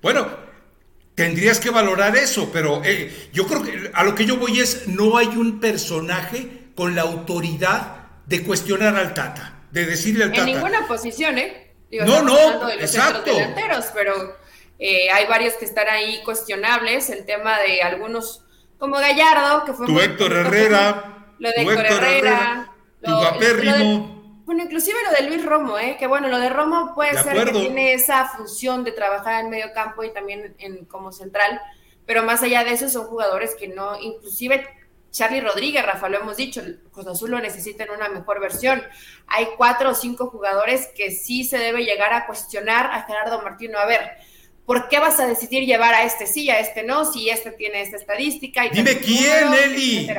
Bueno, 0.00 0.28
tendrías 1.14 1.58
que 1.58 1.70
valorar 1.70 2.16
eso, 2.16 2.50
pero 2.52 2.82
eh, 2.84 3.30
yo 3.32 3.46
creo 3.46 3.62
que 3.62 3.90
a 3.92 4.04
lo 4.04 4.14
que 4.14 4.24
yo 4.24 4.36
voy 4.36 4.60
es 4.60 4.88
no 4.88 5.16
hay 5.16 5.28
un 5.28 5.60
personaje 5.60 6.70
con 6.74 6.94
la 6.94 7.02
autoridad 7.02 8.01
de 8.26 8.42
cuestionar 8.44 8.96
al 8.96 9.14
Tata, 9.14 9.60
de 9.70 9.86
decirle 9.86 10.24
al 10.24 10.30
Tata. 10.30 10.42
En 10.42 10.54
ninguna 10.54 10.86
posición, 10.86 11.38
¿eh? 11.38 11.74
no, 12.04 12.22
no, 12.22 12.70
exacto. 12.70 13.34
Delanteros, 13.34 13.86
pero 13.94 14.36
eh, 14.78 15.10
hay 15.10 15.26
varios 15.26 15.54
que 15.54 15.64
están 15.64 15.88
ahí 15.88 16.22
cuestionables. 16.24 17.10
El 17.10 17.24
tema 17.24 17.58
de 17.60 17.82
algunos, 17.82 18.44
como 18.78 18.96
Gallardo, 18.96 19.64
que 19.64 19.72
fue. 19.72 19.86
Tu 19.86 20.00
Héctor 20.00 20.32
Herrera. 20.32 21.34
Lo 21.38 21.50
de 21.50 21.62
Héctor 21.62 21.86
Herrera. 21.86 22.72
bueno, 24.44 24.62
inclusive 24.62 24.98
lo 25.04 25.10
de 25.12 25.28
Luis 25.28 25.44
Romo, 25.44 25.78
¿eh? 25.78 25.96
que 25.98 26.06
bueno, 26.06 26.28
lo 26.28 26.38
de 26.38 26.48
Romo 26.48 26.92
puede 26.94 27.20
ser 27.22 27.44
que 27.44 27.52
tiene 27.52 27.94
esa 27.94 28.28
función 28.28 28.84
de 28.84 28.92
trabajar 28.92 29.44
en 29.44 29.50
medio 29.50 29.72
campo 29.74 30.04
y 30.04 30.12
también 30.12 30.54
en, 30.58 30.84
como 30.84 31.10
central, 31.12 31.60
pero 32.06 32.22
más 32.22 32.42
allá 32.42 32.62
de 32.64 32.72
eso 32.72 32.88
son 32.88 33.06
jugadores 33.06 33.54
que 33.58 33.68
no, 33.68 33.98
inclusive 34.00 34.68
Charlie 35.12 35.42
Rodríguez, 35.42 35.84
Rafa, 35.84 36.08
lo 36.08 36.18
hemos 36.18 36.38
dicho, 36.38 36.62
Cruz 36.90 37.06
Azul 37.06 37.30
lo 37.30 37.38
necesita 37.38 37.84
en 37.84 37.90
una 37.90 38.08
mejor 38.08 38.40
versión. 38.40 38.82
Hay 39.26 39.48
cuatro 39.58 39.90
o 39.90 39.94
cinco 39.94 40.28
jugadores 40.28 40.88
que 40.96 41.10
sí 41.10 41.44
se 41.44 41.58
debe 41.58 41.84
llegar 41.84 42.14
a 42.14 42.26
cuestionar 42.26 42.86
a 42.86 43.02
Gerardo 43.02 43.42
Martino. 43.42 43.78
A 43.78 43.84
ver, 43.84 44.12
¿por 44.64 44.88
qué 44.88 44.98
vas 44.98 45.20
a 45.20 45.26
decidir 45.26 45.64
llevar 45.66 45.94
a 45.94 46.04
este 46.04 46.26
sí, 46.26 46.48
a 46.48 46.58
este 46.58 46.82
no, 46.82 47.04
si 47.04 47.28
este 47.28 47.52
tiene 47.52 47.82
esta 47.82 47.98
estadística? 47.98 48.64
Y 48.64 48.70
Dime 48.70 48.98
quién, 48.98 49.52
Eli. 49.52 50.10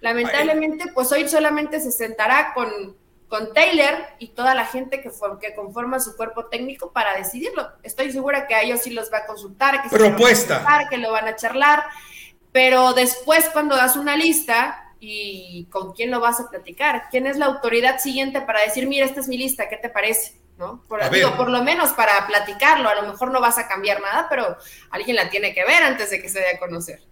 Lamentablemente, 0.00 0.90
pues 0.94 1.12
hoy 1.12 1.28
solamente 1.28 1.78
se 1.80 1.92
sentará 1.92 2.54
con, 2.54 2.96
con 3.28 3.52
Taylor 3.52 3.94
y 4.18 4.28
toda 4.28 4.54
la 4.54 4.64
gente 4.64 5.02
que, 5.02 5.10
que 5.38 5.54
conforma 5.54 6.00
su 6.00 6.16
cuerpo 6.16 6.46
técnico 6.46 6.92
para 6.92 7.14
decidirlo. 7.14 7.72
Estoy 7.82 8.10
segura 8.10 8.46
que 8.46 8.54
a 8.54 8.62
ellos 8.62 8.80
sí 8.80 8.90
los 8.90 9.12
va 9.12 9.18
a 9.18 9.26
consultar, 9.26 9.82
que, 9.82 9.90
Propuesta. 9.90 10.86
que 10.88 10.96
lo 10.96 11.12
van 11.12 11.28
a 11.28 11.36
charlar 11.36 11.84
pero 12.54 12.92
después 12.92 13.50
cuando 13.52 13.74
das 13.74 13.96
una 13.96 14.16
lista 14.16 14.92
y 15.00 15.66
con 15.72 15.92
quién 15.92 16.12
lo 16.12 16.20
vas 16.20 16.38
a 16.38 16.48
platicar, 16.48 17.08
quién 17.10 17.26
es 17.26 17.36
la 17.36 17.46
autoridad 17.46 17.98
siguiente 17.98 18.40
para 18.42 18.60
decir, 18.60 18.86
mira, 18.86 19.04
esta 19.04 19.18
es 19.18 19.26
mi 19.26 19.36
lista, 19.36 19.68
¿qué 19.68 19.76
te 19.76 19.88
parece? 19.88 20.36
¿No? 20.56 20.84
Por, 20.86 21.00
por 21.36 21.50
lo 21.50 21.64
menos 21.64 21.90
para 21.94 22.24
platicarlo, 22.28 22.88
a 22.88 22.94
lo 22.94 23.08
mejor 23.08 23.32
no 23.32 23.40
vas 23.40 23.58
a 23.58 23.66
cambiar 23.66 24.00
nada, 24.00 24.28
pero 24.30 24.56
alguien 24.90 25.16
la 25.16 25.30
tiene 25.30 25.52
que 25.52 25.64
ver 25.64 25.82
antes 25.82 26.10
de 26.10 26.22
que 26.22 26.28
se 26.28 26.38
dé 26.38 26.50
a 26.50 26.58
conocer. 26.60 27.02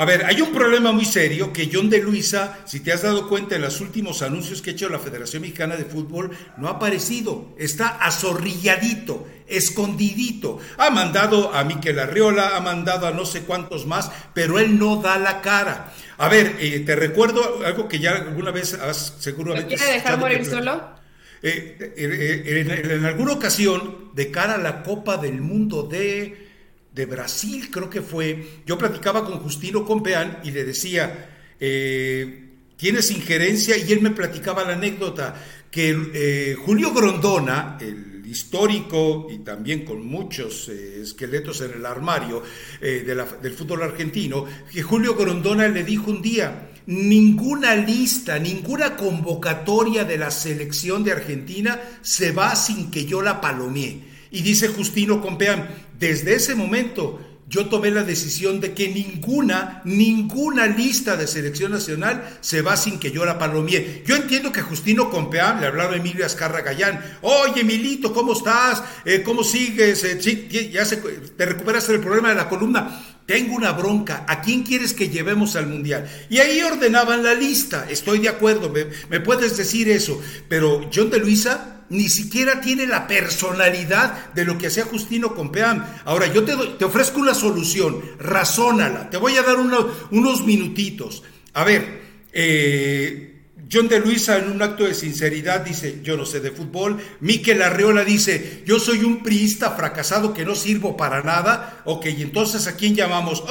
A 0.00 0.06
ver, 0.06 0.24
hay 0.24 0.40
un 0.40 0.50
problema 0.54 0.92
muy 0.92 1.04
serio 1.04 1.52
que 1.52 1.68
John 1.70 1.90
de 1.90 1.98
Luisa, 1.98 2.60
si 2.64 2.80
te 2.80 2.90
has 2.90 3.02
dado 3.02 3.28
cuenta 3.28 3.56
en 3.56 3.60
los 3.60 3.82
últimos 3.82 4.22
anuncios 4.22 4.62
que 4.62 4.70
ha 4.70 4.72
hecho 4.72 4.88
la 4.88 4.98
Federación 4.98 5.42
Mexicana 5.42 5.76
de 5.76 5.84
Fútbol, 5.84 6.30
no 6.56 6.68
ha 6.68 6.70
aparecido. 6.70 7.54
Está 7.58 7.88
azorrilladito, 7.98 9.28
escondidito. 9.46 10.58
Ha 10.78 10.88
mandado 10.88 11.54
a 11.54 11.64
Miquel 11.64 11.98
Arriola, 11.98 12.56
ha 12.56 12.60
mandado 12.60 13.08
a 13.08 13.10
no 13.10 13.26
sé 13.26 13.42
cuántos 13.42 13.84
más, 13.84 14.10
pero 14.32 14.58
él 14.58 14.78
no 14.78 14.96
da 15.02 15.18
la 15.18 15.42
cara. 15.42 15.92
A 16.16 16.30
ver, 16.30 16.56
eh, 16.60 16.80
te 16.80 16.96
recuerdo 16.96 17.60
algo 17.66 17.86
que 17.86 17.98
ya 17.98 18.12
alguna 18.12 18.52
vez 18.52 18.72
has 18.72 19.16
seguramente... 19.18 19.76
¿Quiere 19.76 19.92
dejar 19.92 20.18
morir 20.18 20.46
solo? 20.46 20.94
Eh, 21.42 21.92
eh, 21.98 22.90
en 22.94 23.04
alguna 23.04 23.32
ocasión, 23.32 24.12
de 24.14 24.30
cara 24.30 24.54
a 24.54 24.58
la 24.58 24.82
Copa 24.82 25.18
del 25.18 25.42
Mundo 25.42 25.82
de 25.82 26.48
de 26.92 27.06
Brasil, 27.06 27.68
creo 27.70 27.88
que 27.88 28.02
fue, 28.02 28.60
yo 28.66 28.76
platicaba 28.76 29.24
con 29.24 29.38
Justino 29.38 29.84
Compeán 29.84 30.40
y 30.42 30.50
le 30.50 30.64
decía, 30.64 31.28
eh, 31.60 32.48
tienes 32.76 33.10
injerencia, 33.10 33.76
y 33.76 33.92
él 33.92 34.00
me 34.00 34.10
platicaba 34.10 34.64
la 34.64 34.72
anécdota, 34.72 35.34
que 35.70 35.96
eh, 36.14 36.56
Julio 36.58 36.92
Grondona, 36.92 37.78
el 37.80 38.26
histórico 38.26 39.28
y 39.30 39.38
también 39.38 39.84
con 39.84 40.04
muchos 40.04 40.68
eh, 40.68 41.00
esqueletos 41.02 41.60
en 41.62 41.72
el 41.72 41.86
armario 41.86 42.42
del 42.80 43.52
fútbol 43.52 43.82
argentino, 43.82 44.46
que 44.72 44.82
Julio 44.82 45.14
Grondona 45.14 45.68
le 45.68 45.84
dijo 45.84 46.10
un 46.10 46.22
día, 46.22 46.70
ninguna 46.86 47.76
lista, 47.76 48.38
ninguna 48.38 48.96
convocatoria 48.96 50.04
de 50.04 50.18
la 50.18 50.30
selección 50.30 51.04
de 51.04 51.12
Argentina 51.12 51.80
se 52.02 52.32
va 52.32 52.56
sin 52.56 52.90
que 52.90 53.04
yo 53.04 53.22
la 53.22 53.40
palomee. 53.40 54.09
Y 54.30 54.42
dice 54.42 54.68
Justino 54.68 55.20
Compeán, 55.20 55.68
desde 55.98 56.34
ese 56.34 56.54
momento 56.54 57.20
yo 57.50 57.66
tomé 57.66 57.90
la 57.90 58.04
decisión 58.04 58.60
de 58.60 58.74
que 58.74 58.88
ninguna, 58.88 59.82
ninguna 59.84 60.68
lista 60.68 61.16
de 61.16 61.26
selección 61.26 61.72
nacional 61.72 62.38
se 62.40 62.62
va 62.62 62.76
sin 62.76 63.00
que 63.00 63.10
yo 63.10 63.24
la 63.24 63.40
palomie. 63.40 64.04
Yo 64.06 64.14
entiendo 64.14 64.52
que 64.52 64.62
Justino 64.62 65.10
Compeán, 65.10 65.60
le 65.60 65.66
hablaba 65.66 65.96
Emilio 65.96 66.24
Azcarra 66.24 66.60
Gallán, 66.60 67.18
oye 67.22 67.62
Emilito, 67.62 68.12
¿cómo 68.12 68.34
estás? 68.34 68.84
Eh, 69.04 69.22
¿Cómo 69.24 69.42
sigues? 69.42 70.04
Eh, 70.04 70.70
ya 70.70 70.84
te 70.84 71.46
recuperaste 71.46 71.90
del 71.90 72.00
problema 72.00 72.28
de 72.28 72.36
la 72.36 72.48
columna. 72.48 73.04
Tengo 73.26 73.56
una 73.56 73.72
bronca, 73.72 74.24
¿a 74.28 74.40
quién 74.40 74.62
quieres 74.62 74.92
que 74.92 75.08
llevemos 75.08 75.56
al 75.56 75.66
Mundial? 75.66 76.08
Y 76.30 76.38
ahí 76.38 76.62
ordenaban 76.62 77.24
la 77.24 77.34
lista, 77.34 77.86
estoy 77.90 78.20
de 78.20 78.28
acuerdo, 78.28 78.72
me 79.08 79.20
puedes 79.20 79.56
decir 79.56 79.88
eso, 79.88 80.20
pero 80.48 80.88
John 80.92 81.10
de 81.10 81.18
Luisa 81.18 81.79
ni 81.90 82.08
siquiera 82.08 82.60
tiene 82.60 82.86
la 82.86 83.06
personalidad 83.06 84.32
de 84.32 84.44
lo 84.44 84.56
que 84.56 84.68
hacía 84.68 84.84
Justino 84.84 85.34
Compeán. 85.34 86.00
Ahora, 86.04 86.26
yo 86.32 86.44
te, 86.44 86.56
te 86.78 86.84
ofrezco 86.84 87.20
una 87.20 87.34
solución, 87.34 88.02
razónala, 88.18 89.10
te 89.10 89.16
voy 89.18 89.36
a 89.36 89.42
dar 89.42 89.56
unos 89.58 90.46
minutitos. 90.46 91.22
A 91.52 91.64
ver, 91.64 92.00
eh, 92.32 93.29
John 93.72 93.86
de 93.86 94.00
Luisa 94.00 94.36
en 94.36 94.50
un 94.50 94.62
acto 94.62 94.84
de 94.84 94.94
sinceridad 94.94 95.60
dice, 95.60 96.00
yo 96.02 96.16
no 96.16 96.26
sé 96.26 96.40
de 96.40 96.50
fútbol. 96.50 96.98
Miquel 97.20 97.62
Arreola 97.62 98.04
dice, 98.04 98.64
yo 98.66 98.80
soy 98.80 99.04
un 99.04 99.22
priista 99.22 99.70
fracasado 99.70 100.34
que 100.34 100.44
no 100.44 100.56
sirvo 100.56 100.96
para 100.96 101.22
nada. 101.22 101.80
Ok, 101.84 102.06
entonces 102.06 102.66
¿a 102.66 102.74
quién 102.74 102.96
llamamos? 102.96 103.44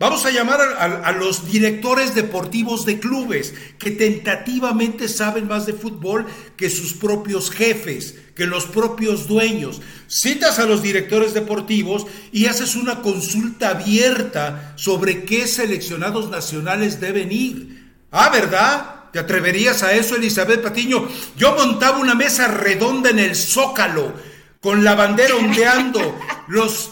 vamos 0.00 0.24
a 0.24 0.30
llamar 0.30 0.60
a, 0.60 1.12
los 1.12 1.50
directores 1.50 2.14
deportivos 2.14 2.86
de 2.86 2.98
clubes 2.98 3.52
que 3.78 3.90
tentativamente 3.90 5.08
saben 5.08 5.46
más 5.46 5.66
de 5.66 5.74
fútbol 5.74 6.24
que 6.56 6.70
sus 6.70 6.94
propios 6.94 7.50
jefes, 7.50 8.14
que 8.34 8.46
los 8.46 8.64
propios 8.64 9.28
dueños. 9.28 9.82
Citas 10.06 10.58
a 10.58 10.64
los 10.64 10.82
directores 10.82 11.34
deportivos 11.34 12.06
y 12.32 12.46
haces 12.46 12.76
una 12.76 13.02
consulta 13.02 13.70
abierta 13.70 14.72
sobre 14.76 15.24
qué 15.24 15.46
seleccionados 15.46 16.30
nacionales 16.30 16.98
deben 16.98 17.30
ir. 17.30 17.92
Ah, 18.10 18.30
¿verdad? 18.30 18.95
¿Te 19.16 19.20
atreverías 19.20 19.82
a 19.82 19.94
eso, 19.94 20.16
Elizabeth 20.16 20.60
Patiño? 20.60 21.08
Yo 21.38 21.56
montaba 21.56 21.96
una 21.96 22.14
mesa 22.14 22.48
redonda 22.48 23.08
en 23.08 23.18
el 23.18 23.34
Zócalo, 23.34 24.12
con 24.60 24.84
la 24.84 24.94
bandera 24.94 25.36
ondeando, 25.36 26.18
los 26.48 26.90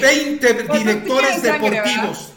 20 0.00 0.48
eh, 0.48 0.66
directores 0.72 1.42
deportivos. 1.42 2.32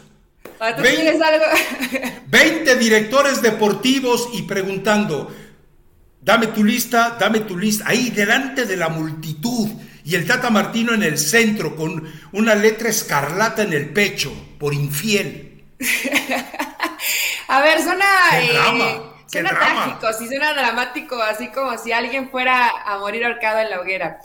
20 2.26 2.76
directores 2.78 3.40
deportivos 3.40 4.28
y 4.34 4.42
preguntando, 4.42 5.34
dame 6.20 6.48
tu 6.48 6.62
lista, 6.62 7.16
dame 7.18 7.40
tu 7.40 7.56
lista, 7.56 7.84
ahí 7.88 8.10
delante 8.10 8.66
de 8.66 8.76
la 8.76 8.90
multitud. 8.90 9.70
Y 10.04 10.16
el 10.16 10.26
Tata 10.26 10.50
Martino 10.50 10.92
en 10.92 11.02
el 11.02 11.16
centro 11.16 11.76
con 11.76 12.04
una 12.32 12.54
letra 12.54 12.90
escarlata 12.90 13.62
en 13.62 13.72
el 13.72 13.88
pecho, 13.88 14.30
por 14.58 14.74
infiel. 14.74 15.51
A 17.48 17.60
ver, 17.60 17.82
suena, 17.82 18.06
eh, 18.34 19.02
suena 19.26 19.50
trágico, 19.50 20.12
sí 20.12 20.26
suena 20.26 20.52
dramático, 20.54 21.20
así 21.20 21.48
como 21.48 21.76
si 21.78 21.92
alguien 21.92 22.30
fuera 22.30 22.70
a 22.86 22.98
morir 22.98 23.24
ahorcado 23.24 23.60
en 23.60 23.70
la 23.70 23.80
hoguera. 23.80 24.18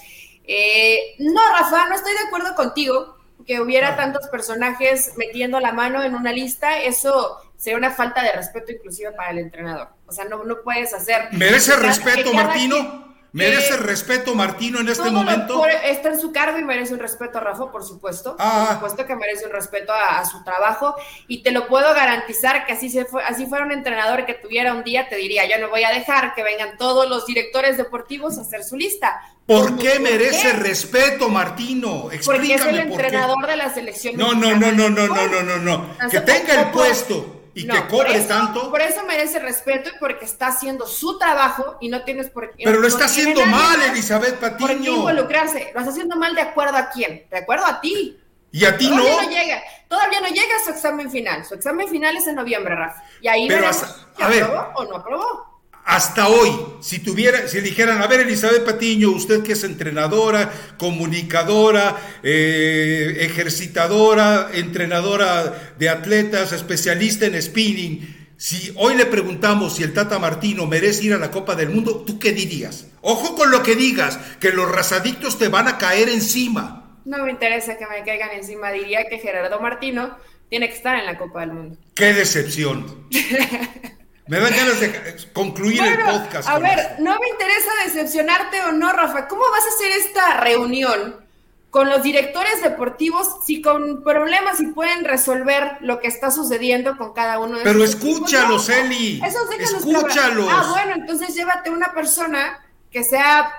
Eh, 0.46 1.16
no, 1.20 1.42
Rafa, 1.52 1.88
no 1.90 1.96
estoy 1.96 2.14
de 2.14 2.28
acuerdo 2.28 2.56
contigo 2.56 3.18
que 3.46 3.62
hubiera 3.62 3.96
tantos 3.96 4.28
personajes 4.28 5.14
metiendo 5.18 5.60
la 5.60 5.72
mano 5.72 6.04
en 6.04 6.16
una 6.16 6.32
lista. 6.32 6.80
Eso 6.80 7.42
sería 7.56 7.78
una 7.78 7.92
falta 7.92 8.22
de 8.22 8.34
respeto 8.34 8.72
inclusive 8.72 9.12
para 9.12 9.32
el 9.32 9.40
entrenador. 9.40 9.90
O 10.06 10.12
sea, 10.12 10.26
no, 10.26 10.44
no 10.44 10.62
puedes 10.64 10.94
hacer... 10.94 11.30
¿Merece 11.32 11.76
respeto, 11.76 12.34
Martino? 12.34 13.07
¿Merece 13.34 13.74
eh, 13.74 13.78
respeto 13.78 14.36
Martino 14.36 14.80
en 14.80 14.90
este 14.90 15.10
momento? 15.10 15.66
está 15.66 16.10
en 16.10 16.20
su 16.20 16.32
cargo 16.32 16.58
y 16.58 16.64
merece 16.64 16.94
un 16.94 17.00
respeto 17.00 17.38
a 17.38 17.42
Rafa, 17.42 17.72
por 17.72 17.84
supuesto. 17.84 18.36
Ah. 18.40 18.66
Por 18.68 18.76
supuesto 18.76 19.06
que 19.06 19.16
merece 19.16 19.46
un 19.46 19.52
respeto 19.52 19.94
a, 19.94 20.26
su 20.26 20.44
trabajo. 20.44 20.96
Y 21.28 21.44
te 21.44 21.52
lo 21.52 21.68
puedo 21.68 21.94
garantizar 21.94 22.66
que 22.66 22.74
así, 22.74 22.90
se 22.90 23.06
fue, 23.06 23.24
así 23.24 23.46
fuera 23.46 23.66
un 23.66 23.72
entrenador 23.72 24.26
que 24.26 24.34
tuviera 24.34 24.74
un 24.74 24.84
día, 24.84 25.08
te 25.10 25.16
diría, 25.16 25.48
yo 25.48 25.60
no 25.60 25.70
voy 25.70 25.84
a 25.84 25.90
dejar 25.90 26.34
que 26.36 26.44
vengan 26.44 26.78
todos 26.78 27.10
los 27.10 27.26
directores 27.26 27.78
deportivos 27.78 28.38
a 28.38 28.42
hacer 28.42 28.64
su 28.64 28.76
lista. 28.76 29.22
¿Por 29.46 29.78
qué 29.78 30.00
merece 30.00 30.54
respeto, 30.54 31.30
Martino? 31.30 32.12
Explícame 32.12 32.38
Porque 32.38 32.54
es 32.56 32.66
el 32.66 32.80
entrenador 32.80 33.48
de 33.48 33.56
la 33.56 33.74
selección. 33.74 34.18
No, 34.18 34.34
no, 34.34 34.56
no, 34.56 34.72
no, 34.72 34.90
no, 34.90 35.08
no, 35.08 35.28
no, 35.28 35.44
no, 35.44 35.58
no. 35.58 36.10
Que 36.10 36.20
tenga 36.22 36.62
el 36.62 36.72
puesto 36.72 37.37
y 37.58 37.68
que 37.68 37.88
cobre 37.88 38.20
tanto. 38.22 38.70
Por 38.70 38.82
eso 38.82 39.04
merece 39.06 39.40
respeto 39.40 39.90
y 39.90 40.00
porque 40.00 40.26
está 40.26 40.48
haciendo 40.48 40.86
su 40.86 41.18
trabajo 41.18 41.78
y 41.82 41.90
no 41.90 42.04
tienes 42.04 42.30
por 42.30 42.52
qué. 42.52 42.64
Pero 42.64 42.80
lo 42.80 42.88
está 42.88 43.06
haciendo 43.06 43.46
mal, 43.46 43.82
Elizabeth 43.82 44.36
Patiño. 44.36 44.68
Por 44.68 44.82
qué 44.82 44.90
involucrarse. 44.90 45.72
Lo 45.74 45.80
está 45.80 45.92
haciendo 45.92 46.16
mal 46.16 46.36
de 46.36 46.42
acuerdo 46.42 46.78
a 46.78 46.90
quién? 46.90 47.26
De 47.30 47.38
acuerdo 47.38 47.66
a 47.66 47.82
ti. 47.82 48.20
Y 48.52 48.64
a 48.64 48.78
ti 48.78 48.88
todavía 48.88 49.22
no. 49.24 49.30
llega, 49.30 49.64
todavía 49.88 50.22
no 50.22 50.28
llega 50.28 50.56
a 50.56 50.64
su 50.64 50.70
examen 50.70 51.12
final. 51.12 51.46
Su 51.46 51.56
examen 51.56 51.88
final 51.90 52.16
es 52.16 52.28
en 52.28 52.36
noviembre, 52.36 52.76
Rafa. 52.76 53.04
Y 53.22 53.28
ahí 53.28 53.48
Pero 53.48 53.62
veremos 53.62 53.96
si 54.16 54.24
aprobó 54.24 54.72
o 54.76 54.86
no 54.86 54.96
aprobó 54.96 55.57
hasta 55.88 56.28
hoy, 56.28 56.52
si 56.82 57.00
tuviera, 57.00 57.48
si 57.48 57.62
dijeran, 57.62 58.02
a 58.02 58.08
ver, 58.08 58.20
Elizabeth 58.20 58.66
Patiño, 58.66 59.10
usted 59.10 59.42
que 59.42 59.54
es 59.54 59.64
entrenadora, 59.64 60.52
comunicadora, 60.78 61.96
eh, 62.24 63.16
ejercitadora, 63.22 64.50
entrenadora 64.54 65.74
de 65.80 65.88
atletas, 65.88 66.52
especialista 66.52 67.26
en 67.26 67.42
spinning, 67.42 68.34
si 68.36 68.74
hoy 68.76 68.96
le 68.96 69.06
preguntamos 69.06 69.78
si 69.78 69.84
el 69.84 69.94
Tata 69.94 70.20
Martino 70.20 70.68
merece 70.68 71.06
ir 71.06 71.14
a 71.14 71.18
la 71.20 71.32
Copa 71.32 71.56
del 71.56 71.70
Mundo, 71.70 72.04
¿tú 72.06 72.20
qué 72.20 72.34
dirías? 72.34 72.88
Ojo 73.00 73.36
con 73.36 73.50
lo 73.50 73.64
que 73.64 73.76
digas, 73.76 74.20
que 74.42 74.52
los 74.52 74.70
razadictos 74.70 75.40
te 75.40 75.48
van 75.48 75.70
a 75.70 75.78
caer 75.78 76.10
encima. 76.10 76.98
No 77.06 77.24
me 77.24 77.32
interesa 77.32 77.78
que 77.78 77.88
me 77.88 78.04
caigan 78.04 78.32
encima, 78.32 78.74
diría 78.74 79.08
que 79.08 79.20
Gerardo 79.20 79.62
Martino 79.62 80.18
tiene 80.50 80.68
que 80.68 80.76
estar 80.76 81.00
en 81.00 81.06
la 81.06 81.18
Copa 81.18 81.40
del 81.40 81.54
Mundo. 81.54 81.78
¡Qué 81.96 82.14
decepción! 82.14 83.08
Me 84.28 84.40
dan 84.40 84.54
ganas 84.56 84.80
de 84.80 85.16
concluir 85.34 85.82
el 85.82 86.00
podcast. 86.00 86.50
A 86.50 86.60
ver, 86.60 86.96
no 87.00 87.18
me 87.20 87.30
interesa 87.30 87.70
decepcionarte 87.86 88.62
o 88.64 88.72
no, 88.74 88.92
Rafa. 88.92 89.28
¿Cómo 89.28 89.44
vas 89.50 89.64
a 89.66 89.76
hacer 89.76 89.92
esta 89.92 90.40
reunión 90.42 91.28
con 91.70 91.90
los 91.90 92.02
directores 92.02 92.62
deportivos 92.64 93.46
si 93.46 93.62
con 93.62 94.04
problemas 94.04 94.60
y 94.62 94.68
pueden 94.68 95.06
resolver 95.06 95.78
lo 95.82 96.00
que 96.00 96.08
está 96.08 96.32
sucediendo 96.32 96.98
con 96.98 97.14
cada 97.14 97.40
uno 97.40 97.58
de 97.58 97.64
Pero 97.64 97.84
escúchalos, 97.84 98.70
Eli. 98.70 99.22
escúchalos. 99.60 100.48
Ah, 100.50 100.68
bueno, 100.70 100.96
entonces 100.96 101.36
llévate 101.36 101.70
una 101.70 101.94
persona 101.94 102.66
que 102.92 103.04
sea 103.04 103.54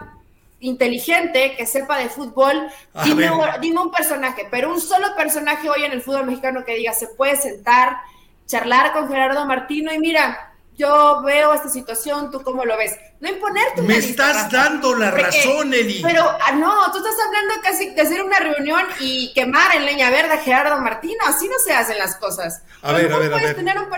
inteligente, 0.61 1.54
que 1.57 1.66
sepa 1.66 1.98
de 1.98 2.09
fútbol. 2.09 2.68
Dime, 3.04 3.31
dime 3.61 3.81
un 3.81 3.90
personaje, 3.90 4.48
pero 4.50 4.72
un 4.72 4.81
solo 4.81 5.14
personaje 5.16 5.68
hoy 5.68 5.85
en 5.85 5.92
el 5.92 6.02
fútbol 6.02 6.26
mexicano 6.26 6.64
que 6.64 6.74
diga, 6.74 6.92
se 6.92 7.09
puede 7.09 7.37
sentar, 7.37 7.98
charlar 8.46 8.92
con 8.92 9.09
Gerardo 9.09 9.44
Martino 9.46 9.92
y 9.92 9.98
mira, 9.98 10.48
yo 10.79 11.23
veo 11.23 11.53
esta 11.53 11.69
situación, 11.69 12.31
¿tú 12.31 12.41
cómo 12.43 12.64
lo 12.64 12.77
ves? 12.79 12.97
No 13.21 13.29
imponerte. 13.29 13.83
Me 13.83 13.99
estás 13.99 14.51
dando 14.51 14.95
la 14.95 15.11
razón, 15.11 15.75
Eli. 15.75 16.01
Pero 16.03 16.23
ah, 16.23 16.53
no, 16.53 16.91
tú 16.93 16.99
estás 16.99 17.17
hablando 17.27 17.55
casi 17.62 17.91
de 17.91 18.01
hacer 18.01 18.23
una 18.23 18.38
reunión 18.38 18.83
y 19.01 19.33
quemar 19.35 19.75
en 19.75 19.85
leña 19.85 20.09
verde 20.11 20.35
a 20.35 20.38
Gerardo 20.38 20.81
Martino, 20.81 21.19
así 21.27 21.49
no 21.49 21.59
se 21.59 21.73
hacen 21.73 21.99
las 21.99 22.17
cosas. 22.17 22.62
A 22.83 22.93
ver, 22.93 23.12
a 23.12 23.19
ver, 23.19 23.35
a 23.35 23.37
ver. 23.37 23.57
Tener 23.57 23.77
un 23.79 23.88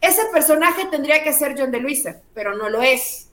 ese 0.00 0.24
personaje 0.26 0.86
tendría 0.90 1.22
que 1.22 1.32
ser 1.32 1.54
John 1.58 1.70
de 1.70 1.80
Luisa, 1.80 2.16
pero 2.34 2.54
no 2.54 2.68
lo 2.68 2.82
es. 2.82 3.28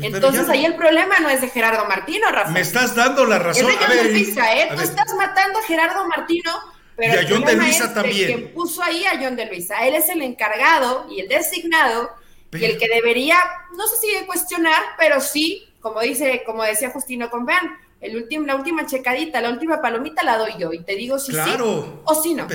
Entonces 0.00 0.48
ahí 0.48 0.64
el 0.64 0.74
problema 0.74 1.18
no 1.20 1.28
es 1.28 1.40
de 1.40 1.48
Gerardo 1.48 1.84
Martino, 1.86 2.30
Rafa. 2.30 2.50
Me 2.50 2.60
estás 2.60 2.94
dando 2.94 3.24
la 3.26 3.38
razón. 3.38 3.68
Es 3.68 3.78
de 3.78 3.84
John 3.84 3.96
de 3.96 4.10
Luisa, 4.10 4.56
¿eh? 4.56 4.68
Tú 4.74 4.80
estás 4.80 5.12
matando 5.14 5.58
a 5.58 5.62
Gerardo 5.62 6.06
Martino 6.06 6.50
pero 6.96 7.14
y 7.14 7.24
a 7.24 7.28
John 7.28 7.44
de 7.44 7.54
Luisa 7.54 7.92
también. 7.92 8.26
Quien 8.26 8.54
puso 8.54 8.82
ahí 8.82 9.04
a 9.04 9.20
John 9.20 9.36
de 9.36 9.46
Luisa. 9.46 9.86
Él 9.86 9.94
es 9.94 10.08
el 10.08 10.22
encargado 10.22 11.06
y 11.10 11.20
el 11.20 11.28
designado 11.28 12.10
y 12.54 12.64
el 12.64 12.78
que 12.78 12.88
debería, 12.88 13.36
no 13.76 13.86
sé 13.86 13.96
si 13.96 14.26
cuestionar, 14.26 14.82
pero 14.98 15.20
sí, 15.20 15.64
como 15.80 16.00
dice, 16.00 16.42
como 16.46 16.62
decía 16.62 16.90
Justino 16.90 17.30
Convean, 17.30 17.76
el 18.00 18.16
último, 18.16 18.46
la 18.46 18.56
última 18.56 18.86
checadita, 18.86 19.40
la 19.40 19.50
última 19.50 19.80
palomita 19.80 20.22
la 20.22 20.38
doy 20.38 20.52
yo 20.58 20.72
y 20.72 20.82
te 20.82 20.94
digo 20.94 21.18
si 21.18 21.32
sí 21.32 21.38
o 21.60 22.22
si 22.22 22.34
no. 22.34 22.46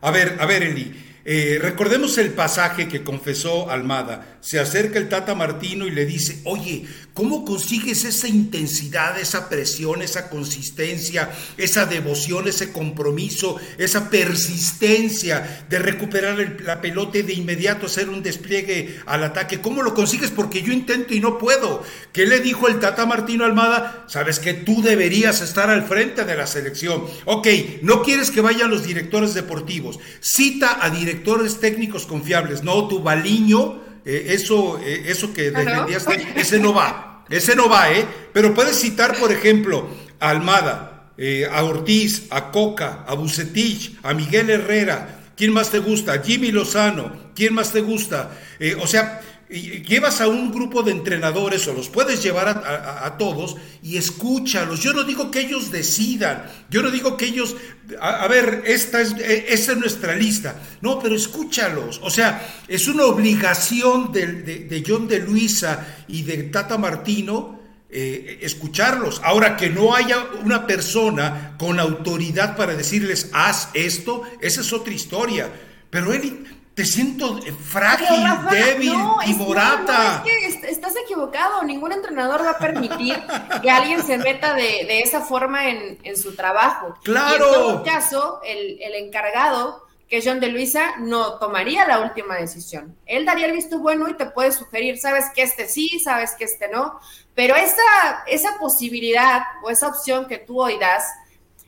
A 0.00 0.10
ver, 0.10 0.36
a 0.38 0.46
ver, 0.46 0.62
Eli, 0.62 0.94
eh, 1.24 1.58
recordemos 1.60 2.16
el 2.18 2.32
pasaje 2.32 2.88
que 2.88 3.04
confesó 3.04 3.70
Almada. 3.70 4.37
Se 4.40 4.58
acerca 4.58 4.98
el 4.98 5.08
Tata 5.08 5.34
Martino 5.34 5.86
y 5.86 5.90
le 5.90 6.06
dice, 6.06 6.40
oye, 6.44 6.86
¿cómo 7.12 7.44
consigues 7.44 8.04
esa 8.04 8.28
intensidad, 8.28 9.18
esa 9.18 9.48
presión, 9.48 10.00
esa 10.00 10.30
consistencia, 10.30 11.30
esa 11.56 11.86
devoción, 11.86 12.48
ese 12.48 12.72
compromiso, 12.72 13.56
esa 13.76 14.08
persistencia 14.08 15.66
de 15.68 15.78
recuperar 15.78 16.60
la 16.64 16.80
pelota 16.80 17.18
y 17.18 17.22
de 17.22 17.34
inmediato 17.34 17.86
hacer 17.86 18.08
un 18.08 18.22
despliegue 18.22 19.00
al 19.06 19.24
ataque? 19.24 19.60
¿Cómo 19.60 19.82
lo 19.82 19.94
consigues? 19.94 20.30
Porque 20.30 20.62
yo 20.62 20.72
intento 20.72 21.14
y 21.14 21.20
no 21.20 21.38
puedo. 21.38 21.82
¿Qué 22.12 22.26
le 22.26 22.40
dijo 22.40 22.68
el 22.68 22.78
Tata 22.78 23.06
Martino 23.06 23.44
Almada? 23.44 24.04
Sabes 24.08 24.38
que 24.38 24.54
tú 24.54 24.82
deberías 24.82 25.40
estar 25.40 25.68
al 25.68 25.86
frente 25.86 26.24
de 26.24 26.36
la 26.36 26.46
selección. 26.46 27.04
Ok, 27.24 27.48
no 27.82 28.02
quieres 28.02 28.30
que 28.30 28.40
vayan 28.40 28.70
los 28.70 28.84
directores 28.84 29.34
deportivos. 29.34 29.98
Cita 30.20 30.78
a 30.80 30.90
directores 30.90 31.08
directores 31.08 31.58
técnicos 31.58 32.06
confiables, 32.06 32.62
no 32.62 32.86
tu 32.86 33.00
baliño, 33.00 33.80
eh, 34.04 34.26
eso, 34.30 34.78
eh, 34.82 35.04
eso 35.06 35.32
que 35.32 35.50
defendías, 35.50 36.06
ese 36.36 36.58
no 36.58 36.72
va, 36.72 37.24
ese 37.28 37.54
no 37.54 37.68
va, 37.68 37.92
¿eh? 37.92 38.04
Pero 38.32 38.54
puedes 38.54 38.78
citar, 38.78 39.18
por 39.18 39.32
ejemplo, 39.32 39.88
a 40.20 40.30
Almada, 40.30 41.10
eh, 41.16 41.46
a 41.50 41.62
Ortiz, 41.64 42.26
a 42.30 42.50
Coca, 42.50 43.04
a 43.06 43.14
Bucetich, 43.14 43.98
a 44.02 44.14
Miguel 44.14 44.50
Herrera. 44.50 45.20
¿Quién 45.36 45.52
más 45.52 45.70
te 45.70 45.78
gusta? 45.78 46.22
Jimmy 46.22 46.50
Lozano. 46.50 47.28
¿Quién 47.34 47.54
más 47.54 47.72
te 47.72 47.80
gusta? 47.80 48.32
O 48.80 48.88
sea, 48.88 49.20
llevas 49.48 50.20
a 50.20 50.28
un 50.28 50.52
grupo 50.52 50.82
de 50.82 50.92
entrenadores 50.92 51.66
o 51.68 51.72
los 51.72 51.88
puedes 51.88 52.22
llevar 52.22 52.48
a, 52.48 53.16
todos 53.18 53.56
y 53.82 53.96
escúchalos. 53.96 54.80
Yo 54.80 54.92
no 54.92 55.04
digo 55.04 55.30
que 55.30 55.40
ellos 55.40 55.70
decidan, 55.70 56.44
yo 56.68 56.82
no 56.82 56.90
digo 56.90 57.16
que 57.16 57.26
ellos, 57.26 57.56
a, 58.00 58.28
ver, 58.28 58.62
esta 58.66 59.00
es, 59.00 59.12
e, 59.12 59.46
esta 59.48 59.72
es 59.72 59.78
nuestra 59.78 60.14
lista. 60.14 60.60
No, 60.82 60.98
pero 60.98 61.14
escúchalos. 61.14 62.00
O 62.02 62.10
sea, 62.10 62.46
es 62.68 62.88
una 62.88 63.04
obligación 63.04 64.12
de, 64.12 64.26
de, 64.26 64.84
John 64.86 65.08
de 65.08 65.20
Luisa 65.20 66.04
y 66.08 66.22
de 66.22 66.44
Tata 66.44 66.76
Martino. 66.76 67.58
Eh, 67.90 68.40
escucharlos. 68.42 69.18
Ahora 69.24 69.56
que 69.56 69.70
no 69.70 69.94
haya 69.94 70.26
una 70.44 70.66
persona 70.66 71.56
con 71.58 71.80
autoridad 71.80 72.54
para 72.54 72.74
decirles 72.74 73.30
haz 73.32 73.70
esto, 73.72 74.24
esa 74.42 74.60
es 74.60 74.74
otra 74.74 74.92
historia. 74.92 75.50
Pero 75.88 76.12
él, 76.12 76.46
te 76.78 76.84
siento 76.84 77.40
eh, 77.44 77.52
frágil, 77.52 78.24
débil 78.52 78.92
y 79.26 79.34
morata. 79.34 80.22
es 80.24 80.58
que 80.58 80.70
estás 80.70 80.94
equivocado. 80.94 81.64
Ningún 81.64 81.90
entrenador 81.90 82.44
va 82.44 82.50
a 82.50 82.58
permitir 82.58 83.20
que 83.60 83.68
alguien 83.68 84.00
se 84.04 84.16
meta 84.16 84.54
de, 84.54 85.00
esa 85.00 85.22
forma 85.22 85.70
en, 85.70 86.16
su 86.16 86.36
trabajo. 86.36 86.94
Claro. 87.02 87.34
en 87.34 87.52
todo 87.52 87.82
caso, 87.82 88.40
el, 88.44 88.78
encargado, 88.94 89.88
que 90.08 90.18
es 90.18 90.24
John 90.24 90.38
de 90.38 90.52
Luisa, 90.52 90.94
no 91.00 91.40
tomaría 91.40 91.84
la 91.84 91.98
última 91.98 92.36
decisión. 92.36 92.96
Él 93.06 93.26
daría 93.26 93.46
el 93.46 93.54
visto 93.54 93.80
bueno 93.80 94.08
y 94.08 94.14
te 94.14 94.26
puede 94.26 94.52
sugerir, 94.52 94.98
sabes 94.98 95.24
que 95.34 95.42
este 95.42 95.66
sí, 95.66 95.98
sabes 95.98 96.36
que 96.38 96.44
este 96.44 96.68
no. 96.68 97.00
Pero 97.34 97.56
esa, 97.56 97.82
esa 98.28 98.56
posibilidad 98.56 99.42
o 99.64 99.70
esa 99.70 99.88
opción 99.88 100.28
que 100.28 100.38
tú 100.38 100.62
hoy 100.62 100.78
das, 100.78 101.02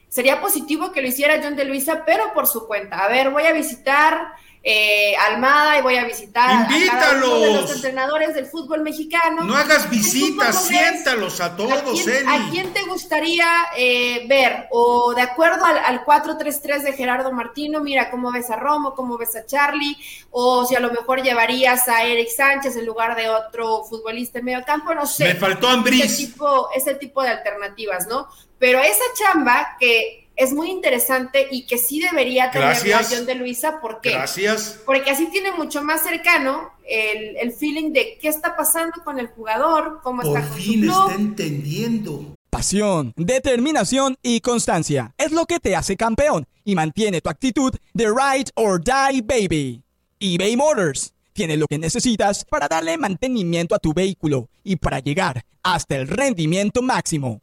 sería 0.09 0.41
positivo 0.41 0.93
que 0.93 1.03
lo 1.03 1.09
hiciera 1.09 1.41
John 1.43 1.57
de 1.57 1.65
Luisa, 1.65 2.05
pero 2.07 2.33
por 2.33 2.47
su 2.47 2.69
cuenta. 2.69 3.05
A 3.05 3.09
ver, 3.09 3.31
voy 3.31 3.43
a 3.43 3.53
visitar 3.53 4.35
eh, 4.63 5.15
Almada 5.17 5.79
y 5.79 5.83
voy 5.83 5.97
a 5.97 6.05
visitar 6.05 6.51
a 6.51 6.69
cada 6.69 7.17
uno 7.17 7.41
de 7.41 7.55
los 7.55 7.75
entrenadores 7.75 8.35
del 8.35 8.45
fútbol 8.45 8.83
mexicano. 8.83 9.45
No 9.45 9.57
hagas 9.57 9.89
visitas, 9.89 10.67
siéntalos 10.67 11.41
a 11.41 11.57
todos, 11.57 11.81
¿A 12.27 12.51
quién, 12.51 12.73
te 12.75 12.83
gustaría 12.83 13.47
eh, 13.77 14.27
ver? 14.29 14.67
O 14.71 15.15
de 15.15 15.23
acuerdo 15.23 15.65
al, 15.65 15.79
al 15.79 16.05
4-3-3 16.05 16.83
de 16.83 16.93
Gerardo 16.93 17.33
Martino, 17.33 17.81
mira 17.81 18.11
cómo 18.11 18.31
ves 18.33 18.51
a 18.51 18.57
Romo, 18.57 18.95
cómo 18.95 19.17
ves 19.17 19.35
a 19.35 19.47
Charlie, 19.47 19.97
o 20.31 20.67
si 20.67 20.75
a 20.75 20.81
lo 20.81 20.91
mejor 20.91 21.23
llevarías 21.23 21.89
a 21.89 22.05
Eric 22.05 22.29
Sánchez 22.29 22.77
en 22.77 22.85
lugar 22.85 23.17
de 23.17 23.31
otro 23.31 23.85
futbolista 23.85 24.41
en 24.41 24.45
medio 24.45 24.63
campo, 24.65 24.95
no 24.95 25.07
sé. 25.07 25.25
Me 25.25 25.35
faltó 25.37 25.69
Ambris. 25.69 26.05
Ese 26.05 26.27
tipo, 26.27 26.69
ese 26.75 26.95
tipo 26.95 27.23
de 27.23 27.31
alternativas, 27.31 28.07
¿no? 28.09 28.29
Pero 28.59 28.79
esa 28.81 29.05
chamba 29.15 29.77
que 29.81 30.20
es 30.41 30.55
muy 30.55 30.71
interesante 30.71 31.49
y 31.51 31.67
que 31.67 31.77
sí 31.77 32.01
debería 32.01 32.51
tener 32.51 32.87
la 32.87 33.05
John 33.09 33.27
de 33.27 33.35
Luisa. 33.35 33.79
¿Por 33.79 34.01
qué? 34.01 34.13
Gracias. 34.13 34.81
Porque 34.87 35.11
así 35.11 35.27
tiene 35.31 35.53
mucho 35.53 35.85
más 35.85 36.03
cercano 36.03 36.71
el, 36.89 37.53
feeling 37.53 37.93
de 37.93 38.17
qué 38.19 38.29
está 38.29 38.57
pasando 38.57 39.05
con 39.05 39.19
el 39.19 39.27
jugador, 39.27 40.01
cómo 40.03 40.23
está 40.23 40.41
con 40.49 40.59
fin 40.59 40.89
está 40.89 41.15
entendiendo. 41.15 42.35
Pasión, 42.49 43.13
determinación 43.17 44.17
y 44.23 44.41
constancia 44.41 45.15
es 45.19 45.31
lo 45.31 45.45
que 45.45 45.61
te 45.61 45.77
hace 45.77 45.99
campeón 45.99 46.47
y 46.65 46.75
mantiene 46.75 47.21
tu 47.21 47.29
actitud 47.29 47.75
de 47.93 48.07
ride 48.07 48.51
or 48.55 48.83
die 48.83 49.21
baby. 49.21 49.83
eBay 50.19 50.57
Motors 50.57 51.13
tiene 51.35 51.59
lo 51.59 51.67
que 51.67 51.79
necesitas 51.79 52.47
para 52.47 52.67
darle 52.67 52.97
mantenimiento 52.97 53.75
a 53.75 53.79
tu 53.79 53.93
vehículo 53.93 54.49
y 54.65 54.77
para 54.77 55.01
llegar 55.01 55.45
hasta 55.63 55.97
el 55.97 56.09
rendimiento 56.09 56.81
máximo 56.81 57.43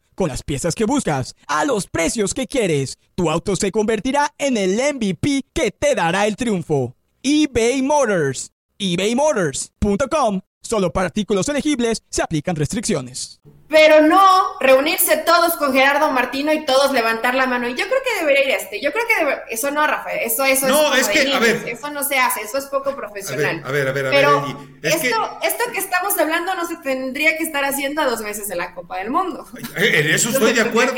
con 0.15 0.29
las 0.29 0.43
piezas 0.43 0.75
que 0.75 0.85
buscas, 0.85 1.35
a 1.47 1.65
los 1.65 1.87
precios 1.87 2.33
que 2.33 2.47
quieres. 2.47 2.97
Tu 3.15 3.29
auto 3.29 3.55
se 3.55 3.71
convertirá 3.71 4.33
en 4.37 4.57
el 4.57 4.75
MVP 4.75 5.45
que 5.53 5.71
te 5.71 5.95
dará 5.95 6.27
el 6.27 6.35
triunfo. 6.35 6.95
eBay 7.23 7.81
Motors. 7.81 8.51
ebaymotors.com. 8.77 10.41
Solo 10.61 10.91
para 10.91 11.07
artículos 11.07 11.49
elegibles 11.49 12.03
se 12.09 12.21
aplican 12.21 12.55
restricciones 12.55 13.41
pero 13.71 14.01
no 14.01 14.57
reunirse 14.59 15.17
todos 15.17 15.53
con 15.55 15.71
Gerardo 15.71 16.11
Martino 16.11 16.51
y 16.51 16.65
todos 16.65 16.91
levantar 16.91 17.35
la 17.35 17.47
mano. 17.47 17.69
Y 17.69 17.71
yo 17.73 17.85
creo 17.87 18.01
que 18.03 18.19
debería 18.19 18.43
ir 18.45 18.51
a 18.51 18.57
este. 18.57 18.81
Yo 18.81 18.91
creo 18.91 19.05
que 19.07 19.53
eso 19.53 19.71
no, 19.71 19.87
Rafael. 19.87 20.19
Eso, 20.23 20.43
eso 20.43 20.67
no, 20.67 20.93
es, 20.93 21.07
que, 21.07 21.33
a 21.33 21.39
ver, 21.39 21.63
eso 21.65 21.89
no 21.89 22.03
se 22.03 22.19
hace. 22.19 22.41
Eso 22.41 22.57
es 22.57 22.65
poco 22.65 22.93
profesional. 22.95 23.63
A 23.65 23.71
ver, 23.71 23.87
a 23.87 23.93
ver, 23.93 24.07
a 24.07 24.09
ver. 24.09 24.19
Pero 24.19 24.69
esto, 24.83 25.39
que... 25.41 25.47
esto 25.47 25.63
que 25.71 25.79
estamos 25.79 26.19
hablando 26.19 26.53
no 26.53 26.67
se 26.67 26.75
tendría 26.77 27.37
que 27.37 27.43
estar 27.43 27.63
haciendo 27.63 28.01
a 28.01 28.05
dos 28.05 28.19
meses 28.19 28.49
en 28.49 28.57
la 28.57 28.75
Copa 28.75 28.97
del 28.97 29.09
Mundo. 29.09 29.47
En 29.77 30.09
eso 30.09 30.29
estoy 30.29 30.51
de 30.51 30.61
acuerdo. 30.61 30.93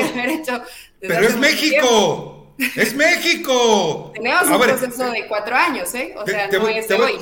pero 0.99 1.28
es 1.28 1.38
México. 1.38 2.56
Es 2.76 2.95
México. 2.95 4.12
Tenemos 4.15 4.49
un 4.49 4.60
proceso 4.60 5.12
de 5.12 5.28
cuatro 5.28 5.56
años, 5.56 5.93
¿eh? 5.93 6.15
O 6.17 6.26
sea, 6.26 6.47
no 6.47 6.67
es 6.67 6.88
de 6.88 6.95
hoy. 6.95 7.19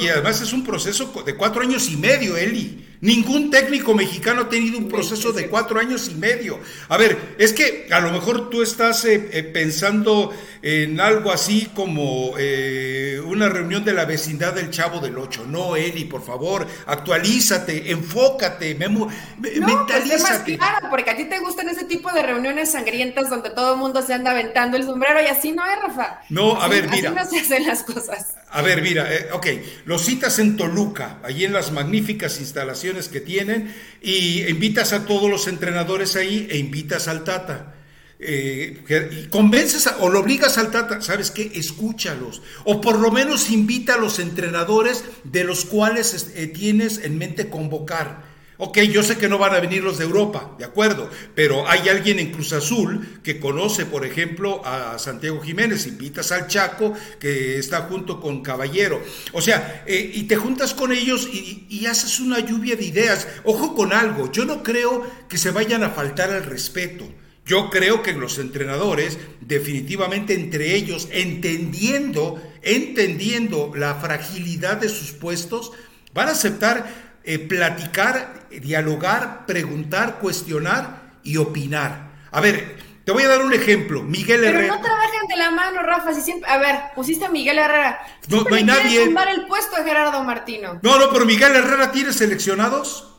Y 0.00 0.08
además 0.08 0.40
es 0.40 0.52
un 0.52 0.64
proceso 0.64 1.12
de 1.24 1.34
cuatro 1.34 1.62
años 1.62 1.88
y 1.88 1.96
medio, 1.96 2.36
Eli. 2.36 2.86
Ningún 3.00 3.50
técnico 3.50 3.94
mexicano 3.94 4.42
ha 4.42 4.48
tenido 4.48 4.76
un 4.76 4.88
proceso 4.88 5.32
de 5.32 5.46
cuatro 5.46 5.78
años 5.78 6.08
y 6.08 6.16
medio. 6.16 6.58
A 6.88 6.96
ver, 6.96 7.36
es 7.38 7.52
que 7.52 7.86
a 7.90 8.00
lo 8.00 8.10
mejor 8.10 8.50
tú 8.50 8.62
estás 8.62 9.04
eh, 9.04 9.30
eh, 9.32 9.44
pensando 9.44 10.32
en 10.62 11.00
algo 11.00 11.30
así 11.30 11.70
como 11.74 12.34
eh, 12.36 13.20
una 13.24 13.48
reunión 13.48 13.84
de 13.84 13.92
la 13.92 14.04
vecindad 14.04 14.52
del 14.54 14.70
Chavo 14.70 14.98
del 14.98 15.16
Ocho. 15.16 15.46
No, 15.46 15.76
Eli, 15.76 16.06
por 16.06 16.24
favor, 16.24 16.66
actualízate, 16.86 17.92
enfócate, 17.92 18.74
memo, 18.74 19.08
no, 19.38 19.66
mentalízate. 19.66 20.56
Pues 20.56 20.68
claro, 20.68 20.88
porque 20.90 21.10
a 21.10 21.16
ti 21.16 21.26
te 21.26 21.38
gustan 21.38 21.68
ese 21.68 21.84
tipo 21.84 22.10
de 22.10 22.22
reuniones 22.22 22.72
sangrientas 22.72 23.30
donde 23.30 23.50
todo 23.50 23.74
el 23.74 23.78
mundo 23.78 24.02
se 24.02 24.14
anda 24.14 24.32
aventando 24.32 24.76
el 24.76 24.84
sombrero 24.84 25.22
y 25.22 25.26
así 25.26 25.52
no 25.52 25.64
es, 25.64 25.80
Rafa. 25.80 26.22
No, 26.30 26.60
a 26.60 26.66
ver, 26.66 26.88
mira. 26.90 27.10
Así 27.10 27.16
no 27.16 27.30
se 27.30 27.40
hacen 27.40 27.66
las 27.66 27.84
cosas. 27.84 28.34
A 28.50 28.62
ver, 28.62 28.82
mira, 28.82 29.06
ok, 29.32 29.46
lo 29.84 29.98
citas 29.98 30.38
en 30.38 30.56
Toluca, 30.56 31.18
allí 31.22 31.44
en 31.44 31.52
las 31.52 31.70
magníficas 31.70 32.40
instalaciones 32.40 32.87
que 33.08 33.20
tienen 33.20 33.74
y 34.02 34.44
invitas 34.48 34.92
a 34.92 35.04
todos 35.04 35.30
los 35.30 35.46
entrenadores 35.48 36.16
ahí 36.16 36.46
e 36.50 36.58
invitas 36.58 37.08
al 37.08 37.24
Tata. 37.24 37.74
Eh, 38.20 39.28
convences 39.30 39.88
o 40.00 40.08
lo 40.08 40.20
obligas 40.20 40.58
al 40.58 40.70
Tata, 40.70 41.00
¿sabes 41.00 41.30
qué? 41.30 41.52
Escúchalos. 41.54 42.42
O 42.64 42.80
por 42.80 42.98
lo 42.98 43.12
menos 43.12 43.50
invita 43.50 43.94
a 43.94 43.98
los 43.98 44.18
entrenadores 44.18 45.04
de 45.24 45.44
los 45.44 45.64
cuales 45.64 46.32
eh, 46.34 46.46
tienes 46.48 46.98
en 46.98 47.18
mente 47.18 47.48
convocar. 47.48 48.27
Ok, 48.60 48.78
yo 48.80 49.04
sé 49.04 49.16
que 49.16 49.28
no 49.28 49.38
van 49.38 49.54
a 49.54 49.60
venir 49.60 49.84
los 49.84 49.98
de 49.98 50.04
Europa, 50.04 50.56
de 50.58 50.64
acuerdo, 50.64 51.08
pero 51.36 51.68
hay 51.68 51.88
alguien 51.88 52.18
en 52.18 52.32
Cruz 52.32 52.52
Azul 52.52 53.20
que 53.22 53.38
conoce, 53.38 53.86
por 53.86 54.04
ejemplo, 54.04 54.66
a 54.66 54.98
Santiago 54.98 55.40
Jiménez, 55.40 55.86
invitas 55.86 56.32
al 56.32 56.48
Chaco, 56.48 56.92
que 57.20 57.56
está 57.56 57.82
junto 57.82 58.20
con 58.20 58.42
Caballero. 58.42 59.00
O 59.32 59.40
sea, 59.40 59.84
eh, 59.86 60.10
y 60.12 60.24
te 60.24 60.34
juntas 60.34 60.74
con 60.74 60.90
ellos 60.90 61.28
y, 61.32 61.68
y, 61.68 61.86
haces 61.86 62.18
una 62.18 62.40
lluvia 62.40 62.74
de 62.74 62.84
ideas. 62.84 63.28
Ojo 63.44 63.76
con 63.76 63.92
algo, 63.92 64.32
yo 64.32 64.44
no 64.44 64.64
creo 64.64 65.08
que 65.28 65.38
se 65.38 65.52
vayan 65.52 65.84
a 65.84 65.90
faltar 65.90 66.30
al 66.30 66.42
respeto. 66.42 67.08
Yo 67.46 67.70
creo 67.70 68.02
que 68.02 68.12
los 68.12 68.38
entrenadores, 68.38 69.18
definitivamente 69.40 70.34
entre 70.34 70.74
ellos, 70.74 71.08
entendiendo, 71.12 72.42
entendiendo 72.62 73.72
la 73.76 73.94
fragilidad 73.94 74.78
de 74.78 74.88
sus 74.88 75.12
puestos, 75.12 75.70
van 76.12 76.26
a 76.26 76.32
aceptar 76.32 77.07
eh, 77.30 77.38
platicar, 77.38 78.46
dialogar, 78.48 79.44
preguntar, 79.44 80.18
cuestionar 80.18 81.18
y 81.22 81.36
opinar. 81.36 82.08
A 82.30 82.40
ver, 82.40 82.78
te 83.04 83.12
voy 83.12 83.22
a 83.24 83.28
dar 83.28 83.42
un 83.42 83.52
ejemplo. 83.52 84.02
Miguel 84.02 84.44
Herrera. 84.44 84.60
Pero 84.60 84.76
no 84.76 84.80
trabajan 84.80 85.26
de 85.28 85.36
la 85.36 85.50
mano, 85.50 85.82
Rafa. 85.82 86.14
Si 86.14 86.22
siempre... 86.22 86.50
A 86.50 86.56
ver, 86.56 86.76
pusiste 86.94 87.26
a 87.26 87.28
Miguel 87.28 87.58
Herrera. 87.58 88.00
No, 88.28 88.44
no 88.44 88.56
hay 88.56 88.64
nadie. 88.64 89.04
tumbar 89.04 89.28
el 89.28 89.46
puesto 89.46 89.76
a 89.76 89.84
Gerardo 89.84 90.24
Martino. 90.24 90.80
No, 90.82 90.98
no, 90.98 91.12
pero 91.12 91.26
Miguel 91.26 91.54
Herrera 91.54 91.92
tiene 91.92 92.14
seleccionados. 92.14 93.14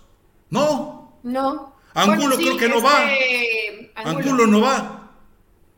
No. 0.50 1.19
No. 1.22 1.76
Angulo 1.93 2.36
creo 2.36 2.58
que 2.58 2.67
no 2.67 2.82
va. 2.82 3.13
Este, 3.13 3.91
Angulo. 3.93 4.48
no 4.48 4.62
va. 4.62 5.12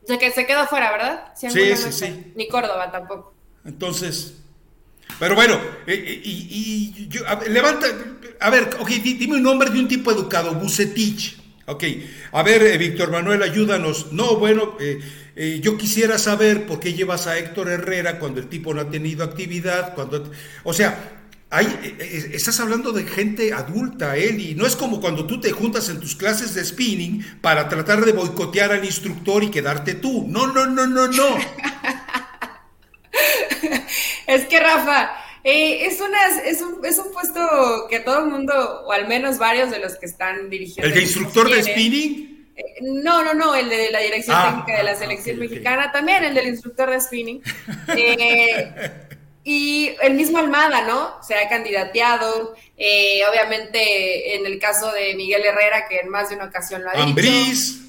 O 0.04 0.08
sea 0.08 0.18
que 0.18 0.32
se 0.32 0.48
quedó 0.48 0.66
fuera, 0.68 0.90
¿verdad? 0.94 1.34
sí, 1.36 1.50
sí, 1.50 1.92
sí. 1.92 2.32
Ni 2.38 2.48
Córdoba 2.48 2.90
tampoco. 2.94 3.34
Entonces, 3.66 4.41
pero 5.20 5.36
bueno, 5.36 5.56
eh, 5.88 5.94
eh, 5.94 6.22
y, 6.24 7.08
yo, 7.10 7.22
levanta, 7.48 7.88
a 8.40 8.50
ver, 8.50 8.70
ok, 8.80 8.90
dime 8.90 9.36
un 9.36 9.44
nombre 9.44 9.70
de 9.70 9.80
un 9.80 9.88
tipo 9.88 10.12
educado, 10.12 10.54
Bucetich. 10.56 11.40
Ok, 11.68 11.84
a 12.32 12.44
ver, 12.44 12.64
eh, 12.64 12.78
Víctor 12.78 13.12
Manuel, 13.12 13.44
ayúdanos. 13.44 14.12
No, 14.12 14.36
bueno, 14.38 14.76
eh, 14.80 15.60
yo 15.62 15.78
quisiera 15.78 16.18
saber 16.18 16.66
por 16.66 16.80
qué 16.80 16.94
llevas 16.94 17.28
a 17.28 17.38
Héctor 17.38 17.70
Herrera 17.70 18.20
cuando 18.20 18.40
el 18.40 18.48
tipo 18.48 18.74
no 18.74 18.82
ha 18.82 18.90
tenido 18.90 19.24
actividad, 19.24 19.94
cuando, 19.94 20.30
o 20.64 20.74
sea, 20.74 21.22
hay, 21.54 21.66
eh, 21.66 21.96
eh, 22.00 22.32
estás 22.34 22.62
hablando 22.62 22.94
de 22.94 23.04
gente 23.04 23.52
adulta, 23.52 24.16
Eli. 24.16 24.56
No 24.56 24.66
es 24.66 24.78
como 24.78 25.02
cuando 25.02 25.26
tú 25.26 25.42
te 25.42 25.52
juntas 25.52 25.90
en 25.90 26.00
tus 26.00 26.16
clases 26.16 26.54
de 26.54 26.64
spinning 26.64 27.26
para 27.42 27.68
tratar 27.68 28.06
de 28.06 28.14
boicotear 28.14 28.72
al 28.72 28.86
instructor 28.86 29.44
y 29.44 29.52
quedarte 29.52 29.96
tú. 29.96 30.26
No, 30.30 30.48
no, 30.48 30.66
no, 30.66 30.88
no, 30.88 31.08
no. 31.08 31.36
es 34.34 34.46
que, 34.46 34.60
Rafa, 34.60 35.12
es, 35.44 36.00
una, 36.02 36.28
es, 36.46 36.62
un, 36.62 36.86
es 36.86 36.98
un 37.00 37.12
puesto 37.12 37.88
que 37.90 38.00
todo 38.00 38.20
el 38.20 38.26
mundo, 38.26 38.84
o 38.86 38.92
al 38.92 39.08
menos 39.08 39.38
varios 39.38 39.72
de 39.72 39.80
los 39.80 39.96
que 39.96 40.06
están 40.06 40.50
dirigiendo. 40.50 40.88
¿El 40.88 40.94
de 40.94 41.02
instructor 41.02 41.50
de 41.50 41.64
spinning? 41.64 42.32
No, 42.82 43.24
no, 43.24 43.34
no, 43.34 43.56
el 43.56 43.70
de 43.70 43.92
la 43.92 44.00
dirección 44.00 44.36
ah, 44.38 44.50
técnica 44.50 44.78
de 44.78 44.84
la 44.84 44.96
selección 44.96 45.40
mexicana, 45.40 45.92
también 45.92 46.24
el 46.24 46.34
del 46.34 46.48
instructor 46.48 46.90
de 46.90 47.02
spinning. 47.02 47.42
Eh, 47.88 49.08
y 49.44 49.92
el 50.04 50.14
mismo 50.14 50.38
Almada, 50.38 50.86
¿no? 50.86 51.16
Se 51.24 51.34
ha 51.36 51.50
candidateado. 51.50 52.56
Eh, 52.78 53.22
obviamente, 53.30 54.36
en 54.36 54.46
el 54.46 54.60
caso 54.60 54.92
de 54.92 55.16
Miguel 55.16 55.44
Herrera, 55.44 55.88
que 55.88 56.00
en 56.00 56.10
más 56.10 56.30
de 56.30 56.36
una 56.36 56.46
ocasión 56.46 56.84
lo 56.84 56.92
ha 56.92 57.06
dicho. 57.06 57.22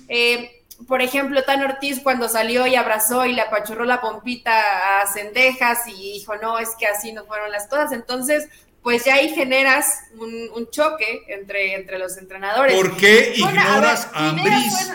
Eh, 0.09 0.62
por 0.87 1.03
ejemplo, 1.03 1.43
Tan 1.45 1.63
Ortiz 1.63 2.01
cuando 2.01 2.29
salió 2.29 2.67
y 2.67 2.77
abrazó 2.77 3.27
y 3.27 3.33
le 3.33 3.43
apachurró 3.43 3.85
la 3.85 4.01
pompita 4.01 5.01
a 5.01 5.07
Cendejas 5.07 5.87
y 5.89 6.15
dijo, 6.15 6.37
no, 6.37 6.59
es 6.59 6.71
que 6.79 6.87
así 6.87 7.13
no 7.13 7.25
fueron 7.25 7.51
las 7.51 7.67
cosas. 7.67 7.93
Entonces, 7.93 8.49
pues 8.83 9.05
ya 9.05 9.15
ahí 9.15 9.31
generas 9.31 10.05
un, 10.19 10.69
choque 10.71 11.25
entre, 11.29 11.75
entre 11.75 11.99
los 11.99 12.17
entrenadores. 12.17 12.75
¿Por 12.75 12.97
qué 12.97 13.35
ignoras 13.37 14.09
a, 14.13 14.31
Ambris? 14.31 14.93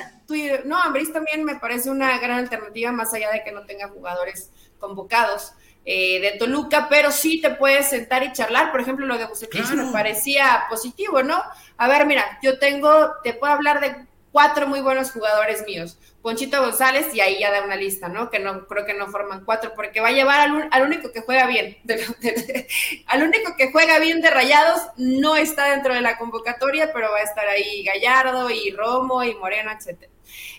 No, 0.65 0.82
Ambris 0.82 1.13
también 1.13 1.43
me 1.43 1.56
parece 1.56 1.89
una 1.89 2.17
gran 2.19 2.39
alternativa, 2.39 2.91
más 2.91 3.13
allá 3.13 3.32
de 3.32 3.43
que 3.43 3.52
no 3.52 3.65
tenga 3.65 3.88
jugadores 3.88 4.52
convocados. 4.80 5.54
Eh, 5.89 6.19
de 6.19 6.32
Toluca, 6.38 6.89
pero 6.89 7.13
sí 7.13 7.39
te 7.39 7.52
puedes 7.52 7.88
sentar 7.88 8.21
y 8.21 8.34
charlar. 8.34 8.71
Por 8.71 8.82
ejemplo, 8.82 9.06
lo 9.06 9.17
de 9.17 9.26
Bucetich 9.26 9.69
me 9.69 9.89
parecía 9.89 10.65
positivo, 10.69 11.23
¿no? 11.23 11.41
A 11.78 11.88
ver, 11.88 12.06
mira, 12.06 12.39
yo 12.43 12.60
tengo, 12.60 13.13
te 13.23 13.32
puedo 13.32 13.54
hablar 13.54 13.80
de 13.80 14.06
cuatro 14.38 14.67
muy 14.67 14.82
buenos 14.82 15.10
jugadores 15.10 15.65
míos. 15.65 15.97
Ponchito 16.21 16.62
González, 16.62 17.08
y 17.12 17.21
ahí 17.21 17.39
ya 17.39 17.50
da 17.52 17.63
una 17.63 17.76
lista, 17.76 18.08
¿no? 18.08 18.30
Que 18.30 18.38
no 18.38 18.67
creo 18.67 18.86
que 18.86 18.93
no 18.93 19.08
forman 19.08 19.43
cuatro, 19.43 19.73
porque 19.76 20.00
va 20.00 20.10
a 20.10 20.12
llevar 20.12 20.47
al, 20.69 20.84
único 20.84 21.12
que 21.12 21.21
juega 21.21 21.47
bien, 21.47 21.76
al 23.08 23.23
único 23.23 23.56
que 23.58 23.71
juega 23.71 23.97
bien 23.97 24.21
de 24.21 24.30
rayados, 24.30 24.80
no 24.95 25.36
está 25.36 25.71
dentro 25.71 25.95
de 25.95 26.02
la 26.02 26.19
convocatoria, 26.19 26.93
pero 26.93 27.10
va 27.10 27.17
a 27.17 27.23
estar 27.23 27.47
ahí 27.47 27.84
Gallardo 27.84 28.52
y 28.52 28.69
Romo 28.69 29.23
y 29.23 29.34
Moreno, 29.34 29.71
etcétera. 29.71 30.12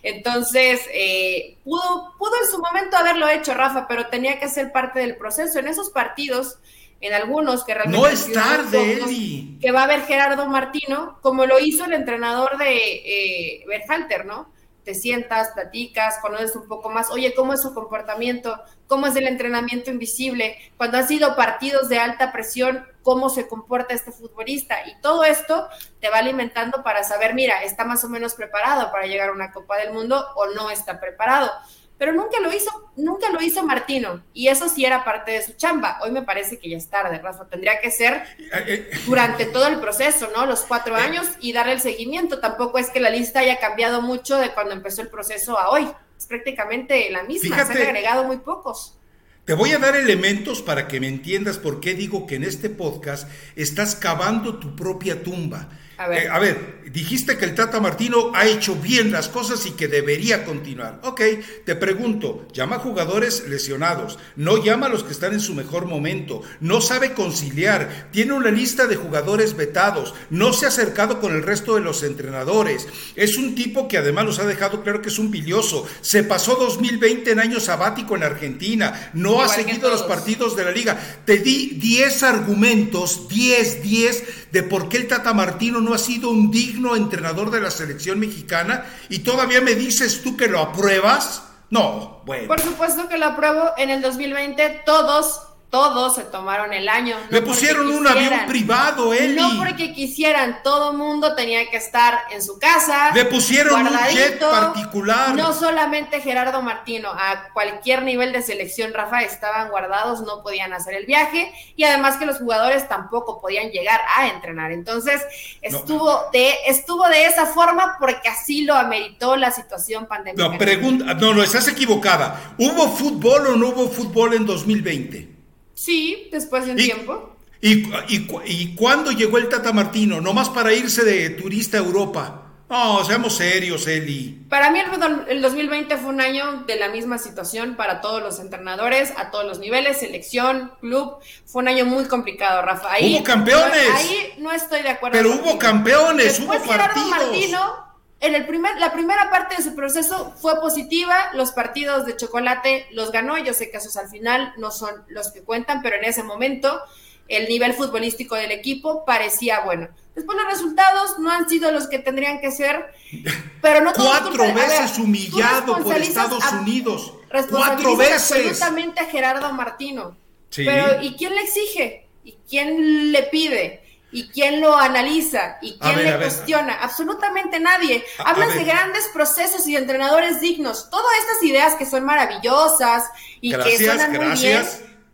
Entonces, 0.02 0.80
eh, 0.92 1.58
pudo, 1.62 2.14
pudo 2.18 2.32
en 2.42 2.50
su 2.50 2.58
momento 2.58 2.96
haberlo 2.96 3.28
hecho, 3.28 3.54
Rafa, 3.54 3.86
pero 3.86 4.08
tenía 4.08 4.40
que 4.40 4.48
ser 4.48 4.72
parte 4.72 4.98
del 4.98 5.16
proceso. 5.16 5.60
En 5.60 5.68
esos 5.68 5.90
partidos, 5.90 6.58
en 7.00 7.14
algunos 7.14 7.64
que 7.64 7.74
realmente... 7.74 8.00
No 8.00 8.06
es 8.08 8.32
tarde, 8.32 8.94
Eli. 8.94 9.58
Que 9.60 9.70
va 9.70 9.82
a 9.82 9.84
haber 9.84 10.02
Gerardo 10.02 10.46
Martino, 10.46 11.18
como 11.22 11.46
lo 11.46 11.58
hizo 11.58 11.84
el 11.84 11.92
entrenador 11.92 12.58
de 12.58 12.76
eh, 12.76 13.64
Berhalter, 13.66 14.26
¿no? 14.26 14.52
Te 14.84 14.94
sientas, 14.94 15.50
platicas, 15.50 16.18
conoces 16.20 16.56
un 16.56 16.66
poco 16.66 16.88
más, 16.88 17.10
oye, 17.10 17.34
¿cómo 17.34 17.52
es 17.52 17.60
su 17.60 17.74
comportamiento? 17.74 18.58
¿Cómo 18.86 19.06
es 19.06 19.16
el 19.16 19.26
entrenamiento 19.26 19.90
invisible? 19.90 20.56
Cuando 20.78 20.96
han 20.96 21.06
sido 21.06 21.36
partidos 21.36 21.90
de 21.90 21.98
alta 21.98 22.32
presión, 22.32 22.86
¿cómo 23.02 23.28
se 23.28 23.46
comporta 23.48 23.92
este 23.92 24.12
futbolista? 24.12 24.88
Y 24.88 24.98
todo 25.02 25.24
esto 25.24 25.68
te 26.00 26.08
va 26.08 26.18
alimentando 26.18 26.82
para 26.82 27.04
saber, 27.04 27.34
mira, 27.34 27.62
está 27.62 27.84
más 27.84 28.02
o 28.04 28.08
menos 28.08 28.34
preparado 28.34 28.90
para 28.90 29.06
llegar 29.06 29.28
a 29.28 29.32
una 29.32 29.52
Copa 29.52 29.76
del 29.76 29.92
Mundo 29.92 30.24
o 30.36 30.46
no 30.54 30.70
está 30.70 30.98
preparado 30.98 31.50
pero 31.98 32.12
nunca 32.12 32.38
lo 32.40 32.52
hizo, 32.52 32.70
nunca 32.96 33.28
lo 33.30 33.42
hizo 33.42 33.64
Martino, 33.64 34.22
y 34.32 34.48
eso 34.48 34.68
sí 34.68 34.84
era 34.84 35.04
parte 35.04 35.32
de 35.32 35.42
su 35.42 35.52
chamba. 35.54 35.98
Hoy 36.02 36.12
me 36.12 36.22
parece 36.22 36.58
que 36.58 36.70
ya 36.70 36.76
es 36.76 36.88
tarde, 36.88 37.18
Rafa, 37.18 37.48
tendría 37.48 37.80
que 37.80 37.90
ser 37.90 38.22
eh, 38.38 38.64
eh. 38.66 38.90
durante 39.04 39.46
todo 39.46 39.66
el 39.66 39.80
proceso, 39.80 40.30
¿no? 40.34 40.46
Los 40.46 40.60
cuatro 40.60 40.96
eh. 40.96 41.00
años 41.00 41.26
y 41.40 41.52
darle 41.52 41.72
el 41.72 41.80
seguimiento. 41.80 42.38
Tampoco 42.38 42.78
es 42.78 42.90
que 42.90 43.00
la 43.00 43.10
lista 43.10 43.40
haya 43.40 43.58
cambiado 43.58 44.00
mucho 44.00 44.38
de 44.38 44.54
cuando 44.54 44.72
empezó 44.72 45.02
el 45.02 45.08
proceso 45.08 45.58
a 45.58 45.70
hoy. 45.70 45.88
Es 46.16 46.26
prácticamente 46.26 47.10
la 47.10 47.24
misma, 47.24 47.64
se 47.64 47.72
han 47.72 47.82
agregado 47.82 48.24
muy 48.24 48.38
pocos. 48.38 48.98
Te 49.44 49.54
voy 49.54 49.72
a 49.72 49.78
dar 49.78 49.96
elementos 49.96 50.62
para 50.62 50.88
que 50.88 51.00
me 51.00 51.08
entiendas 51.08 51.58
por 51.58 51.80
qué 51.80 51.94
digo 51.94 52.26
que 52.26 52.34
en 52.34 52.44
este 52.44 52.68
podcast 52.68 53.28
estás 53.56 53.96
cavando 53.96 54.58
tu 54.58 54.76
propia 54.76 55.22
tumba. 55.22 55.68
Eh, 55.98 56.28
a 56.30 56.38
ver. 56.38 56.78
dijiste 56.92 57.36
que 57.36 57.44
el 57.44 57.54
Tata 57.54 57.80
Martino 57.80 58.30
ha 58.34 58.46
hecho 58.46 58.76
bien 58.76 59.10
las 59.10 59.28
cosas 59.28 59.66
y 59.66 59.72
que 59.72 59.88
debería 59.88 60.44
continuar. 60.44 61.00
Ok, 61.02 61.20
te 61.64 61.74
pregunto, 61.74 62.46
llama 62.52 62.76
a 62.76 62.78
jugadores 62.78 63.48
lesionados, 63.48 64.18
no 64.36 64.62
llama 64.62 64.86
a 64.86 64.88
los 64.88 65.04
que 65.04 65.12
están 65.12 65.32
en 65.32 65.40
su 65.40 65.54
mejor 65.54 65.86
momento, 65.86 66.42
no 66.60 66.80
sabe 66.80 67.12
conciliar, 67.12 68.08
tiene 68.12 68.32
una 68.32 68.50
lista 68.50 68.86
de 68.86 68.96
jugadores 68.96 69.56
vetados, 69.56 70.14
no 70.30 70.52
se 70.52 70.66
ha 70.66 70.68
acercado 70.68 71.20
con 71.20 71.34
el 71.34 71.42
resto 71.42 71.74
de 71.74 71.82
los 71.82 72.02
entrenadores, 72.02 72.86
es 73.16 73.36
un 73.36 73.54
tipo 73.54 73.88
que 73.88 73.98
además 73.98 74.24
los 74.24 74.38
ha 74.38 74.46
dejado 74.46 74.82
claro 74.82 75.02
que 75.02 75.08
es 75.08 75.18
un 75.18 75.30
bilioso, 75.30 75.86
se 76.00 76.22
pasó 76.22 76.54
2020 76.54 77.32
en 77.32 77.40
año 77.40 77.60
sabático 77.60 78.16
en 78.16 78.22
Argentina, 78.22 79.10
no 79.14 79.42
ha 79.42 79.48
seguido 79.48 79.90
los 79.90 80.02
partidos 80.02 80.56
de 80.56 80.64
la 80.64 80.70
liga. 80.70 80.98
Te 81.24 81.38
di 81.38 81.74
10 81.74 82.22
argumentos, 82.22 83.28
10, 83.28 83.82
10 83.82 84.24
de 84.52 84.62
por 84.62 84.88
qué 84.88 84.98
el 84.98 85.08
Tata 85.08 85.32
Martino 85.34 85.80
no 85.80 85.87
ha 85.94 85.98
sido 85.98 86.30
un 86.30 86.50
digno 86.50 86.96
entrenador 86.96 87.50
de 87.50 87.60
la 87.60 87.70
selección 87.70 88.18
mexicana 88.18 88.84
y 89.08 89.20
todavía 89.20 89.60
me 89.60 89.74
dices 89.74 90.22
tú 90.22 90.36
que 90.36 90.48
lo 90.48 90.60
apruebas. 90.60 91.42
No, 91.70 92.22
bueno. 92.24 92.48
Por 92.48 92.60
supuesto 92.60 93.08
que 93.08 93.18
lo 93.18 93.26
apruebo. 93.26 93.72
En 93.76 93.90
el 93.90 94.00
2020 94.00 94.82
todos 94.86 95.42
todos 95.70 96.14
se 96.14 96.22
tomaron 96.22 96.72
el 96.72 96.88
año. 96.88 97.16
Le 97.28 97.42
pusieron 97.42 97.90
un 97.90 98.06
avión 98.06 98.32
privado, 98.46 99.12
Eli. 99.12 99.36
No 99.36 99.58
porque 99.58 99.92
quisieran, 99.92 100.62
todo 100.62 100.94
mundo 100.94 101.34
tenía 101.34 101.68
que 101.68 101.76
estar 101.76 102.20
en 102.30 102.42
su 102.42 102.58
casa. 102.58 103.10
Le 103.14 103.26
pusieron 103.26 103.86
un 103.86 103.98
jet 104.10 104.40
particular. 104.40 105.34
No 105.34 105.52
solamente 105.52 106.20
Gerardo 106.22 106.62
Martino, 106.62 107.10
a 107.10 107.52
cualquier 107.52 108.02
nivel 108.02 108.32
de 108.32 108.40
selección, 108.40 108.94
Rafa, 108.94 109.22
estaban 109.22 109.68
guardados, 109.68 110.22
no 110.22 110.42
podían 110.42 110.72
hacer 110.72 110.94
el 110.94 111.04
viaje 111.04 111.52
y 111.76 111.84
además 111.84 112.16
que 112.16 112.24
los 112.24 112.38
jugadores 112.38 112.88
tampoco 112.88 113.38
podían 113.38 113.70
llegar 113.70 114.00
a 114.16 114.28
entrenar. 114.28 114.72
Entonces, 114.72 115.22
estuvo, 115.60 116.30
de, 116.32 116.50
estuvo 116.66 117.06
de 117.08 117.26
esa 117.26 117.44
forma 117.44 117.96
porque 118.00 118.28
así 118.28 118.64
lo 118.64 118.74
ameritó 118.74 119.36
la 119.36 119.50
situación 119.50 120.06
pandémica. 120.06 120.48
No, 120.48 120.56
pregunta, 120.56 121.12
no, 121.12 121.34
no, 121.34 121.42
estás 121.42 121.68
equivocada. 121.68 122.54
¿Hubo 122.56 122.88
fútbol 122.88 123.48
o 123.48 123.56
no 123.56 123.68
hubo 123.68 123.88
fútbol 123.88 124.32
en 124.32 124.46
2020? 124.46 125.37
Sí, 125.78 126.28
después 126.32 126.66
de 126.66 126.72
un 126.72 126.76
tiempo. 126.76 127.36
Y, 127.60 127.88
y, 128.08 128.74
cuándo 128.74 129.12
llegó 129.12 129.38
el 129.38 129.48
Tata 129.48 129.72
Martino? 129.72 130.20
Nomás 130.20 130.48
para 130.48 130.72
irse 130.72 131.04
de 131.04 131.30
turista 131.30 131.76
a 131.76 131.80
Europa. 131.80 132.42
No, 132.68 133.04
seamos 133.04 133.36
serios, 133.36 133.86
Eli. 133.86 134.44
Para 134.48 134.72
mí 134.72 134.80
el, 135.28 135.40
2020 135.40 135.96
fue 135.98 136.10
un 136.10 136.20
año 136.20 136.64
de 136.66 136.74
la 136.74 136.88
misma 136.88 137.16
situación 137.16 137.76
para 137.76 138.00
todos 138.00 138.20
los 138.20 138.40
entrenadores, 138.40 139.12
a 139.16 139.30
todos 139.30 139.44
los 139.44 139.60
niveles, 139.60 139.98
selección, 139.98 140.72
club. 140.80 141.18
Fue 141.46 141.62
un 141.62 141.68
año 141.68 141.84
muy 141.84 142.06
complicado, 142.06 142.60
Rafa. 142.62 142.88
hubo 143.00 143.22
campeones. 143.22 143.88
ahí 143.94 144.34
no 144.38 144.50
estoy 144.50 144.82
de 144.82 144.88
acuerdo. 144.88 145.16
Pero 145.16 145.32
hubo 145.36 145.58
campeones, 145.60 146.40
hubo 146.40 146.48
partidos. 146.48 147.08
Martino 147.08 147.87
en 148.20 148.34
el 148.34 148.46
primer, 148.46 148.78
la 148.78 148.92
primera 148.92 149.30
parte 149.30 149.56
de 149.56 149.62
su 149.62 149.74
proceso 149.74 150.34
fue 150.40 150.60
positiva, 150.60 151.30
los 151.34 151.52
partidos 151.52 152.04
de 152.04 152.16
chocolate 152.16 152.86
los 152.90 153.12
ganó, 153.12 153.38
yo 153.38 153.54
sé 153.54 153.70
que 153.70 153.76
esos 153.76 153.96
al 153.96 154.08
final 154.08 154.52
no 154.56 154.70
son 154.70 155.04
los 155.08 155.30
que 155.30 155.42
cuentan, 155.42 155.82
pero 155.82 155.96
en 155.96 156.04
ese 156.04 156.22
momento 156.24 156.80
el 157.28 157.48
nivel 157.48 157.74
futbolístico 157.74 158.34
del 158.34 158.50
equipo 158.50 159.04
parecía 159.04 159.60
bueno. 159.60 159.88
Después 160.16 160.36
los 160.36 160.50
resultados 160.50 161.18
no 161.20 161.30
han 161.30 161.48
sido 161.48 161.70
los 161.70 161.86
que 161.86 162.00
tendrían 162.00 162.40
que 162.40 162.50
ser, 162.50 162.86
pero 163.62 163.82
no 163.82 163.92
Cuatro 163.92 164.52
veces 164.52 164.98
humillado 164.98 165.78
por 165.78 165.96
Estados 165.96 166.44
Unidos. 166.52 167.14
Cuatro 167.50 167.96
veces. 167.96 168.32
Absolutamente 168.32 169.00
a 169.00 169.04
Gerardo 169.04 169.52
Martino. 169.52 170.16
Pero 170.56 171.02
¿y 171.02 171.14
quién 171.14 171.34
le 171.34 171.42
exige? 171.42 172.08
¿Y 172.24 172.36
quién 172.48 173.12
le 173.12 173.24
pide? 173.24 173.87
¿Y 174.10 174.28
quién 174.28 174.60
lo 174.60 174.76
analiza? 174.76 175.58
¿Y 175.60 175.78
quién 175.78 176.04
le 176.04 176.16
cuestiona? 176.16 176.74
Absolutamente 176.80 177.60
nadie. 177.60 178.04
Hablas 178.24 178.54
de 178.54 178.64
grandes 178.64 179.08
procesos 179.12 179.66
y 179.66 179.72
de 179.72 179.78
entrenadores 179.78 180.40
dignos. 180.40 180.88
Todas 180.90 181.12
estas 181.20 181.42
ideas 181.42 181.74
que 181.74 181.84
son 181.84 182.04
maravillosas 182.04 183.10
y 183.40 183.54
que 183.54 183.78
suenan 183.78 184.12
muy 184.12 184.38
bien. 184.38 184.66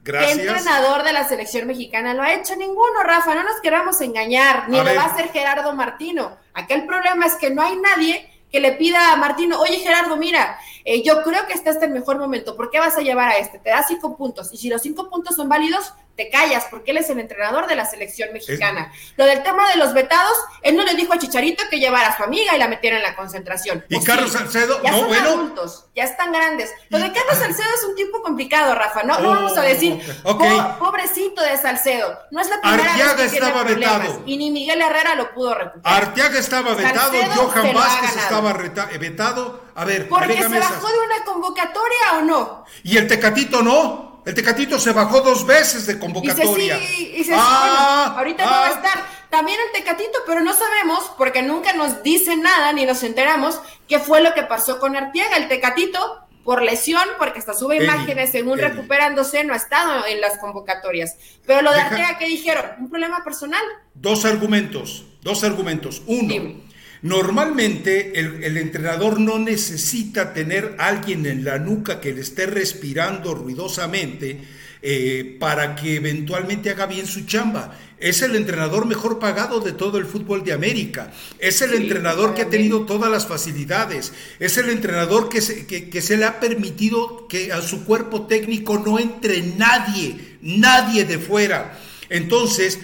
Gracias. 0.03 0.37
¿Qué 0.37 0.43
entrenador 0.43 1.03
de 1.03 1.13
la 1.13 1.27
selección 1.27 1.67
mexicana 1.67 2.15
lo 2.15 2.23
ha 2.23 2.35
hecho? 2.35 2.55
Ninguno, 2.57 3.03
Rafa. 3.03 3.35
No 3.35 3.43
nos 3.43 3.61
queramos 3.63 4.01
engañar. 4.01 4.69
Ni 4.69 4.77
lo 4.77 4.95
va 4.95 5.03
a 5.03 5.07
hacer 5.07 5.33
Gerardo 5.33 5.73
Martino. 5.73 6.37
Aquel 6.53 6.87
problema 6.87 7.27
es 7.27 7.35
que 7.35 7.51
no 7.51 7.63
hay 7.63 7.77
nadie 7.77 8.31
que 8.55 8.61
le 8.61 8.71
pida 8.71 9.13
a 9.13 9.17
Martino, 9.17 9.61
oye 9.61 9.81
Gerardo, 9.81 10.17
mira, 10.17 10.61
eh, 10.85 11.03
yo 11.03 11.25
creo 11.25 11.45
que 11.49 11.55
este 11.55 11.71
es 11.71 11.83
el 11.83 11.91
mejor 11.91 12.21
momento, 12.21 12.55
¿por 12.57 12.71
qué 12.71 12.79
vas 12.79 12.97
a 12.97 13.01
llevar 13.01 13.31
a 13.31 13.39
este? 13.39 13.59
Te 13.59 13.71
da 13.71 13.83
cinco 13.83 14.17
puntos 14.17 14.53
y 14.53 14.59
si 14.59 14.69
los 14.69 14.81
cinco 14.81 15.11
puntos 15.11 15.35
son 15.35 15.49
válidos, 15.49 15.93
te 16.17 16.31
callas, 16.31 16.67
porque 16.71 16.93
él 16.93 16.99
es 16.99 17.11
el 17.11 17.19
entrenador 17.19 17.67
de 17.67 17.75
la 17.77 17.87
selección 17.87 18.33
mexicana. 18.33 18.93
Lo 19.17 19.25
del 19.27 19.43
tema 19.43 19.69
de 19.71 19.77
los 19.77 19.93
vetados, 19.95 20.37
él 20.63 20.77
no 20.77 20.85
le 20.85 20.95
dijo 20.95 21.13
a 21.13 21.19
Chicharito 21.19 21.65
que 21.71 21.79
llevara 21.81 22.09
a 22.09 22.17
su 22.17 22.23
amiga 22.23 22.55
y 22.55 22.59
la 22.59 22.69
metiera 22.69 22.97
en 22.99 23.03
la 23.03 23.17
concentración. 23.17 23.85
Y 23.89 24.03
Carlos 24.05 24.33
Salcedo, 24.33 24.81
ya 24.83 24.93
no, 24.93 24.99
son 24.99 25.09
bueno. 25.09 25.29
adultos, 25.29 25.87
ya 25.97 26.05
están 26.05 26.31
grandes. 26.33 26.71
Lo 26.89 26.99
de 26.99 27.13
Carlos 27.13 27.37
Salcedo 27.39 27.69
es 27.77 27.85
un 27.85 27.97
tipo 27.97 28.23
complicado, 28.23 28.75
Rafa. 28.75 29.03
No, 29.03 29.19
no 29.21 29.31
vamos 29.31 29.57
a 29.59 29.63
decir, 29.63 30.01
Oh, 30.25 30.33
ok. 30.33 30.39
"Po- 30.79 30.79
pobrecito 30.87 31.43
de 31.43 31.57
Salcedo. 31.59 32.17
No 32.31 32.41
es 32.41 32.49
la 32.49 32.61
primera 32.61 32.93
Arteaga 32.93 33.15
vez 33.15 33.31
que 33.33 33.39
estaba 33.39 33.63
vetado. 33.65 34.23
Y 34.27 34.37
ni 34.37 34.51
Miguel 34.51 34.81
Herrera 34.81 35.15
lo 35.17 35.33
pudo 35.35 35.55
recuperar. 35.55 36.03
Arteaga 36.05 36.39
estaba 36.39 36.75
vetado, 36.75 37.13
Salcedo 37.13 37.35
Johan 37.49 37.75
Vázquez 37.75 38.17
estaba 38.17 38.51
eh, 38.93 38.99
vetado. 38.99 39.65
A 39.75 39.85
ver, 39.85 40.09
Porque 40.09 40.35
se 40.35 40.41
esas. 40.47 40.61
bajó 40.71 40.87
de 40.87 40.99
una 41.01 41.25
convocatoria 41.25 42.13
o 42.19 42.23
no. 42.23 42.65
Y 42.85 42.97
el 42.97 43.09
Tecatito 43.09 43.63
no. 43.63 44.14
El 44.25 44.35
Tecatito 44.35 44.79
se 44.79 44.93
bajó 44.93 45.21
dos 45.21 45.47
veces 45.47 45.87
de 45.87 45.99
convocatoria. 45.99 46.79
sigue, 46.79 47.19
y 47.21 47.25
se 47.25 47.35
Ah, 47.37 48.05
bueno, 48.07 48.19
ahorita 48.19 48.43
ah. 48.45 48.47
no 48.47 48.53
va 48.53 48.67
a 48.67 48.71
estar. 48.71 49.05
También 49.31 49.59
el 49.67 49.73
Tecatito, 49.83 50.19
pero 50.27 50.41
no 50.43 50.55
sabemos, 50.55 51.11
porque 51.19 51.43
nunca 51.43 51.73
nos 51.73 52.03
dicen 52.03 52.41
nada 52.43 52.73
ni 52.73 52.87
nos 52.87 53.03
enteramos 53.03 53.61
qué 53.89 53.99
fue 53.99 54.23
lo 54.23 54.33
que 54.33 54.45
pasó 54.45 54.79
con 54.79 54.95
Artiega. 54.97 55.37
El 55.37 55.49
Tecatito, 55.49 56.21
por 56.45 56.63
lesión, 56.63 57.03
porque 57.19 57.41
hasta 57.41 57.53
sube 57.55 57.77
Eli, 57.79 57.85
imágenes 57.87 58.31
según 58.31 58.59
Eli. 58.61 58.69
recuperándose, 58.69 59.43
no 59.45 59.53
ha 59.53 59.57
estado 59.57 60.07
en 60.07 60.21
las 60.21 60.39
convocatorias. 60.39 61.17
Pero 61.47 61.63
lo 61.63 61.71
de 61.71 61.77
Deja- 61.79 61.89
Arteaga, 61.89 62.19
¿qué 62.19 62.27
dijeron? 62.27 62.65
Un 62.79 62.91
problema 62.91 63.25
personal. 63.25 63.63
Dos 63.95 64.25
argumentos, 64.25 65.05
dos 65.23 65.43
argumentos. 65.45 66.03
Uno. 66.07 66.63
Normalmente 67.05 68.19
el, 68.19 68.43
el 68.43 68.57
entrenador 68.57 69.21
no 69.21 69.39
necesita 69.39 70.33
tener 70.33 70.75
alguien 70.79 71.27
en 71.27 71.45
la 71.45 71.59
nuca 71.59 72.01
que 72.01 72.15
le 72.15 72.23
esté 72.23 72.47
respirando 72.47 73.35
ruidosamente 73.35 74.41
eh, 74.81 75.37
para 75.39 75.75
que 75.75 75.97
eventualmente 75.97 76.71
haga 76.71 76.87
bien 76.87 77.07
su 77.07 77.27
chamba. 77.27 77.79
Es 77.99 78.23
el 78.23 78.37
entrenador 78.37 78.87
mejor 78.87 79.19
pagado 79.19 79.61
de 79.61 79.73
todo 79.73 79.99
el 79.99 80.07
fútbol 80.07 80.45
de 80.45 80.55
América. 80.55 81.13
Es 81.39 81.61
el 81.61 81.75
Sí, 81.77 81.77
entrenador 81.77 82.35
que 82.35 82.43
ha 82.43 82.51
tenido 82.51 82.87
todas 82.87 83.11
las 83.11 83.27
facilidades. 83.27 84.13
Es 84.39 84.57
el 84.57 84.71
entrenador 84.71 85.29
que 85.29 85.43
se, 85.43 85.67
que, 85.67 85.91
que 85.91 86.01
se 86.01 86.17
le 86.17 86.25
ha 86.25 86.41
permitido 86.41 87.29
que 87.29 87.53
a 87.53 87.61
su 87.61 87.85
cuerpo 87.85 88.27
técnico 88.27 88.79
no 88.79 88.99
entre 88.99 89.43
nadie, 89.43 90.39
nadie 90.41 91.05
de 91.05 91.19
fuera. 91.19 91.79
Entonces, 92.09 92.79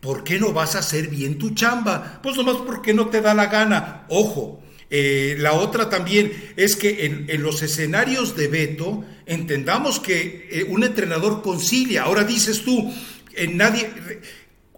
¿por 0.00 0.24
qué 0.24 0.38
no 0.38 0.52
vas 0.52 0.74
a 0.76 0.80
hacer 0.80 1.08
bien 1.08 1.38
tu 1.38 1.50
chamba? 1.50 2.20
Pues 2.22 2.36
nomás 2.36 2.56
porque 2.66 2.94
no 2.94 3.08
te 3.08 3.20
da 3.20 3.34
la 3.34 3.46
gana. 3.46 4.06
Ojo, 4.08 4.62
eh, 4.90 5.36
la 5.38 5.52
otra 5.52 5.88
también 5.88 6.32
es 6.56 6.74
que 6.76 7.04
en, 7.06 7.26
en 7.28 7.42
los 7.42 7.62
escenarios 7.62 8.36
de 8.36 8.48
veto 8.48 9.04
entendamos 9.26 10.00
que 10.00 10.48
eh, 10.50 10.64
un 10.68 10.82
entrenador 10.84 11.42
concilia. 11.42 12.02
Ahora 12.04 12.24
dices 12.24 12.62
tú, 12.64 12.92
en 13.34 13.56
nadie... 13.56 13.90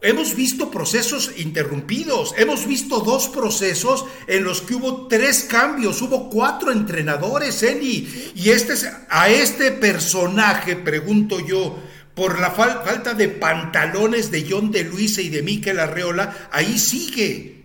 Hemos 0.04 0.34
visto 0.34 0.68
procesos 0.68 1.30
interrumpidos, 1.36 2.34
hemos 2.36 2.66
visto 2.66 2.98
dos 3.02 3.28
procesos 3.28 4.04
en 4.26 4.42
los 4.42 4.60
que 4.60 4.74
hubo 4.74 5.06
tres 5.06 5.44
cambios, 5.48 6.02
hubo 6.02 6.28
cuatro 6.28 6.72
entrenadores, 6.72 7.62
Eli. 7.62 8.32
Y 8.34 8.50
este, 8.50 8.72
es- 8.72 8.90
a 9.08 9.28
este 9.30 9.70
personaje, 9.70 10.74
pregunto 10.74 11.38
yo, 11.38 11.78
por 12.14 12.38
la 12.40 12.54
fal- 12.54 12.82
falta 12.84 13.14
de 13.14 13.28
pantalones 13.28 14.30
de 14.30 14.46
John 14.48 14.70
de 14.70 14.84
Luisa 14.84 15.20
y 15.22 15.28
de 15.28 15.42
Miquel 15.42 15.80
Arreola, 15.80 16.48
ahí 16.52 16.78
sigue. 16.78 17.62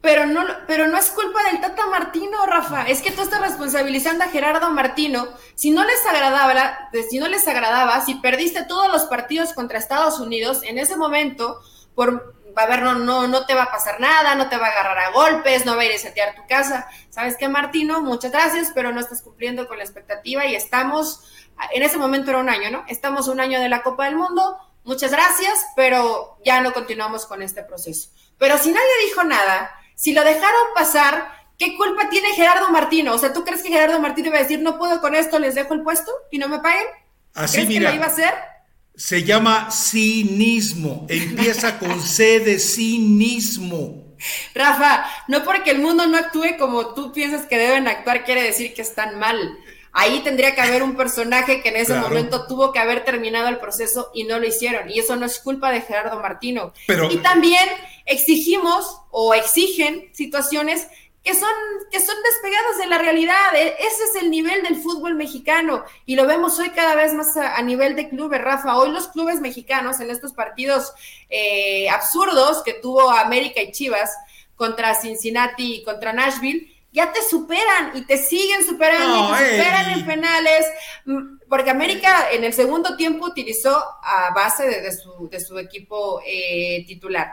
Pero 0.00 0.26
no, 0.26 0.42
pero 0.66 0.88
no 0.88 0.98
es 0.98 1.10
culpa 1.10 1.44
del 1.44 1.60
Tata 1.60 1.86
Martino, 1.86 2.44
Rafa. 2.44 2.88
Es 2.88 3.02
que 3.02 3.12
tú 3.12 3.22
estás 3.22 3.40
responsabilizando 3.40 4.24
a 4.24 4.28
Gerardo 4.28 4.68
Martino. 4.72 5.28
Si 5.54 5.70
no 5.70 5.84
les 5.84 6.04
agradaba, 6.04 6.90
si 7.08 7.20
no 7.20 7.28
les 7.28 7.46
agradaba, 7.46 8.04
si 8.04 8.16
perdiste 8.16 8.64
todos 8.64 8.90
los 8.92 9.04
partidos 9.04 9.52
contra 9.52 9.78
Estados 9.78 10.18
Unidos, 10.18 10.62
en 10.64 10.78
ese 10.78 10.96
momento, 10.96 11.60
por 11.94 12.34
a 12.54 12.66
ver, 12.66 12.82
no, 12.82 12.94
no, 12.94 13.26
no 13.28 13.46
te 13.46 13.54
va 13.54 13.64
a 13.64 13.70
pasar 13.70 14.00
nada, 14.00 14.34
no 14.34 14.48
te 14.48 14.56
va 14.56 14.66
a 14.66 14.70
agarrar 14.70 14.98
a 14.98 15.10
golpes, 15.10 15.64
no 15.64 15.76
va 15.76 15.82
a 15.82 15.84
ir 15.84 15.92
a 15.92 15.98
setear 15.98 16.34
tu 16.34 16.46
casa. 16.46 16.88
¿Sabes 17.10 17.36
qué, 17.36 17.48
Martino? 17.48 18.00
Muchas 18.02 18.32
gracias, 18.32 18.72
pero 18.74 18.92
no 18.92 19.00
estás 19.00 19.22
cumpliendo 19.22 19.66
con 19.68 19.78
la 19.78 19.84
expectativa 19.84 20.44
y 20.46 20.54
estamos, 20.54 21.24
en 21.72 21.82
ese 21.82 21.98
momento 21.98 22.30
era 22.30 22.40
un 22.40 22.48
año, 22.48 22.70
¿no? 22.70 22.84
Estamos 22.88 23.28
un 23.28 23.40
año 23.40 23.60
de 23.60 23.68
la 23.68 23.82
Copa 23.82 24.06
del 24.06 24.16
Mundo. 24.16 24.58
Muchas 24.84 25.12
gracias, 25.12 25.66
pero 25.76 26.38
ya 26.44 26.60
no 26.60 26.72
continuamos 26.72 27.26
con 27.26 27.42
este 27.42 27.62
proceso. 27.62 28.10
Pero 28.38 28.58
si 28.58 28.72
nadie 28.72 29.06
dijo 29.06 29.24
nada, 29.24 29.70
si 29.94 30.12
lo 30.12 30.24
dejaron 30.24 30.74
pasar, 30.74 31.28
¿qué 31.58 31.76
culpa 31.76 32.08
tiene 32.08 32.34
Gerardo 32.34 32.68
Martino? 32.70 33.14
O 33.14 33.18
sea, 33.18 33.32
¿tú 33.32 33.44
crees 33.44 33.62
que 33.62 33.68
Gerardo 33.68 34.00
Martino 34.00 34.28
iba 34.28 34.38
a 34.38 34.42
decir, 34.42 34.60
no 34.60 34.78
puedo 34.78 35.00
con 35.00 35.14
esto, 35.14 35.38
les 35.38 35.54
dejo 35.54 35.74
el 35.74 35.82
puesto 35.82 36.12
y 36.30 36.38
no 36.38 36.48
me 36.48 36.58
paguen? 36.58 36.86
Así 37.34 37.54
¿Crees 37.54 37.68
mira. 37.68 37.90
que 37.90 37.96
lo 37.96 37.96
iba 37.96 38.06
a 38.06 38.12
hacer? 38.12 38.51
Se 38.94 39.24
llama 39.24 39.70
cinismo, 39.70 41.06
empieza 41.08 41.78
con 41.78 42.00
C 42.02 42.40
de 42.40 42.58
cinismo. 42.58 44.16
Rafa, 44.54 45.04
no 45.28 45.42
porque 45.44 45.70
el 45.70 45.78
mundo 45.80 46.06
no 46.06 46.16
actúe 46.18 46.56
como 46.58 46.94
tú 46.94 47.12
piensas 47.12 47.46
que 47.46 47.58
deben 47.58 47.88
actuar 47.88 48.24
quiere 48.24 48.42
decir 48.42 48.74
que 48.74 48.82
están 48.82 49.18
mal. 49.18 49.58
Ahí 49.94 50.20
tendría 50.20 50.54
que 50.54 50.60
haber 50.60 50.82
un 50.82 50.96
personaje 50.96 51.60
que 51.62 51.68
en 51.70 51.76
ese 51.76 51.92
Claro. 51.92 52.08
momento 52.08 52.46
tuvo 52.46 52.72
que 52.72 52.78
haber 52.78 53.04
terminado 53.04 53.48
el 53.48 53.58
proceso 53.58 54.10
y 54.14 54.24
no 54.24 54.38
lo 54.38 54.46
hicieron. 54.46 54.88
Y 54.90 54.98
eso 55.00 55.16
no 55.16 55.26
es 55.26 55.38
culpa 55.38 55.70
de 55.70 55.82
Gerardo 55.82 56.20
Martino. 56.20 56.72
Pero- 56.86 57.10
y 57.10 57.16
también 57.18 57.68
exigimos 58.06 58.98
o 59.10 59.34
exigen 59.34 60.08
situaciones 60.12 60.86
que 61.22 61.34
son, 61.34 61.48
que 61.90 62.00
son 62.00 62.16
despegadas 62.24 62.78
de 62.78 62.86
la 62.86 62.98
realidad. 62.98 63.54
E- 63.54 63.76
Ese 63.78 64.04
es 64.04 64.22
el 64.22 64.30
nivel 64.30 64.62
del 64.62 64.76
fútbol 64.76 65.14
mexicano 65.14 65.84
y 66.04 66.16
lo 66.16 66.26
vemos 66.26 66.58
hoy 66.58 66.70
cada 66.70 66.94
vez 66.96 67.14
más 67.14 67.36
a, 67.36 67.56
a 67.56 67.62
nivel 67.62 67.94
de 67.96 68.08
clubes, 68.08 68.40
Rafa. 68.42 68.76
Hoy 68.76 68.90
los 68.90 69.08
clubes 69.08 69.40
mexicanos 69.40 70.00
en 70.00 70.10
estos 70.10 70.32
partidos 70.32 70.92
eh, 71.28 71.88
absurdos 71.90 72.62
que 72.64 72.74
tuvo 72.74 73.10
América 73.10 73.60
y 73.62 73.70
Chivas 73.72 74.10
contra 74.56 74.94
Cincinnati 74.94 75.76
y 75.76 75.84
contra 75.84 76.12
Nashville, 76.12 76.68
ya 76.92 77.10
te 77.12 77.22
superan 77.22 77.92
y 77.96 78.02
te 78.04 78.18
siguen 78.18 78.64
superando 78.64 79.06
No, 79.30 79.34
y 79.34 79.38
te 79.38 79.50
superan 79.56 79.90
en 79.92 80.06
penales, 80.06 80.66
mm, 81.06 81.38
porque 81.48 81.70
América 81.70 82.28
en 82.32 82.44
el 82.44 82.52
segundo 82.52 82.96
tiempo 82.96 83.26
utilizó 83.26 83.74
a 84.02 84.30
base 84.34 84.68
de, 84.68 84.80
de 84.82 84.92
su, 84.92 85.28
de 85.30 85.40
su 85.40 85.58
equipo 85.58 86.20
eh, 86.26 86.84
titular. 86.86 87.32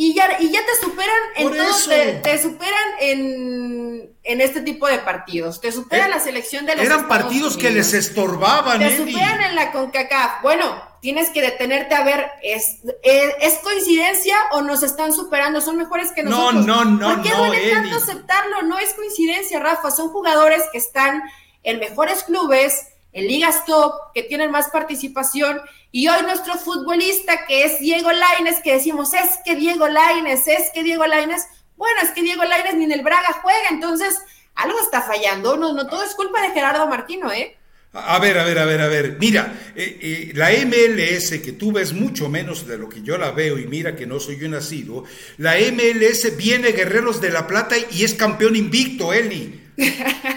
Y 0.00 0.14
ya, 0.14 0.36
y 0.38 0.48
ya 0.52 0.60
te 0.64 0.86
superan 0.86 1.16
en 1.34 1.48
Por 1.48 1.56
todo, 1.56 1.70
eso. 1.70 1.90
te, 1.90 2.12
te 2.22 2.40
superan 2.40 2.88
en, 3.00 4.12
en 4.22 4.40
este 4.40 4.60
tipo 4.60 4.86
de 4.86 5.00
partidos. 5.00 5.60
Te 5.60 5.72
superan 5.72 6.06
Eh, 6.06 6.14
la 6.14 6.20
selección 6.20 6.66
de 6.66 6.76
los 6.76 6.84
Eran 6.84 7.00
Estados 7.00 7.18
partidos 7.24 7.56
que 7.56 7.70
les 7.72 7.92
estorbaban, 7.92 8.78
Te 8.78 8.96
superan 8.96 9.40
en 9.42 9.56
la 9.56 9.72
CONCACAF. 9.72 10.40
Bueno, 10.42 10.80
tienes 11.02 11.30
que 11.30 11.42
detenerte 11.42 11.96
a 11.96 12.04
ver, 12.04 12.30
¿es, 12.44 12.78
es, 13.02 13.32
es 13.40 13.54
coincidencia 13.58 14.36
o 14.52 14.62
nos 14.62 14.84
están 14.84 15.12
superando? 15.12 15.60
¿Son 15.60 15.76
mejores 15.76 16.12
que 16.12 16.22
No, 16.22 16.52
nosotros? 16.52 16.66
no, 16.66 16.84
no, 16.84 17.14
¿Por 17.16 17.22
qué 17.24 17.30
no, 17.30 17.38
duele 17.46 17.70
tanto 17.72 17.88
Eli. 17.88 17.96
aceptarlo? 17.96 18.62
No 18.62 18.78
es 18.78 18.94
coincidencia, 18.94 19.58
Rafa. 19.58 19.90
Son 19.90 20.10
jugadores 20.10 20.62
que 20.70 20.78
están 20.78 21.22
en 21.64 21.80
mejores 21.80 22.22
clubes, 22.22 22.86
en 23.18 23.28
ligas 23.28 23.64
top, 23.66 23.92
que 24.14 24.22
tienen 24.22 24.50
más 24.50 24.68
participación. 24.68 25.60
Y 25.90 26.08
hoy 26.08 26.22
nuestro 26.22 26.54
futbolista, 26.54 27.46
que 27.46 27.64
es 27.64 27.80
Diego 27.80 28.10
Laines, 28.12 28.60
que 28.62 28.74
decimos, 28.74 29.14
es 29.14 29.38
que 29.44 29.56
Diego 29.56 29.88
Laines, 29.88 30.46
es 30.46 30.70
que 30.72 30.82
Diego 30.82 31.06
Laines. 31.06 31.46
Bueno, 31.76 32.00
es 32.02 32.10
que 32.10 32.22
Diego 32.22 32.44
Laines 32.44 32.74
ni 32.74 32.84
en 32.84 32.92
el 32.92 33.02
Braga 33.02 33.40
juega, 33.42 33.68
entonces 33.70 34.20
algo 34.54 34.78
está 34.80 35.02
fallando. 35.02 35.56
No, 35.56 35.72
no 35.72 35.86
todo 35.86 36.02
es 36.02 36.14
culpa 36.14 36.42
de 36.42 36.50
Gerardo 36.50 36.86
Martino, 36.88 37.32
¿eh? 37.32 37.56
A 37.92 38.18
ver, 38.18 38.38
a 38.38 38.44
ver, 38.44 38.58
a 38.58 38.64
ver, 38.66 38.80
a 38.82 38.88
ver. 38.88 39.16
Mira, 39.18 39.72
eh, 39.74 39.98
eh, 40.00 40.32
la 40.34 40.50
MLS, 40.50 41.40
que 41.40 41.52
tú 41.52 41.72
ves 41.72 41.94
mucho 41.94 42.28
menos 42.28 42.66
de 42.66 42.76
lo 42.76 42.88
que 42.88 43.02
yo 43.02 43.16
la 43.16 43.30
veo, 43.30 43.58
y 43.58 43.66
mira 43.66 43.96
que 43.96 44.06
no 44.06 44.20
soy 44.20 44.38
yo 44.38 44.48
nacido, 44.48 45.04
la 45.38 45.54
MLS 45.56 46.36
viene 46.36 46.72
Guerreros 46.72 47.20
de 47.20 47.30
la 47.30 47.46
Plata 47.46 47.76
y 47.90 48.04
es 48.04 48.14
campeón 48.14 48.56
invicto, 48.56 49.12
Eli. 49.14 49.67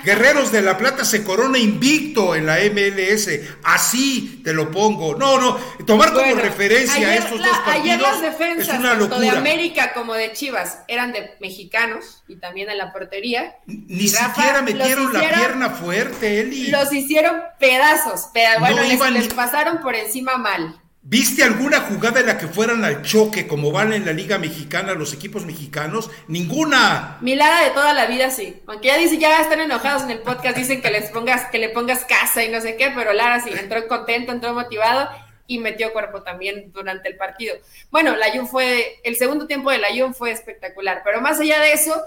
Guerreros 0.03 0.51
de 0.51 0.61
la 0.61 0.77
Plata 0.77 1.03
se 1.05 1.23
corona 1.23 1.57
invicto 1.57 2.35
en 2.35 2.45
la 2.45 2.57
MLS. 2.59 3.29
Así 3.63 4.41
te 4.43 4.53
lo 4.53 4.71
pongo. 4.71 5.15
No, 5.15 5.39
no, 5.39 5.55
tomar 5.85 6.09
como 6.13 6.25
Bueno, 6.25 6.41
referencia 6.41 6.95
ayer 6.95 7.23
estos 7.23 7.39
la- 7.39 7.47
dos 7.47 7.57
Ayer 7.67 7.99
partidos 7.99 8.01
las 8.01 8.21
defensas, 8.21 8.67
es 8.75 8.79
una 8.79 8.89
tanto 8.91 9.19
de 9.19 9.25
locura. 9.25 9.39
América 9.39 9.93
como 9.93 10.13
de 10.13 10.31
Chivas, 10.33 10.79
eran 10.87 11.11
de 11.11 11.31
mexicanos 11.39 12.23
y 12.27 12.35
también 12.37 12.69
en 12.69 12.77
la 12.77 12.91
portería. 12.93 13.55
Ni 13.65 14.07
Rafa, 14.09 14.33
siquiera 14.35 14.61
metieron 14.61 15.11
la 15.13 15.19
pierna 15.19 15.69
fuerte, 15.71 16.39
Eli. 16.41 16.67
Los 16.67 16.91
hicieron 16.93 17.37
pedazos, 17.59 18.27
peda- 18.33 18.55
No 18.55 18.59
bueno, 18.61 18.81
les, 18.83 18.93
iban 18.93 19.13
les 19.13 19.27
pasaron 19.33 19.79
por 19.81 19.95
encima 19.95 20.37
mal. 20.37 20.77
¿Viste 21.03 21.43
alguna 21.43 21.79
jugada 21.79 22.19
en 22.19 22.27
la 22.27 22.37
que 22.37 22.45
fueran 22.47 22.85
al 22.85 23.01
choque 23.01 23.47
como 23.47 23.71
van 23.71 23.91
en 23.91 24.05
la 24.05 24.13
Liga 24.13 24.37
Mexicana 24.37 24.93
los 24.93 25.13
equipos 25.13 25.47
mexicanos? 25.47 26.11
Ninguna. 26.27 27.17
Mi 27.21 27.33
Lara 27.33 27.63
de 27.63 27.71
toda 27.71 27.91
la 27.95 28.05
vida 28.05 28.29
sí. 28.29 28.61
Aunque 28.67 28.89
ya 28.89 28.97
dice, 28.97 29.17
ya 29.17 29.41
están 29.41 29.61
enojados 29.61 30.03
en 30.03 30.11
el 30.11 30.19
podcast, 30.19 30.55
dicen 30.55 30.79
que 30.79 30.91
les 30.91 31.09
pongas, 31.09 31.49
que 31.49 31.57
le 31.57 31.69
pongas 31.69 32.05
casa 32.05 32.43
y 32.43 32.49
no 32.49 32.61
sé 32.61 32.77
qué, 32.77 32.91
pero 32.95 33.13
Lara 33.13 33.39
sí, 33.39 33.49
entró 33.49 33.87
contento, 33.87 34.31
entró 34.31 34.53
motivado 34.53 35.09
y 35.47 35.57
metió 35.57 35.91
cuerpo 35.91 36.21
también 36.21 36.71
durante 36.71 37.09
el 37.09 37.17
partido. 37.17 37.55
Bueno, 37.89 38.15
la 38.15 38.31
Jun 38.31 38.47
fue, 38.47 38.99
el 39.03 39.15
segundo 39.15 39.47
tiempo 39.47 39.71
de 39.71 39.79
la 39.79 39.87
Jun 39.89 40.13
fue 40.13 40.29
espectacular, 40.29 41.01
pero 41.03 41.19
más 41.19 41.39
allá 41.39 41.59
de 41.61 41.73
eso, 41.73 41.99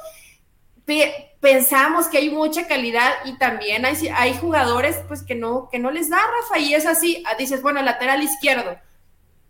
pensamos 1.40 2.06
que 2.08 2.18
hay 2.18 2.30
mucha 2.30 2.66
calidad 2.66 3.12
y 3.24 3.36
también 3.38 3.84
hay, 3.84 3.96
hay 4.14 4.36
jugadores 4.38 4.96
pues 5.08 5.22
que 5.22 5.34
no, 5.34 5.68
que 5.70 5.78
no 5.78 5.90
les 5.90 6.10
da, 6.10 6.18
Rafa, 6.18 6.58
y 6.58 6.74
es 6.74 6.86
así, 6.86 7.22
ah, 7.26 7.34
dices, 7.38 7.62
bueno, 7.62 7.82
lateral 7.82 8.22
izquierdo. 8.22 8.78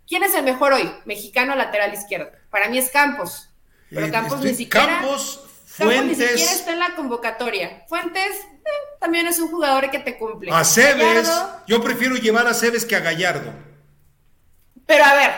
¿Quién 0.06 0.22
es 0.22 0.34
el 0.34 0.44
mejor 0.44 0.72
hoy? 0.72 0.90
Mexicano 1.04 1.54
lateral 1.54 1.94
izquierdo. 1.94 2.30
Para 2.50 2.68
mí 2.68 2.78
es 2.78 2.90
Campos. 2.90 3.48
Pero 3.90 4.06
eh, 4.06 4.10
Campos 4.10 4.40
ni 4.40 4.54
siquiera. 4.54 5.00
Campos, 5.00 5.40
Fuentes. 5.66 6.18
ni 6.18 6.26
siquiera 6.26 6.52
está 6.52 6.72
en 6.72 6.78
la 6.78 6.94
convocatoria. 6.94 7.84
Fuentes 7.88 8.36
eh, 8.36 8.68
también 9.00 9.26
es 9.26 9.38
un 9.38 9.48
jugador 9.48 9.90
que 9.90 9.98
te 9.98 10.18
cumple. 10.18 10.50
A 10.52 10.64
Cebes. 10.64 11.30
yo 11.66 11.82
prefiero 11.82 12.16
llevar 12.16 12.46
a 12.46 12.54
Cebes 12.54 12.84
que 12.84 12.96
a 12.96 13.00
Gallardo. 13.00 13.52
Pero 14.86 15.04
a 15.04 15.14
ver, 15.14 15.32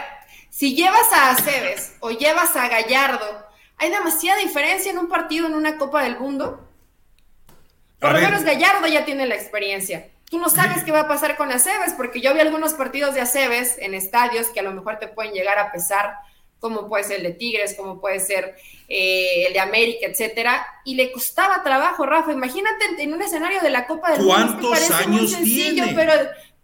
si 0.51 0.75
llevas 0.75 1.07
a 1.13 1.37
Cebes 1.37 1.95
o 2.01 2.11
llevas 2.11 2.57
a 2.57 2.69
Gallardo, 2.69 3.46
hay 3.79 3.91
demasiada 3.91 4.41
diferencia 4.41 4.91
en 4.91 4.99
un 4.99 5.09
partido 5.09 5.47
en 5.47 5.55
una 5.55 5.77
Copa 5.77 6.03
del 6.03 6.19
Mundo. 6.19 6.67
Por 8.01 8.13
lo 8.13 8.21
menos 8.21 8.45
Gallardo 8.45 8.87
ya 8.87 9.05
tiene 9.05 9.27
la 9.27 9.35
experiencia. 9.35 10.11
Tú 10.31 10.39
no 10.39 10.49
sabes 10.49 10.83
qué 10.83 10.91
va 10.91 11.01
a 11.01 11.09
pasar 11.09 11.37
con 11.37 11.53
Aceves, 11.53 11.93
porque 11.97 12.21
yo 12.21 12.35
vi 12.35 12.41
algunos 12.41 12.75
partidos 12.75 13.15
de 13.15 13.21
Aceves 13.21 13.77
en 13.79 13.95
estadios 13.95 14.49
que 14.49 14.61
a 14.61 14.63
lo 14.63 14.73
mejor 14.73 14.99
te 14.99 15.09
pueden 15.09 15.33
llegar 15.33 15.59
a 15.59 15.71
pesar, 15.71 16.15
como 16.59 16.89
puede 16.89 17.05
ser 17.05 17.19
el 17.19 17.23
de 17.23 17.33
Tigres, 17.33 17.75
como 17.75 18.01
puede 18.01 18.19
ser 18.19 18.57
eh, 18.89 19.47
el 19.47 19.53
de 19.53 19.61
América, 19.61 20.07
etcétera, 20.07 20.67
y 20.85 20.97
le 20.97 21.13
costaba 21.13 21.63
trabajo, 21.63 22.07
Rafa. 22.07 22.33
Imagínate 22.33 22.85
en 22.99 23.15
un 23.15 23.23
escenario 23.23 23.61
de 23.61 23.71
la 23.71 23.87
Copa 23.87 24.13
del 24.13 24.23
Mundo. 24.23 24.69
¿Cuántos 24.69 24.91
años 24.91 25.37
tiene? 25.45 25.93
Pero 25.95 26.13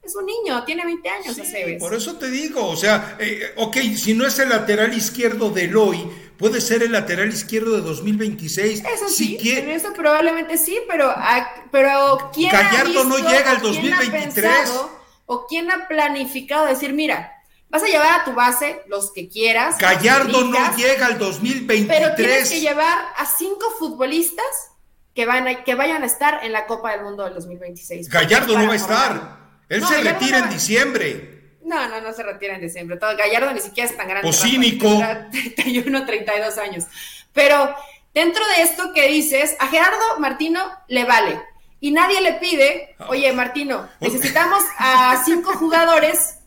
es 0.02 0.16
un 0.16 0.26
niño, 0.26 0.64
tiene 0.64 0.84
20 0.84 1.08
años 1.08 1.38
Aceves. 1.38 1.80
Por 1.80 1.94
eso 1.94 2.16
te 2.16 2.28
digo, 2.28 2.66
o 2.66 2.76
sea, 2.76 3.16
eh, 3.20 3.52
ok, 3.56 3.76
si 3.96 4.14
no 4.14 4.26
es 4.26 4.38
el 4.40 4.48
lateral 4.48 4.92
izquierdo 4.94 5.50
de 5.50 5.74
hoy, 5.74 6.10
puede 6.36 6.60
ser 6.60 6.82
el 6.82 6.90
lateral 6.90 7.28
izquierdo 7.28 7.76
de 7.76 7.82
2026. 7.82 8.82
Eso 8.84 9.08
sí, 9.08 9.38
en 9.44 9.70
eso 9.70 9.92
probablemente 9.92 10.58
sí, 10.58 10.76
pero, 10.88 11.08
ah, 11.08 11.48
pero 11.70 12.30
¿quién 12.34 12.50
Gallardo 12.50 13.04
no 13.04 13.16
llega 13.18 13.52
al 13.52 13.62
2023. 13.62 14.70
o 15.26 15.46
quién 15.46 15.70
ha 15.70 15.86
planificado 15.86 16.66
decir, 16.66 16.92
mira, 16.92 17.32
vas 17.68 17.84
a 17.84 17.86
llevar 17.86 18.20
a 18.20 18.24
tu 18.24 18.32
base 18.32 18.82
los 18.88 19.12
que 19.12 19.28
quieras. 19.28 19.78
Gallardo 19.78 20.44
no 20.44 20.76
llega 20.76 21.06
al 21.06 21.18
2023. 21.20 21.86
Pero 21.86 22.14
tienes 22.16 22.50
que 22.50 22.60
llevar 22.60 22.98
a 23.16 23.24
cinco 23.24 23.70
futbolistas 23.78 24.72
que, 25.14 25.26
van 25.26 25.46
a, 25.46 25.62
que 25.62 25.76
vayan 25.76 26.02
a 26.02 26.06
estar 26.06 26.44
en 26.44 26.50
la 26.50 26.66
Copa 26.66 26.90
del 26.90 27.04
Mundo 27.04 27.22
del 27.22 27.34
2026. 27.34 28.08
Gallardo 28.08 28.58
no 28.58 28.66
va 28.66 28.72
a 28.72 28.76
estar. 28.76 29.41
Él 29.72 29.86
se 29.86 30.02
retira 30.02 30.38
en 30.38 30.50
diciembre. 30.50 31.56
No, 31.64 31.88
no, 31.88 32.00
no 32.02 32.12
se 32.12 32.22
retira 32.22 32.56
en 32.56 32.60
diciembre. 32.60 32.98
Todo, 32.98 33.16
Gallardo 33.16 33.52
ni 33.52 33.60
siquiera 33.60 33.88
es 33.88 33.96
tan 33.96 34.06
grande. 34.06 34.28
O 34.28 34.32
cínico. 34.32 34.86
31, 35.30 36.04
32 36.04 36.58
años. 36.58 36.84
Pero 37.32 37.74
dentro 38.12 38.42
de 38.48 38.62
esto 38.62 38.92
que 38.92 39.08
dices, 39.08 39.56
a 39.58 39.68
Gerardo 39.68 40.18
Martino 40.18 40.60
le 40.88 41.04
vale. 41.04 41.40
Y 41.80 41.90
nadie 41.90 42.20
le 42.20 42.34
pide, 42.34 42.94
oye 43.08 43.32
Martino, 43.32 43.88
necesitamos 43.98 44.62
a 44.78 45.22
cinco 45.24 45.52
jugadores 45.58 46.38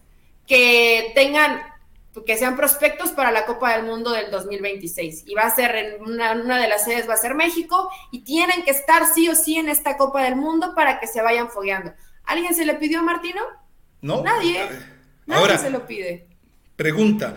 que 0.46 1.12
tengan, 1.16 1.62
que 2.26 2.38
sean 2.38 2.56
prospectos 2.56 3.12
para 3.12 3.32
la 3.32 3.46
Copa 3.48 3.76
del 3.76 3.88
Mundo 3.88 4.12
del 4.12 4.30
2026. 4.30 5.24
Y 5.26 5.34
va 5.34 5.44
a 5.44 5.56
ser 5.56 5.76
en 5.76 6.04
una, 6.04 6.34
una 6.34 6.60
de 6.62 6.68
las 6.68 6.86
sedes 6.86 7.10
va 7.10 7.16
a 7.16 7.18
ser 7.18 7.34
México 7.34 7.90
y 8.12 8.24
tienen 8.24 8.64
que 8.64 8.72
estar 8.72 9.08
sí 9.14 9.28
o 9.30 9.36
sí 9.36 9.58
en 9.58 9.68
esta 9.68 9.98
Copa 9.98 10.22
del 10.22 10.36
Mundo 10.36 10.76
para 10.76 11.00
que 11.00 11.08
se 11.08 11.24
vayan 11.24 11.50
fogueando. 11.50 11.92
¿Alguien 12.26 12.54
se 12.56 12.66
le 12.66 12.76
pidió 12.76 13.00
a 13.00 13.04
Martino? 13.04 13.42
No. 14.02 14.24
Nadie. 14.24 14.68
Ahora, 15.28 15.58
se 15.58 15.70
lo 15.70 15.86
pide. 15.86 16.28
Pregunta. 16.76 17.36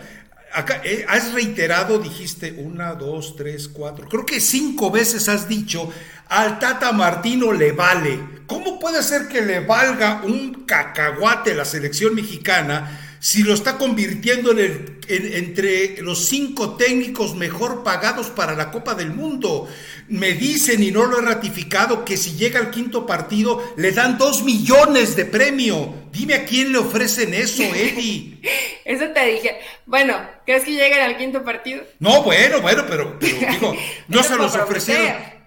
Acá, 0.51 0.81
eh, 0.83 1.05
has 1.07 1.33
reiterado, 1.33 1.99
dijiste 1.99 2.53
una, 2.53 2.93
dos, 2.95 3.35
tres, 3.35 3.67
cuatro, 3.67 4.07
creo 4.09 4.25
que 4.25 4.39
cinco 4.39 4.89
veces 4.89 5.29
has 5.29 5.47
dicho, 5.47 5.93
al 6.27 6.57
Tata 6.57 6.91
Martino 6.91 7.51
le 7.51 7.71
vale. 7.71 8.19
¿Cómo 8.47 8.79
puede 8.79 9.03
ser 9.03 9.27
que 9.27 9.41
le 9.41 9.59
valga 9.59 10.21
un 10.23 10.65
cacahuate 10.65 11.53
la 11.53 11.65
selección 11.65 12.15
mexicana 12.15 12.99
si 13.19 13.43
lo 13.43 13.53
está 13.53 13.77
convirtiendo 13.77 14.51
en 14.51 14.59
el, 14.59 14.98
entre 15.09 16.01
los 16.01 16.25
cinco 16.25 16.75
técnicos 16.75 17.35
mejor 17.35 17.83
pagados 17.83 18.27
para 18.27 18.55
la 18.55 18.71
Copa 18.71 18.93
del 18.93 19.11
Mundo. 19.11 19.67
Me 20.07 20.33
dicen, 20.33 20.83
y 20.83 20.91
no 20.91 21.05
lo 21.05 21.19
he 21.19 21.21
ratificado, 21.21 22.05
que 22.05 22.17
si 22.17 22.35
llega 22.35 22.59
al 22.59 22.71
quinto 22.71 23.05
partido 23.05 23.63
le 23.75 23.91
dan 23.91 24.17
dos 24.17 24.43
millones 24.43 25.15
de 25.15 25.25
premio. 25.25 25.95
Dime 26.11 26.35
a 26.35 26.45
quién 26.45 26.71
le 26.71 26.77
ofrecen 26.77 27.33
eso, 27.33 27.63
Eddie. 27.75 28.39
eso 28.85 29.05
te 29.09 29.25
dije. 29.25 29.59
Bueno, 29.85 30.15
¿crees 30.45 30.63
que 30.63 30.71
lleguen 30.71 31.01
al 31.01 31.17
quinto 31.17 31.43
partido? 31.43 31.83
No, 31.99 32.23
bueno, 32.23 32.61
bueno, 32.61 32.85
pero, 32.87 33.17
digo, 33.19 33.75
no 34.07 34.23
se 34.23 34.35
los 34.35 34.55
ofrecieron. 34.55 35.38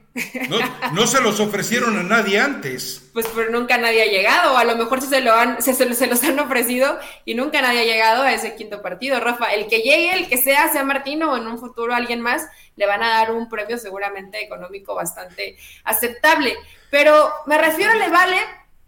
No, 0.92 1.06
se 1.06 1.20
los 1.22 1.40
ofrecieron 1.40 1.98
a 1.98 2.02
nadie 2.02 2.38
antes. 2.38 3.10
Pues 3.12 3.26
pero 3.34 3.50
nunca 3.50 3.78
nadie 3.78 4.02
ha 4.02 4.06
llegado, 4.06 4.58
a 4.58 4.64
lo 4.64 4.76
mejor 4.76 5.00
se, 5.00 5.20
lo 5.20 5.32
han, 5.32 5.62
se, 5.62 5.74
se, 5.74 6.06
los 6.06 6.22
han 6.22 6.38
ofrecido 6.38 6.98
y 7.24 7.34
nunca 7.34 7.62
nadie 7.62 7.80
ha 7.80 7.84
llegado 7.84 8.22
a 8.22 8.32
ese 8.32 8.54
quinto 8.54 8.82
partido. 8.82 9.20
Rafa, 9.20 9.54
el 9.54 9.68
que 9.68 9.78
llegue, 9.78 10.12
el 10.14 10.28
que 10.28 10.36
sea, 10.36 10.70
sea 10.70 10.84
Martino 10.84 11.32
o 11.32 11.36
en 11.36 11.46
un 11.46 11.58
futuro 11.58 11.94
alguien 11.94 12.20
más, 12.20 12.46
le 12.76 12.86
van 12.86 13.02
a 13.02 13.08
dar 13.08 13.32
un 13.32 13.48
premio 13.48 13.78
seguramente 13.78 14.42
económico 14.42 14.94
bastante 14.94 15.56
aceptable. 15.84 16.56
Pero 16.90 17.32
me 17.46 17.56
refiero 17.56 17.92
a 17.92 17.96
le 17.96 18.08
vale 18.08 18.38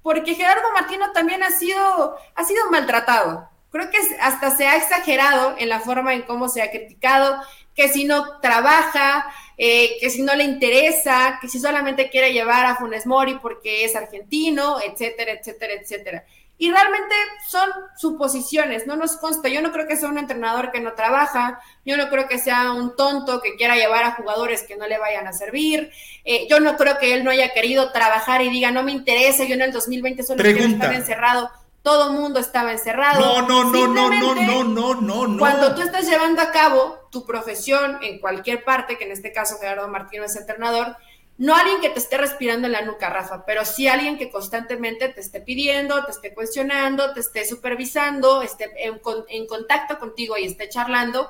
porque 0.03 0.35
Gerardo 0.35 0.71
Martino 0.75 1.13
también 1.13 1.43
ha 1.43 1.51
sido, 1.51 2.17
ha 2.35 2.45
sido 2.45 2.71
maltratado. 2.71 3.49
Creo 3.71 3.91
que 3.91 3.99
hasta 4.21 4.55
se 4.55 4.69
ha 4.69 4.77
exagerado 4.77 5.57
en 5.59 5.71
la 5.71 5.81
forma 5.81 6.13
en 6.13 6.23
cómo 6.23 6.49
se 6.49 6.63
ha 6.63 6.71
criticado, 6.71 7.41
que 7.75 7.89
si 7.89 8.05
no 8.05 8.39
trabaja, 8.41 9.27
eh, 9.57 9.97
que 10.01 10.11
si 10.11 10.23
no 10.23 10.35
le 10.35 10.45
interesa, 10.45 11.39
que 11.41 11.49
si 11.49 11.59
solamente 11.59 12.11
quiere 12.11 12.33
llevar 12.33 12.67
a 12.67 12.77
Funes 12.77 13.07
Mori 13.07 13.39
porque 13.41 13.85
es 13.85 13.95
argentino, 13.95 14.79
etcétera, 14.81 15.33
etcétera, 15.33 15.75
etcétera. 15.75 16.25
Y 16.57 16.71
realmente 16.71 17.15
son 17.49 17.69
suposiciones, 17.97 18.87
no 18.87 18.95
nos 18.95 19.17
consta. 19.17 19.49
Yo 19.49 19.61
no 19.61 19.73
creo 19.73 19.89
que 19.89 19.97
sea 19.97 20.09
un 20.09 20.19
entrenador 20.19 20.71
que 20.71 20.81
no 20.81 20.93
trabaja, 20.93 21.61
yo 21.85 21.97
no 21.97 22.09
creo 22.09 22.29
que 22.29 22.39
sea 22.39 22.73
un 22.73 22.95
tonto 22.95 23.41
que 23.43 23.57
quiera 23.57 23.75
llevar 23.75 24.05
a 24.05 24.13
jugadores 24.13 24.63
que 24.63 24.77
no 24.77 24.87
le 24.87 24.99
vayan 24.99 25.27
a 25.27 25.33
servir, 25.33 25.91
eh, 26.25 26.47
yo 26.49 26.61
no 26.61 26.77
creo 26.77 26.99
que 26.99 27.13
él 27.13 27.25
no 27.25 27.33
haya 27.33 27.53
querido 27.53 27.91
trabajar 27.91 28.41
y 28.41 28.51
diga, 28.51 28.71
no 28.71 28.85
me 28.85 28.93
interesa, 28.93 29.45
yo 29.45 29.55
en 29.55 29.63
el 29.63 29.73
2020 29.73 30.23
solo 30.23 30.43
quiero 30.43 30.61
estar 30.61 30.95
encerrado 30.95 31.51
todo 31.85 32.13
mundo 32.13 32.41
estaba 32.41 32.73
encerrado. 32.73 33.21
No, 33.21 33.43
no, 33.47 33.71
no, 33.71 33.87
no, 33.87 34.09
no, 34.09 34.35
no, 34.35 34.65
no, 34.65 34.95
no, 34.95 35.27
no. 35.29 35.39
Cuando 35.39 35.75
tú 35.75 35.83
estás 35.83 36.09
llevando 36.09 36.41
a 36.41 36.51
cabo 36.51 36.99
tu 37.11 37.27
profesión 37.27 37.99
en 38.03 38.21
cualquier 38.21 38.65
parte, 38.65 38.97
que 38.97 39.05
en 39.05 39.13
este 39.13 39.33
caso 39.33 39.59
Gerardo 39.61 39.87
Martínez 39.87 40.31
es 40.31 40.39
entrenador, 40.39 40.97
no 41.37 41.55
alguien 41.55 41.83
que 41.83 41.91
te 41.91 41.99
esté 41.99 42.17
respirando 42.17 42.67
en 42.67 42.73
la 42.73 42.81
nuca, 42.81 43.11
Rafa, 43.11 43.45
pero 43.45 43.67
sí 43.67 43.87
alguien 43.87 44.17
que 44.17 44.31
constantemente 44.31 45.11
te 45.11 45.21
esté 45.21 45.43
pidiendo, 45.43 46.03
te 46.07 46.13
esté 46.13 46.33
cuestionando, 46.33 47.13
te 47.13 47.21
esté 47.21 47.45
supervisando, 47.45 48.41
esté 48.41 48.71
en, 48.79 49.47
contacto 49.47 49.99
contigo 49.99 50.39
y 50.39 50.47
esté 50.47 50.71
charlando. 50.71 51.29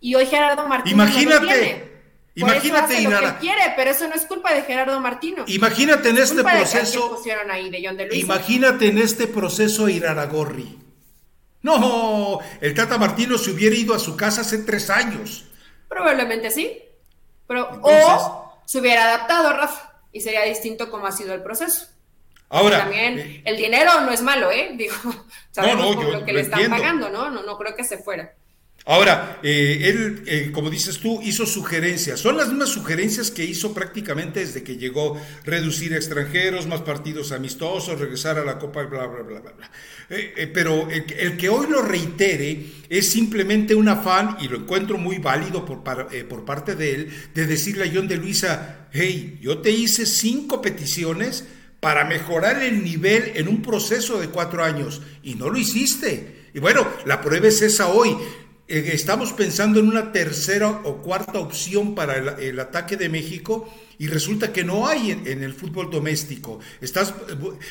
Y 0.00 0.14
hoy 0.14 0.24
Gerardo 0.24 0.66
Martínez. 0.66 0.94
Imagínate. 0.94 1.99
Imagínate, 2.34 3.02
lo 3.02 3.20
que 3.20 3.38
quiere, 3.40 3.72
pero 3.76 3.90
eso 3.90 4.08
no 4.08 4.14
es 4.14 4.24
culpa 4.24 4.54
de 4.54 4.62
Gerardo 4.62 4.98
Martino. 5.00 5.44
Imagínate 5.46 6.10
en 6.10 6.18
este 6.18 6.42
proceso. 6.42 7.20
imagínate 8.12 8.88
en 8.88 8.98
este 8.98 9.26
proceso 9.26 9.88
Iraragorri. 9.88 10.78
No, 11.62 12.38
el 12.60 12.74
Tata 12.74 12.96
Martino 12.96 13.36
se 13.36 13.50
hubiera 13.50 13.76
ido 13.76 13.94
a 13.94 13.98
su 13.98 14.16
casa 14.16 14.40
hace 14.40 14.58
tres 14.58 14.88
años. 14.88 15.44
Probablemente 15.88 16.50
sí. 16.50 16.78
Pero, 17.46 17.68
o 17.82 18.62
se 18.64 18.78
hubiera 18.78 19.04
adaptado, 19.04 19.52
Rafa, 19.52 19.92
y 20.12 20.20
sería 20.20 20.42
distinto 20.44 20.90
como 20.90 21.06
ha 21.06 21.12
sido 21.12 21.34
el 21.34 21.42
proceso. 21.42 21.88
Ahora. 22.48 22.78
también 22.78 23.18
eh, 23.18 23.42
el 23.44 23.56
dinero 23.56 24.00
no 24.00 24.10
es 24.10 24.22
malo, 24.22 24.50
¿eh? 24.50 24.72
Digo, 24.74 24.94
sabemos 25.50 25.96
lo 25.96 26.24
que 26.24 26.32
le 26.32 26.40
están 26.40 26.68
pagando, 26.68 27.08
¿no? 27.10 27.30
¿no? 27.30 27.42
No 27.42 27.58
creo 27.58 27.76
que 27.76 27.84
se 27.84 27.98
fuera. 27.98 28.32
Ahora, 28.86 29.38
eh, 29.42 29.82
él, 29.84 30.22
eh, 30.26 30.50
como 30.52 30.70
dices 30.70 30.98
tú, 30.98 31.20
hizo 31.22 31.44
sugerencias. 31.44 32.18
Son 32.18 32.36
las 32.36 32.48
mismas 32.48 32.70
sugerencias 32.70 33.30
que 33.30 33.44
hizo 33.44 33.74
prácticamente 33.74 34.40
desde 34.40 34.62
que 34.62 34.78
llegó, 34.78 35.20
reducir 35.44 35.92
extranjeros, 35.92 36.66
más 36.66 36.80
partidos 36.80 37.30
amistosos, 37.30 38.00
regresar 38.00 38.38
a 38.38 38.44
la 38.44 38.58
Copa, 38.58 38.82
bla, 38.84 39.06
bla, 39.06 39.22
bla, 39.22 39.40
bla. 39.40 39.52
bla. 39.52 39.70
Eh, 40.08 40.50
pero 40.52 40.88
el, 40.90 41.36
que 41.36 41.48
hoy 41.50 41.66
lo 41.68 41.82
reitere 41.82 42.66
es 42.88 43.08
simplemente 43.08 43.74
un 43.74 43.88
afán, 43.88 44.38
y 44.40 44.48
lo 44.48 44.56
encuentro 44.56 44.96
muy 44.96 45.18
válido 45.18 45.64
por, 45.64 45.82
por 45.82 46.44
parte 46.46 46.74
de 46.74 46.94
él, 46.94 47.10
de 47.34 47.46
decirle 47.46 47.84
a 47.84 47.90
John 47.94 48.08
de 48.08 48.16
Luisa, 48.16 48.88
hey, 48.92 49.38
yo 49.42 49.58
te 49.58 49.70
hice 49.70 50.06
cinco 50.06 50.62
peticiones 50.62 51.44
para 51.80 52.06
mejorar 52.06 52.62
el 52.62 52.82
nivel 52.82 53.32
en 53.34 53.46
un 53.46 53.60
proceso 53.60 54.18
de 54.18 54.28
cuatro 54.28 54.64
años, 54.64 55.02
y 55.22 55.34
no 55.34 55.50
lo 55.50 55.58
hiciste. 55.58 56.48
Y 56.54 56.58
bueno, 56.60 56.88
la 57.04 57.20
prueba 57.20 57.46
es 57.46 57.60
esa 57.60 57.88
hoy. 57.88 58.16
Eh, 58.70 58.92
estamos 58.94 59.32
pensando 59.32 59.80
en 59.80 59.88
una 59.88 60.12
tercera 60.12 60.70
o 60.84 60.98
cuarta 60.98 61.40
opción 61.40 61.96
para 61.96 62.38
el, 62.38 62.60
ataque 62.60 62.96
de 62.96 63.08
México 63.08 63.68
y 63.98 64.06
resulta 64.06 64.52
que 64.52 64.62
no 64.62 64.86
hay 64.86 65.10
en, 65.10 65.42
el 65.42 65.54
fútbol 65.54 65.90
doméstico. 65.90 66.60
Estás, 66.80 67.12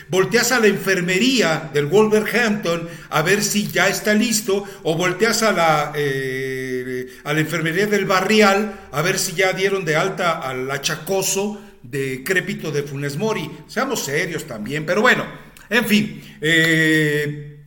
volteas 0.10 0.52
a 0.52 0.60
la 0.60 0.68
enfermería 0.68 1.70
del 1.74 1.86
Wolverhampton 1.86 2.90
a 3.12 3.22
ver 3.22 3.42
si 3.42 3.70
ya 3.70 3.88
está 3.88 4.14
listo, 4.14 4.66
o 4.84 4.98
volteas 4.98 5.42
a 5.42 5.54
la, 5.54 5.94
eh, 5.96 7.08
a 7.24 7.32
la 7.32 7.40
enfermería 7.40 7.88
del 7.88 8.04
Barrial 8.04 8.90
a 8.92 9.02
ver 9.02 9.18
si 9.20 9.32
ya 9.32 9.54
dieron 9.54 9.86
de 9.86 9.96
alta 9.96 10.40
al 10.40 10.70
achacoso 10.70 11.62
de 11.82 12.26
Crépito 12.26 12.72
de 12.72 12.84
Funes 12.84 13.16
Mori. 13.16 13.50
Seamos 13.68 14.04
serios 14.04 14.44
también, 14.44 14.86
pero 14.86 15.02
bueno, 15.02 15.26
en 15.70 15.86
fin. 15.86 16.22
Eh, 16.42 17.59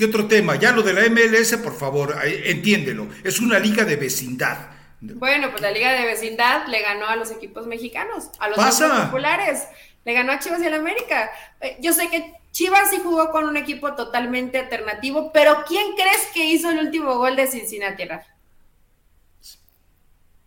¿Qué 0.00 0.06
otro 0.06 0.26
tema? 0.26 0.56
Ya 0.56 0.72
lo 0.72 0.80
de 0.80 0.94
la 0.94 1.02
MLS, 1.10 1.58
por 1.58 1.76
favor, 1.76 2.16
entiéndelo. 2.24 3.08
Es 3.22 3.38
una 3.38 3.58
liga 3.58 3.84
de 3.84 3.96
vecindad. 3.96 4.70
Bueno, 4.98 5.50
pues 5.50 5.60
la 5.60 5.70
liga 5.70 5.92
de 5.92 6.06
vecindad 6.06 6.66
le 6.68 6.80
ganó 6.80 7.06
a 7.06 7.16
los 7.16 7.30
equipos 7.30 7.66
mexicanos, 7.66 8.30
a 8.38 8.48
los 8.48 8.56
equipos 8.56 8.98
populares. 8.98 9.64
Le 10.06 10.14
ganó 10.14 10.32
a 10.32 10.38
Chivas 10.38 10.62
y 10.62 10.64
al 10.64 10.72
América. 10.72 11.30
Eh, 11.60 11.76
yo 11.80 11.92
sé 11.92 12.08
que 12.08 12.32
Chivas 12.50 12.88
sí 12.88 13.00
jugó 13.02 13.30
con 13.30 13.44
un 13.44 13.58
equipo 13.58 13.92
totalmente 13.92 14.58
alternativo, 14.58 15.32
pero 15.34 15.64
¿quién 15.68 15.92
crees 15.92 16.28
que 16.32 16.46
hizo 16.46 16.70
el 16.70 16.78
último 16.78 17.16
gol 17.16 17.36
de 17.36 17.46
Cincinnati? 17.46 18.04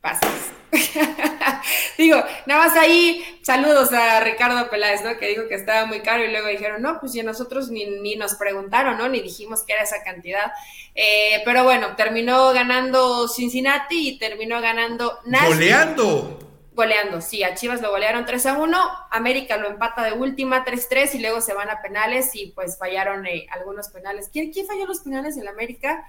Pasas. 0.02 0.53
digo, 1.98 2.24
nada 2.46 2.68
más 2.68 2.78
ahí, 2.78 3.24
saludos 3.42 3.92
a 3.94 4.20
Ricardo 4.22 4.70
Peláez, 4.70 5.04
¿no? 5.04 5.18
Que 5.18 5.30
dijo 5.30 5.48
que 5.48 5.56
estaba 5.56 5.86
muy 5.86 6.02
caro 6.02 6.24
y 6.24 6.32
luego 6.32 6.48
dijeron, 6.48 6.82
no, 6.82 7.00
pues 7.00 7.14
ya 7.14 7.24
nosotros 7.24 7.70
ni, 7.70 7.86
ni 7.86 8.16
nos 8.16 8.36
preguntaron, 8.36 8.98
¿no? 8.98 9.08
Ni 9.10 9.22
dijimos 9.22 9.64
que 9.64 9.74
era 9.74 9.84
esa 9.84 10.04
cantidad. 10.04 10.52
Eh, 10.96 11.42
pero 11.46 11.64
bueno, 11.64 11.96
terminó 11.96 12.54
ganando 12.54 13.28
Cincinnati 13.28 14.10
y 14.10 14.18
terminó 14.18 14.62
ganando 14.62 15.20
Nashville. 15.26 15.56
Goleando. 15.56 16.40
Goleando, 16.74 17.22
sí, 17.22 17.44
a 17.44 17.54
Chivas 17.54 17.82
lo 17.82 17.92
golearon 17.92 18.26
3 18.26 18.46
a 18.48 18.58
1, 18.58 18.78
América 19.12 19.58
lo 19.58 19.70
empata 19.70 20.04
de 20.04 20.14
última 20.14 20.66
3-3 20.66 21.14
y 21.14 21.20
luego 21.20 21.40
se 21.40 21.54
van 21.54 21.70
a 21.70 21.84
penales 21.84 22.32
y 22.34 22.48
pues 22.48 22.80
fallaron 22.80 23.28
eh, 23.28 23.46
algunos 23.52 23.90
penales. 23.90 24.30
¿Quién, 24.34 24.52
¿Quién 24.52 24.66
falló 24.66 24.88
los 24.88 25.02
penales 25.02 25.38
en 25.38 25.48
América? 25.48 26.08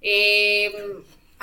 Eh, 0.00 0.72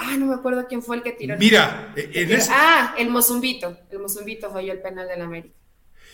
Ah, 0.02 0.16
no 0.18 0.28
me 0.28 0.36
acuerdo 0.36 0.66
quién 0.66 0.82
fue 0.82 0.95
el 0.95 1.04
que 1.04 1.12
tiró. 1.12 1.38
Mira, 1.38 1.93
en 1.97 2.32
ese... 2.32 2.50
Ah, 2.54 2.95
el 2.97 3.10
Mozumbito. 3.10 3.78
El 3.91 4.00
Mozumbito 4.00 4.50
falló 4.50 4.72
el 4.72 4.82
penal 4.82 5.10
del 5.10 5.22
América. 5.22 5.54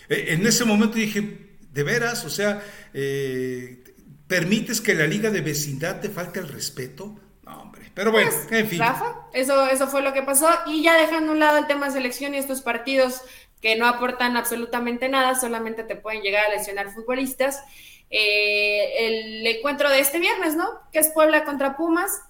Eh, 0.09 0.25
en 0.29 0.45
ese 0.47 0.65
momento 0.65 0.95
dije, 0.95 1.57
de 1.71 1.83
veras, 1.83 2.25
o 2.25 2.31
sea, 2.31 2.63
eh, 2.95 3.83
¿permites 4.27 4.81
que 4.81 4.95
la 4.95 5.05
liga 5.05 5.29
de 5.29 5.41
vecindad 5.41 6.01
te 6.01 6.09
falte 6.09 6.39
el 6.39 6.47
respeto? 6.47 7.15
No, 7.43 7.61
hombre. 7.61 7.91
Pero 7.93 8.11
bueno, 8.11 8.31
pues, 8.31 8.59
en 8.59 8.67
fin. 8.67 8.79
Rafa, 8.79 9.27
eso, 9.33 9.67
eso 9.67 9.87
fue 9.87 10.01
lo 10.01 10.13
que 10.13 10.23
pasó. 10.23 10.49
Y 10.65 10.81
ya 10.81 10.99
dejando 10.99 11.29
a 11.29 11.33
un 11.33 11.39
lado 11.39 11.59
el 11.59 11.67
tema 11.67 11.85
de 11.85 11.91
selección 11.91 12.33
y 12.33 12.39
estos 12.39 12.61
partidos 12.61 13.21
que 13.61 13.75
no 13.75 13.85
aportan 13.85 14.35
absolutamente 14.35 15.09
nada, 15.09 15.35
solamente 15.35 15.83
te 15.83 15.95
pueden 15.95 16.23
llegar 16.23 16.47
a 16.47 16.49
lesionar 16.49 16.91
futbolistas. 16.91 17.61
Eh, 18.09 19.07
el 19.07 19.45
encuentro 19.45 19.91
de 19.91 19.99
este 19.99 20.17
viernes, 20.17 20.55
¿no? 20.55 20.67
Que 20.91 20.97
es 20.97 21.09
Puebla 21.09 21.43
contra 21.43 21.77
Pumas 21.77 22.23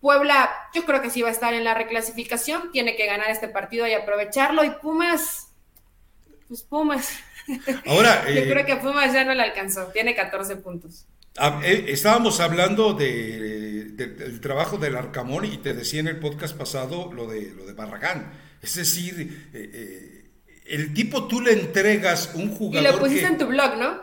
Puebla, 0.00 0.50
yo 0.74 0.84
creo 0.84 1.02
que 1.02 1.10
sí 1.10 1.20
va 1.20 1.28
a 1.28 1.32
estar 1.32 1.52
en 1.52 1.64
la 1.64 1.74
reclasificación, 1.74 2.72
tiene 2.72 2.96
que 2.96 3.06
ganar 3.06 3.30
este 3.30 3.48
partido 3.48 3.86
y 3.86 3.92
aprovecharlo. 3.92 4.64
Y 4.64 4.70
Pumas, 4.70 5.48
pues 6.48 6.62
Pumas. 6.62 7.18
Ahora, 7.86 8.24
yo 8.28 8.42
creo 8.42 8.60
eh, 8.60 8.66
que 8.66 8.76
Pumas 8.76 9.12
ya 9.12 9.24
no 9.24 9.34
le 9.34 9.42
alcanzó, 9.42 9.86
tiene 9.88 10.14
14 10.14 10.56
puntos. 10.56 11.06
Eh, 11.62 11.86
estábamos 11.88 12.40
hablando 12.40 12.94
de, 12.94 13.92
del 13.94 14.40
trabajo 14.40 14.78
del 14.78 14.96
Arcamón 14.96 15.44
y 15.44 15.58
te 15.58 15.74
decía 15.74 16.00
en 16.00 16.08
el 16.08 16.18
podcast 16.18 16.56
pasado 16.56 17.12
lo 17.12 17.26
de, 17.26 17.52
lo 17.54 17.66
de 17.66 17.72
Barragán. 17.74 18.32
Es 18.62 18.74
decir, 18.76 19.50
eh, 19.52 20.30
el 20.66 20.94
tipo 20.94 21.26
tú 21.28 21.40
le 21.40 21.52
entregas 21.52 22.32
un 22.34 22.50
jugador. 22.54 22.88
Y 22.88 22.92
lo 22.92 22.98
pusiste 22.98 23.26
en 23.26 23.38
tu 23.38 23.46
blog, 23.46 23.76
¿no? 23.76 24.00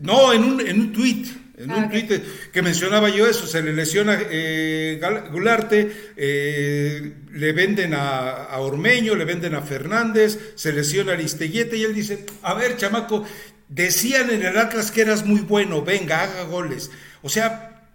No, 0.00 0.32
en 0.32 0.44
un, 0.44 0.60
en 0.60 0.80
un 0.80 0.92
tweet. 0.92 1.24
En 1.56 1.70
un 1.70 1.84
ah, 1.84 1.88
tweet 1.88 2.20
que 2.52 2.62
mencionaba 2.62 3.10
yo 3.10 3.28
eso, 3.28 3.46
se 3.46 3.62
le 3.62 3.72
lesiona 3.72 4.18
eh, 4.20 5.00
Gularte, 5.30 6.12
eh, 6.16 7.12
le 7.30 7.52
venden 7.52 7.94
a, 7.94 8.58
Ormeño, 8.58 9.14
le 9.14 9.24
venden 9.24 9.54
a 9.54 9.62
Fernández, 9.62 10.54
se 10.56 10.72
lesiona 10.72 11.12
a 11.12 11.14
Aristeguieta 11.14 11.76
y 11.76 11.84
él 11.84 11.94
dice, 11.94 12.26
a 12.42 12.54
ver, 12.54 12.76
chamaco, 12.76 13.24
decían 13.68 14.30
en 14.30 14.42
el 14.42 14.58
Atlas 14.58 14.90
que 14.90 15.02
eras 15.02 15.24
muy 15.24 15.40
bueno, 15.42 15.82
venga, 15.82 16.22
haga 16.22 16.42
goles. 16.42 16.90
O 17.22 17.28
sea, 17.28 17.92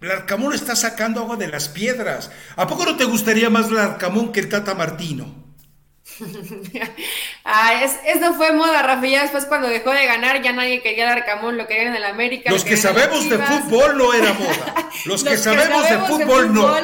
el 0.00 0.10
Arcamón 0.10 0.54
está 0.54 0.74
sacando 0.74 1.20
agua 1.20 1.36
de 1.36 1.48
las 1.48 1.68
piedras. 1.68 2.30
¿A 2.56 2.66
poco 2.66 2.86
no 2.86 2.96
te 2.96 3.04
gustaría 3.04 3.50
más 3.50 3.68
el 3.68 3.76
Arcamón 3.76 4.32
que 4.32 4.40
el 4.40 4.48
Tata 4.48 4.74
Martino? 4.74 5.39
ah, 7.44 7.82
es, 7.82 7.98
eso 8.06 8.34
fue 8.34 8.52
moda, 8.52 8.82
Rafa. 8.82 9.06
Ya 9.06 9.22
después, 9.22 9.46
cuando 9.46 9.68
dejó 9.68 9.90
de 9.90 10.06
ganar, 10.06 10.42
ya 10.42 10.52
nadie 10.52 10.82
quería 10.82 11.04
el 11.04 11.18
Arcamón, 11.18 11.56
lo 11.56 11.66
querían 11.66 11.88
en 11.88 11.96
el 11.96 12.04
América. 12.04 12.50
Los 12.50 12.64
que 12.64 12.76
sabemos 12.78 13.28
de 13.28 13.38
fútbol 13.38 13.98
no 13.98 14.12
era 14.12 14.32
moda. 14.32 14.90
Los, 15.06 15.24
que, 15.24 15.36
sabemos 15.36 15.88
de 15.88 15.98
fútbol, 15.98 16.52
no. 16.52 16.76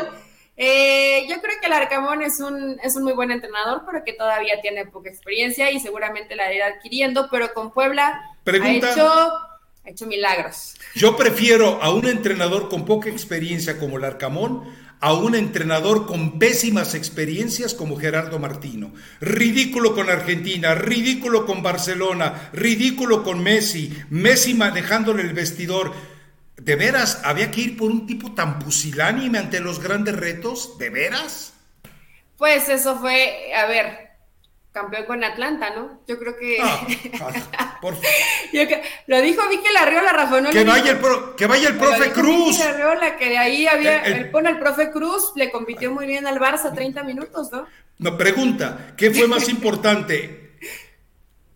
Eh, 0.59 1.27
yo 1.29 1.41
creo 1.43 1.55
que 1.61 1.67
el 1.67 1.73
Arcamón 1.75 2.23
es 2.23 2.41
un, 2.41 2.79
es 2.83 2.97
un 2.97 3.05
muy 3.05 3.13
buen 3.13 3.31
entrenador, 3.31 3.83
pero 3.85 4.03
que 4.05 4.15
todavía 4.15 4.61
tiene 4.63 4.87
poca 4.87 5.11
experiencia 5.11 5.71
y 5.71 5.81
seguramente 5.81 6.35
la 6.35 6.53
irá 6.53 6.67
adquiriendo. 6.69 7.29
Pero 7.31 7.53
con 7.53 7.73
Puebla 7.73 8.23
ha, 8.47 8.71
hecho, 8.71 9.07
ha 9.07 9.91
hecho 9.91 10.07
milagros. 10.07 10.75
Yo 10.95 11.17
prefiero 11.17 11.83
a 11.83 11.93
un 11.93 12.07
entrenador 12.07 12.71
con 12.71 12.87
poca 12.87 13.11
experiencia 13.11 13.79
como 13.79 13.99
el 13.99 14.05
Arcamón 14.05 14.86
a 15.07 15.13
un 15.13 15.37
entrenador 15.37 16.05
con 16.05 16.41
pésimas 16.41 16.97
experiencias 16.97 17.75
como 17.75 17.97
Gerardo 17.97 18.41
Martino. 18.41 18.93
Ridículo 19.21 19.95
con 19.95 20.11
Argentina, 20.11 20.75
ridículo 20.75 21.47
con 21.47 21.63
Barcelona, 21.63 22.51
ridículo 22.53 23.23
con 23.23 23.41
Messi, 23.41 23.97
Messi 24.11 24.55
manejándole 24.55 25.23
el 25.23 25.33
vestidor. 25.33 25.93
¿De 26.57 26.75
veras 26.75 27.21
había 27.23 27.53
que 27.53 27.61
ir 27.61 27.77
por 27.77 27.89
un 27.89 28.09
tipo 28.09 28.33
tan 28.33 28.59
pusilánime 28.59 29.39
ante 29.39 29.61
los 29.61 29.81
grandes 29.81 30.17
retos? 30.17 30.77
¿De 30.77 30.91
veras? 30.91 31.53
Pues 32.37 32.69
eso 32.69 32.99
fue, 32.99 33.55
a 33.55 33.67
ver, 33.67 34.06
campeón 34.77 35.07
con 35.07 35.25
Atlanta, 35.25 35.71
¿no? 35.75 36.03
Yo 36.07 36.19
creo 36.19 36.37
que. 36.37 36.59
Ah, 36.61 37.79
por 37.81 37.95
lo 39.07 39.21
dijo 39.23 39.49
Vicky 39.49 39.73
Larriola, 39.73 40.13
Rafa. 40.13 40.43
No 40.43 40.51
que, 40.51 40.65
vaya 40.65 40.91
el 40.91 40.99
que 41.35 41.47
vaya 41.47 41.69
el 41.71 41.77
profe 41.77 42.13
Cruz. 42.13 42.59
Vicky 42.59 42.63
Larriola, 42.63 43.17
que 43.17 43.29
de 43.31 43.39
ahí 43.39 43.67
había. 43.67 44.05
El, 44.05 44.31
pone 44.31 44.51
el 44.51 44.59
profe 44.59 44.91
Cruz, 44.91 45.33
le 45.35 45.51
compitió 45.51 45.91
muy 45.91 46.07
bien 46.07 46.27
al 46.27 46.39
Barça 46.39 46.75
30 46.75 47.03
minutos, 47.05 47.51
¿no? 47.51 47.67
No, 47.99 48.19
pregunta: 48.19 48.93
¿qué 48.99 49.11
fue 49.11 49.27
más 49.27 49.49
importante? 49.49 50.53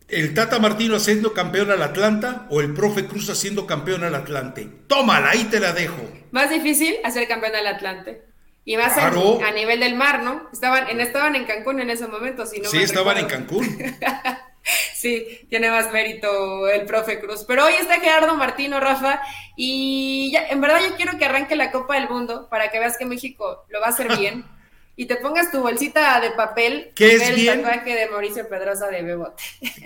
¿El 0.09 0.33
Tata 0.33 0.59
Martino 0.59 0.97
haciendo 0.97 1.35
campeón 1.35 1.71
al 1.71 1.83
Atlanta 1.83 2.47
o 2.49 2.61
el 2.63 2.73
profe 2.73 3.07
Cruz 3.07 3.29
haciendo 3.29 3.67
campeón 3.67 4.03
al 4.03 4.15
Atlante? 4.15 4.67
Tómala, 4.87 5.31
ahí 5.31 5.45
te 5.45 5.61
la 5.61 5.73
dejo. 5.73 6.03
Más 6.31 6.49
difícil 6.49 6.97
hacer 7.05 7.29
campeón 7.29 7.55
al 7.55 7.67
Atlante. 7.67 8.30
Y 8.65 8.77
más 8.77 8.97
a 8.97 9.51
nivel 9.53 9.81
del 9.81 9.95
mar, 9.95 10.23
¿no? 10.23 10.49
Estaban 10.53 10.89
en, 10.89 11.01
estaban 11.01 11.35
en 11.35 11.45
Cancún 11.45 11.81
en 11.81 11.91
ese 11.91 12.07
momento, 12.07 12.47
si 12.47 12.61
no 12.61 12.69
Sí, 12.69 12.83
estaban 12.83 13.17
en 13.19 13.27
Cancún. 13.27 13.67
sí, 14.95 15.47
tiene 15.49 15.71
más 15.71 15.93
mérito 15.93 16.69
el 16.69 16.85
profe 16.85 17.19
Cruz. 17.19 17.45
Pero 17.49 17.65
hoy 17.65 17.75
está 17.81 17.99
Gerardo 18.01 18.37
Martino, 18.37 18.79
Rafa, 18.79 19.23
y 19.57 20.31
ya, 20.33 20.49
en 20.49 20.61
verdad 20.61 20.81
yo 20.87 20.95
quiero 20.97 21.19
que 21.19 21.25
arranque 21.25 21.57
la 21.57 21.71
Copa 21.71 21.95
del 21.95 22.09
Mundo 22.09 22.49
para 22.51 22.71
que 22.71 22.79
veas 22.79 22.99
que 22.99 23.07
México 23.07 23.65
lo 23.69 23.81
va 23.81 23.87
a 23.87 23.91
hacer 23.91 24.17
bien. 24.17 24.45
y 24.97 25.07
te 25.07 25.17
pongas 25.17 25.51
tu 25.51 25.63
bolsita 25.63 26.21
de 26.21 26.33
papel 26.33 26.91
¿Qué 26.95 27.15
es 27.15 27.31
el 27.31 27.47
tatuaje 27.47 27.95
de 27.95 28.09
Mauricio 28.09 28.47
Pedrosa 28.47 28.89
de 28.89 29.03
Bebote. 29.03 29.43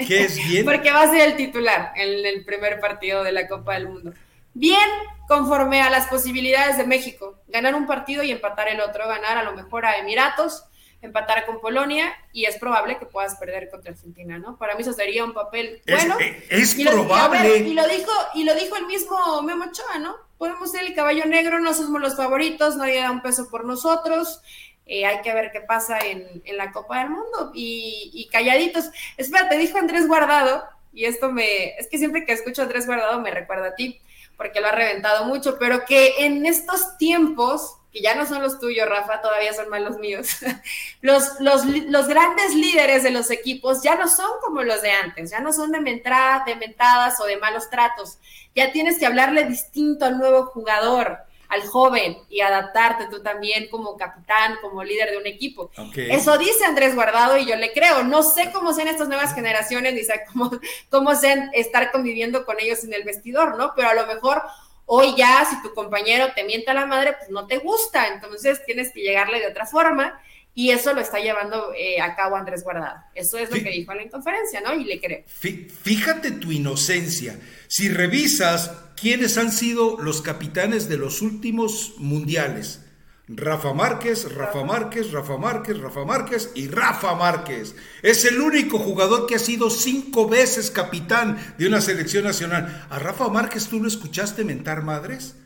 ¿Qué 0.08 0.24
es 0.24 0.36
bien? 0.48 0.64
Porque 0.64 0.90
va 0.90 1.02
a 1.02 1.10
ser 1.10 1.28
el 1.28 1.36
titular 1.36 1.92
en 1.94 2.26
el 2.26 2.44
primer 2.44 2.80
partido 2.80 3.22
de 3.22 3.30
la 3.30 3.46
Copa 3.46 3.74
del 3.74 3.88
Mundo 3.88 4.12
bien 4.54 4.88
conforme 5.28 5.82
a 5.82 5.90
las 5.90 6.06
posibilidades 6.06 6.78
de 6.78 6.86
México. 6.86 7.38
Ganar 7.48 7.74
un 7.74 7.86
partido 7.86 8.22
y 8.22 8.30
empatar 8.30 8.68
el 8.68 8.80
otro, 8.80 9.06
ganar 9.06 9.36
a 9.36 9.42
lo 9.42 9.52
mejor 9.52 9.84
a 9.84 9.98
Emiratos, 9.98 10.64
empatar 11.02 11.44
con 11.44 11.60
Polonia 11.60 12.14
y 12.32 12.46
es 12.46 12.56
probable 12.56 12.98
que 12.98 13.06
puedas 13.06 13.34
perder 13.36 13.68
contra 13.70 13.92
Argentina, 13.92 14.38
¿no? 14.38 14.56
Para 14.56 14.74
mí 14.74 14.82
eso 14.82 14.92
sería 14.92 15.24
un 15.24 15.34
papel 15.34 15.82
bueno. 15.86 16.16
Es, 16.48 16.74
probable. 16.74 17.58
y 17.58 17.74
lo 17.74 17.86
dijo 17.86 18.12
y 18.34 18.44
lo 18.44 18.54
dijo 18.54 18.76
el 18.76 18.86
mismo 18.86 19.42
Memo 19.42 19.66
Ochoa, 19.66 19.98
¿no? 19.98 20.16
Podemos 20.38 20.70
ser 20.70 20.84
el 20.84 20.94
caballo 20.94 21.24
negro, 21.26 21.60
no 21.60 21.74
somos 21.74 22.00
los 22.00 22.16
favoritos, 22.16 22.76
nadie 22.76 23.00
da 23.00 23.10
un 23.10 23.22
peso 23.22 23.48
por 23.50 23.64
nosotros. 23.64 24.40
Eh, 24.86 25.06
hay 25.06 25.22
que 25.22 25.32
ver 25.32 25.50
qué 25.50 25.62
pasa 25.62 25.98
en, 26.00 26.42
la 26.56 26.70
Copa 26.70 26.98
del 26.98 27.10
Mundo 27.10 27.52
y, 27.54 28.10
y 28.12 28.28
calladitos. 28.28 28.90
Espérate, 29.16 29.56
dijo 29.56 29.78
Andrés 29.78 30.06
Guardado, 30.06 30.64
y 30.92 31.06
esto 31.06 31.30
me, 31.30 31.76
es 31.76 31.88
que 31.88 31.98
siempre 31.98 32.26
que 32.26 32.32
escucho 32.32 32.60
a 32.60 32.64
Andrés 32.64 32.86
Guardado 32.86 33.20
me 33.20 33.30
recuerda 33.30 33.68
a 33.68 33.74
ti 33.74 34.00
porque 34.36 34.60
lo 34.60 34.68
ha 34.68 34.72
reventado 34.72 35.24
mucho, 35.24 35.58
pero 35.58 35.84
que 35.84 36.26
en 36.26 36.46
estos 36.46 36.96
tiempos, 36.98 37.76
que 37.92 38.00
ya 38.02 38.14
no 38.14 38.26
son 38.26 38.42
los 38.42 38.58
tuyos, 38.58 38.88
Rafa, 38.88 39.20
todavía 39.20 39.52
son 39.52 39.68
más 39.68 39.80
los 39.80 39.98
míos, 39.98 40.28
los, 41.00 41.40
los, 41.40 41.64
los, 41.64 42.08
grandes 42.08 42.54
líderes 42.54 43.02
de 43.02 43.10
los 43.10 43.30
equipos 43.30 43.82
ya 43.82 43.96
no 43.96 44.08
son 44.08 44.30
como 44.42 44.62
los 44.62 44.82
de 44.82 44.90
antes, 44.90 45.30
ya 45.30 45.40
no 45.40 45.52
son 45.52 45.72
de, 45.72 45.78
de 45.80 46.56
mentadas 46.56 47.20
o 47.20 47.24
de 47.24 47.36
malos 47.36 47.70
tratos, 47.70 48.18
ya 48.54 48.72
tienes 48.72 48.98
que 48.98 49.06
hablarle 49.06 49.44
distinto 49.44 50.04
al 50.04 50.18
nuevo 50.18 50.46
jugador, 50.46 51.18
al 51.54 51.66
joven 51.66 52.18
y 52.28 52.40
adaptarte 52.40 53.06
tú 53.06 53.22
también 53.22 53.68
como 53.68 53.96
capitán, 53.96 54.56
como 54.60 54.84
líder 54.84 55.10
de 55.10 55.18
un 55.18 55.26
equipo. 55.26 55.70
Eso 55.96 56.36
dice 56.38 56.64
Andrés 56.64 56.94
Guardado 56.94 57.36
y 57.38 57.46
yo 57.46 57.56
le 57.56 57.72
creo. 57.72 58.02
No 58.04 58.22
sé 58.22 58.50
cómo 58.52 58.72
sean 58.72 58.88
estas 58.88 59.08
nuevas 59.08 59.34
generaciones, 59.34 59.94
ni 59.94 60.04
sé 60.04 60.22
cómo, 60.32 60.50
cómo 60.90 61.14
sean 61.14 61.50
estar 61.54 61.90
conviviendo 61.92 62.44
con 62.44 62.60
ellos 62.60 62.84
en 62.84 62.92
el 62.92 63.04
vestidor, 63.04 63.56
¿no? 63.56 63.72
Pero 63.74 63.88
a 63.88 63.94
lo 63.94 64.06
mejor 64.06 64.42
hoy 64.86 65.14
ya 65.16 65.46
si 65.48 65.62
tu 65.62 65.72
compañero 65.74 66.32
te 66.34 66.44
mienta 66.44 66.74
la 66.74 66.86
madre, 66.86 67.14
pues 67.18 67.30
no 67.30 67.46
te 67.46 67.58
gusta, 67.58 68.08
entonces 68.08 68.64
tienes 68.64 68.92
que 68.92 69.00
llegarle 69.00 69.40
de 69.40 69.46
otra 69.46 69.66
forma 69.66 70.20
y 70.56 70.70
eso 70.70 70.94
lo 70.94 71.00
está 71.00 71.18
llevando 71.18 71.72
eh, 71.76 72.00
a 72.00 72.14
cabo 72.14 72.36
Andrés 72.36 72.62
Guardado. 72.62 72.98
Eso 73.14 73.38
es 73.38 73.50
lo 73.50 73.56
que 73.56 73.70
dijo 73.70 73.90
en 73.92 73.98
la 73.98 74.08
conferencia, 74.08 74.60
¿no? 74.60 74.72
Y 74.74 74.84
le 74.84 75.00
creo. 75.00 75.24
Fíjate 75.26 76.30
tu 76.30 76.52
inocencia. 76.52 77.38
Si 77.66 77.88
revisas 77.88 78.70
quiénes 79.04 79.36
han 79.36 79.52
sido 79.52 79.98
los 80.00 80.22
capitanes 80.22 80.88
de 80.88 80.96
los 80.96 81.20
últimos 81.20 81.92
mundiales, 81.98 82.80
Rafa 83.28 83.74
Márquez, 83.74 84.32
Rafa 84.32 84.64
Márquez, 84.64 85.12
Rafa 85.12 85.36
Márquez, 85.36 85.76
Rafa 85.78 86.06
Márquez 86.06 86.52
y 86.54 86.68
Rafa 86.68 87.14
Márquez. 87.14 87.76
Es 88.00 88.24
el 88.24 88.40
único 88.40 88.78
jugador 88.78 89.26
que 89.26 89.34
ha 89.34 89.38
sido 89.38 89.68
cinco 89.68 90.26
veces 90.26 90.70
capitán 90.70 91.36
de 91.58 91.66
una 91.66 91.82
selección 91.82 92.24
nacional. 92.24 92.86
¿A 92.88 92.98
Rafa 92.98 93.28
Márquez 93.28 93.68
tú 93.68 93.78
lo 93.78 93.88
escuchaste 93.88 94.42
mentar 94.42 94.82
madres? 94.82 95.36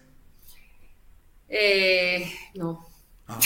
Eh, 1.48 2.32
no. 2.54 2.87
Ah. 3.28 3.38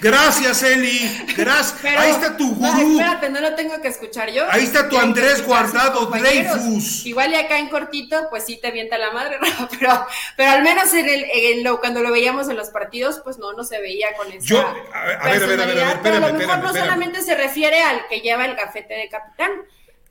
Gracias, 0.00 0.62
Eli. 0.62 1.26
Gracias. 1.36 1.84
Ahí 1.98 2.12
está 2.12 2.36
tu 2.36 2.54
gurú. 2.54 2.92
espérate, 2.92 3.28
no 3.28 3.40
lo 3.40 3.54
tengo 3.56 3.80
que 3.80 3.88
escuchar 3.88 4.30
yo. 4.30 4.44
Ahí 4.50 4.64
está 4.64 4.88
tu 4.88 4.96
Andrés 4.96 5.44
Guardado 5.44 6.06
Dreyfus. 6.06 7.04
Igual 7.06 7.32
y 7.32 7.34
acá 7.34 7.58
en 7.58 7.68
cortito, 7.68 8.28
pues 8.30 8.44
sí 8.44 8.58
te 8.60 8.68
avienta 8.68 8.98
la 8.98 9.10
madre, 9.10 9.38
pero, 9.78 10.06
pero 10.36 10.50
al 10.50 10.62
menos 10.62 10.92
en 10.94 11.08
el, 11.08 11.62
lo, 11.64 11.80
cuando 11.80 12.02
lo 12.02 12.12
veíamos 12.12 12.48
en 12.48 12.56
los 12.56 12.70
partidos, 12.70 13.20
pues 13.24 13.38
no, 13.38 13.52
no 13.52 13.64
se 13.64 13.80
veía 13.80 14.14
con 14.16 14.30
esa 14.30 14.46
yo, 14.46 14.60
a 14.60 15.04
ver, 15.04 15.18
a 15.20 15.24
ver, 15.24 15.42
a 15.42 15.46
ver, 15.46 15.60
a 15.60 15.66
ver, 15.66 16.00
pero 16.02 16.16
a 16.16 16.20
lo 16.20 16.34
mejor 16.34 16.58
no 16.58 16.72
solamente 16.72 17.20
se 17.22 17.34
refiere 17.34 17.82
al 17.82 18.06
que 18.08 18.20
lleva 18.20 18.44
el 18.44 18.54
gafete 18.54 18.94
de 18.94 19.08
capitán. 19.08 19.50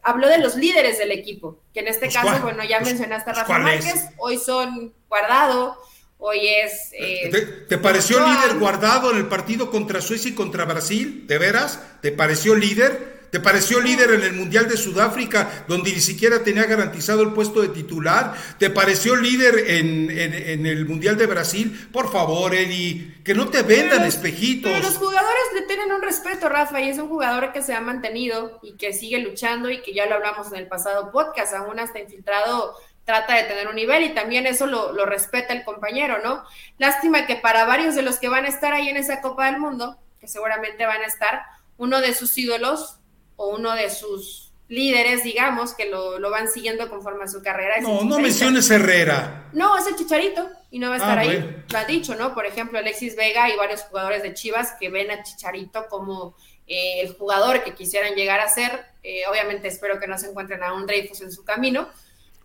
Habló 0.07 0.27
de 0.27 0.37
los 0.37 0.55
líderes 0.55 0.99
del 0.99 1.11
equipo, 1.11 1.57
que 1.73 1.79
en 1.79 1.87
este 1.87 2.05
pues, 2.05 2.13
caso, 2.13 2.43
bueno, 2.43 2.63
ya 2.63 2.77
pues, 2.77 2.89
mencionaste 2.89 3.31
a 3.31 3.33
Rafa 3.33 3.57
Márquez, 3.57 4.05
hoy 4.17 4.37
son 4.37 4.93
Guardado, 5.09 5.79
Hoy 6.17 6.47
es... 6.47 6.91
Eh, 6.93 7.65
¿Te, 7.67 7.77
pareció 7.77 8.25
líder 8.25 8.57
guardado 8.57 9.11
en 9.11 9.17
el 9.17 9.27
partido 9.27 9.69
contra 9.69 10.01
Suecia 10.01 10.31
y 10.31 10.35
contra 10.35 10.65
Brasil? 10.65 11.25
¿De 11.27 11.37
veras? 11.37 11.79
¿Te 12.01 12.11
pareció 12.11 12.55
líder? 12.55 13.15
¿Te 13.31 13.41
pareció 13.41 13.81
líder 13.81 14.11
en 14.11 14.21
el 14.21 14.31
Mundial 14.31 14.69
de 14.69 14.77
Sudáfrica, 14.77 15.65
donde 15.67 15.91
ni 15.91 15.99
siquiera 15.99 16.41
tenía 16.41 16.63
garantizado 16.67 17.21
el 17.21 17.33
puesto 17.33 17.61
de 17.61 17.67
titular? 17.67 18.33
¿Te 18.59 18.69
pareció 18.69 19.17
líder 19.17 19.71
en, 19.71 20.09
el 20.65 20.85
Mundial 20.85 21.17
de 21.17 21.25
Brasil? 21.25 21.89
Por 21.91 22.09
favor, 22.09 22.55
Eddie, 22.55 23.15
que 23.25 23.33
no 23.33 23.49
te 23.49 23.63
vendan 23.63 24.05
espejitos. 24.05 24.71
Pero 24.71 24.87
los 24.87 24.97
jugadores 24.97 25.43
le 25.53 25.63
tienen 25.63 25.91
un 25.91 26.01
respeto, 26.01 26.47
Rafa, 26.47 26.79
y 26.79 26.89
es 26.89 26.97
un 26.97 27.09
jugador 27.09 27.51
que 27.51 27.61
se 27.61 27.73
ha 27.73 27.81
mantenido 27.81 28.59
y 28.63 28.77
que 28.77 28.93
sigue 28.93 29.19
luchando 29.19 29.69
y 29.69 29.81
que 29.81 29.93
ya 29.93 30.05
lo 30.05 30.15
hablamos 30.15 30.53
en 30.53 30.59
el 30.59 30.67
pasado 30.67 31.11
podcast, 31.11 31.55
aún 31.55 31.77
hasta 31.77 31.99
infiltrado 31.99 32.73
trata 33.05 33.35
de 33.35 33.43
tener 33.43 33.67
un 33.67 33.75
nivel 33.75 34.03
y 34.03 34.13
también 34.13 34.47
eso 34.47 34.65
lo, 34.65 35.05
respeta 35.05 35.53
el 35.53 35.63
compañero, 35.63 36.17
¿no? 36.23 36.43
Lástima 36.77 37.25
que 37.25 37.35
para 37.35 37.65
varios 37.65 37.95
de 37.95 38.01
los 38.01 38.17
que 38.17 38.29
van 38.29 38.45
a 38.45 38.49
estar 38.49 38.73
ahí 38.73 38.89
en 38.89 38.97
esa 38.97 39.21
Copa 39.21 39.45
del 39.45 39.59
Mundo, 39.59 39.97
que 40.19 40.27
seguramente 40.27 40.85
van 40.85 41.01
a 41.01 41.05
estar, 41.05 41.43
uno 41.77 42.01
de 42.01 42.13
sus 42.13 42.37
ídolos 42.37 42.99
o 43.35 43.49
uno 43.49 43.73
de 43.73 43.89
sus 43.89 44.45
líderes, 44.67 45.23
digamos, 45.23 45.75
que 45.75 45.87
lo, 45.87 46.19
van 46.31 46.47
siguiendo 46.47 46.89
conforme 46.89 47.25
a 47.25 47.27
su 47.27 47.43
carrera. 47.43 47.75
No, 47.81 48.03
no 48.03 48.19
menciones 48.19 48.69
Herrera. 48.71 49.49
No, 49.53 49.77
es 49.77 49.85
el 49.85 49.95
Chicharito 49.95 50.49
y 50.71 50.79
no 50.79 50.89
va 50.89 50.95
a 50.95 50.97
estar 50.97 51.17
ah, 51.19 51.21
ahí. 51.21 51.63
Lo 51.69 51.77
ha 51.77 51.85
dicho, 51.85 52.15
¿no? 52.15 52.33
Por 52.33 52.45
ejemplo, 52.45 52.79
Alexis 52.79 53.15
Vega 53.15 53.49
y 53.49 53.55
varios 53.55 53.81
jugadores 53.81 54.23
de 54.23 54.33
Chivas 54.33 54.73
que 54.79 54.89
ven 54.89 55.11
a 55.11 55.21
Chicharito 55.21 55.85
como 55.87 56.35
eh, 56.67 57.01
el 57.01 57.13
jugador 57.13 57.63
que 57.63 57.75
quisieran 57.75 58.15
llegar 58.15 58.39
a 58.39 58.49
ser. 58.49 58.85
Eh, 59.03 59.21
obviamente 59.29 59.67
espero 59.67 59.99
que 59.99 60.07
no 60.07 60.17
se 60.17 60.29
encuentren 60.29 60.63
a 60.63 60.73
un 60.73 60.87
Dreyfus 60.87 61.21
en 61.21 61.31
su 61.31 61.43
camino, 61.43 61.87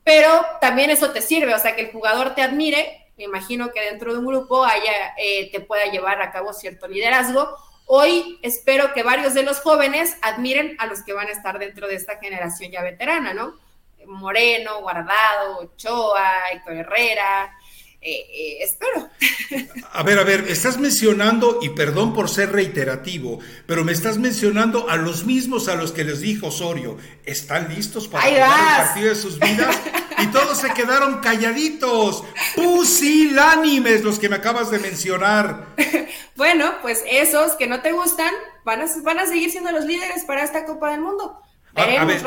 pero 0.05 0.45
también 0.61 0.91
eso 0.91 1.11
te 1.11 1.23
sirve, 1.23 1.55
o 1.55 1.59
sea, 1.59 1.77
que 1.77 1.83
el 1.83 1.93
jugador 1.93 2.35
te 2.35 2.43
admire, 2.43 3.07
me 3.17 3.25
imagino 3.25 3.71
que 3.71 3.83
dentro 3.83 4.13
de 4.13 4.19
un 4.19 4.27
grupo 4.27 4.65
haya, 4.65 5.15
eh, 5.19 5.51
te 5.53 5.61
pueda 5.61 5.85
llevar 5.87 6.23
a 6.23 6.33
cabo 6.33 6.53
cierto 6.53 6.89
liderazgo. 6.89 7.55
Hoy 7.85 8.39
espero 8.43 8.95
que 8.95 9.03
varios 9.03 9.35
de 9.35 9.43
los 9.43 9.61
jóvenes 9.61 10.17
admiren 10.23 10.77
a 10.79 10.87
los 10.87 11.03
que 11.03 11.13
van 11.13 11.29
a 11.29 11.33
estar 11.33 11.59
dentro 11.59 11.87
de 11.87 11.97
esta 11.97 12.19
generación 12.19 12.71
ya 12.71 12.83
veterana, 12.83 13.35
¿no? 13.35 13.59
Moreno, 14.07 14.81
Guardado, 14.81 15.59
Ochoa, 15.59 16.51
Héctor 16.53 16.75
Herrera, 16.75 17.55
eh, 18.03 18.27
eh, 18.33 18.59
espero. 18.63 19.11
A 19.93 20.03
ver, 20.03 20.19
a 20.19 20.25
ver, 20.25 20.47
estás 20.49 20.79
mencionando, 20.79 21.59
y 21.61 21.71
perdón 21.71 22.15
por 22.15 22.31
ser 22.31 22.53
reiterativo, 22.53 23.41
pero 23.67 23.85
me 23.85 23.93
estás 23.93 24.19
mencionando 24.19 24.89
a 24.89 24.97
los 24.97 25.25
mismos 25.25 25.69
a 25.69 25.75
los 25.75 25.93
que 25.93 26.05
les 26.05 26.21
dijo 26.21 26.47
Osorio, 26.47 26.97
¿están 27.25 27.69
listos 27.75 28.07
para 28.07 28.25
jugar 28.25 28.81
el 28.81 28.87
partido 28.87 29.09
de 29.09 29.17
sus 29.17 29.39
vidas? 29.39 29.79
Y 30.21 30.27
todos 30.27 30.59
se 30.59 30.71
quedaron 30.75 31.21
calladitos, 31.21 32.25
pusilánimes 32.55 34.05
los 34.05 34.19
que 34.19 34.29
me 34.29 34.37
acabas 34.37 34.71
de 34.71 34.79
mencionar. 34.79 35.75
Bueno, 36.37 36.73
pues 36.81 37.03
esos 37.07 37.53
que 37.53 37.67
no 37.67 37.83
te 37.83 37.93
gustan 37.93 38.33
van 38.65 38.81
a, 38.81 38.87
van 39.03 39.19
a 39.19 39.27
seguir 39.27 39.51
siendo 39.51 39.73
los 39.73 39.85
líderes 39.85 40.25
para 40.25 40.43
esta 40.43 40.65
Copa 40.65 40.91
del 40.91 41.03
Mundo. 41.03 41.39
Veremos, 41.75 42.25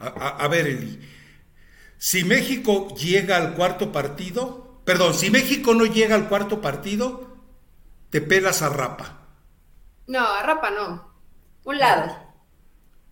a, 0.00 0.06
a 0.08 0.48
ver, 0.48 0.66
Eli, 0.66 0.98
si 1.98 2.24
México 2.24 2.88
llega 2.96 3.36
al 3.36 3.54
cuarto 3.54 3.92
partido, 3.92 4.67
Perdón, 4.88 5.12
si 5.12 5.30
México 5.30 5.74
no 5.74 5.84
llega 5.84 6.14
al 6.14 6.30
cuarto 6.30 6.62
partido, 6.62 7.36
te 8.08 8.22
pelas 8.22 8.62
a 8.62 8.70
Rapa. 8.70 9.18
No, 10.06 10.26
a 10.26 10.42
Rapa 10.42 10.70
no. 10.70 11.12
Un 11.64 11.78
lado. 11.78 12.18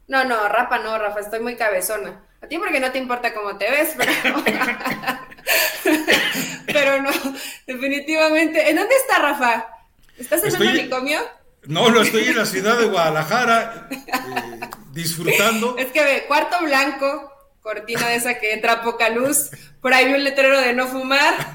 No, 0.09 0.25
no, 0.25 0.41
a 0.41 0.49
Rapa 0.49 0.79
no, 0.79 0.97
Rafa, 0.97 1.21
estoy 1.21 1.41
muy 1.41 1.55
cabezona. 1.55 2.25
A 2.41 2.47
ti 2.47 2.57
porque 2.57 2.81
no 2.81 2.91
te 2.93 2.97
importa 2.97 3.35
cómo 3.35 3.59
te 3.59 3.71
ves, 3.71 3.95
pero... 3.95 4.43
pero 6.67 7.03
no, 7.03 7.11
definitivamente. 7.67 8.71
¿En 8.71 8.77
dónde 8.77 8.95
está 8.95 9.19
Rafa? 9.19 9.67
¿Estás 10.17 10.45
en 10.45 10.55
el 10.55 10.65
manicomio? 10.65 11.21
No, 11.65 11.91
lo 11.91 12.01
estoy 12.01 12.27
en 12.27 12.39
la 12.39 12.47
ciudad 12.47 12.79
de 12.79 12.87
Guadalajara, 12.87 13.89
eh, 13.91 14.61
disfrutando. 14.93 15.77
Es 15.77 15.93
que 15.93 16.03
ve, 16.03 16.25
cuarto 16.27 16.57
blanco, 16.63 17.31
cortina 17.61 18.09
de 18.09 18.15
esa 18.15 18.39
que 18.39 18.55
entra 18.55 18.81
poca 18.81 19.11
luz, 19.11 19.51
por 19.87 19.95
ahí 19.95 20.13
un 20.13 20.25
letrero 20.25 20.61
de 20.61 20.73
no 20.73 20.89
fumar. 20.89 21.33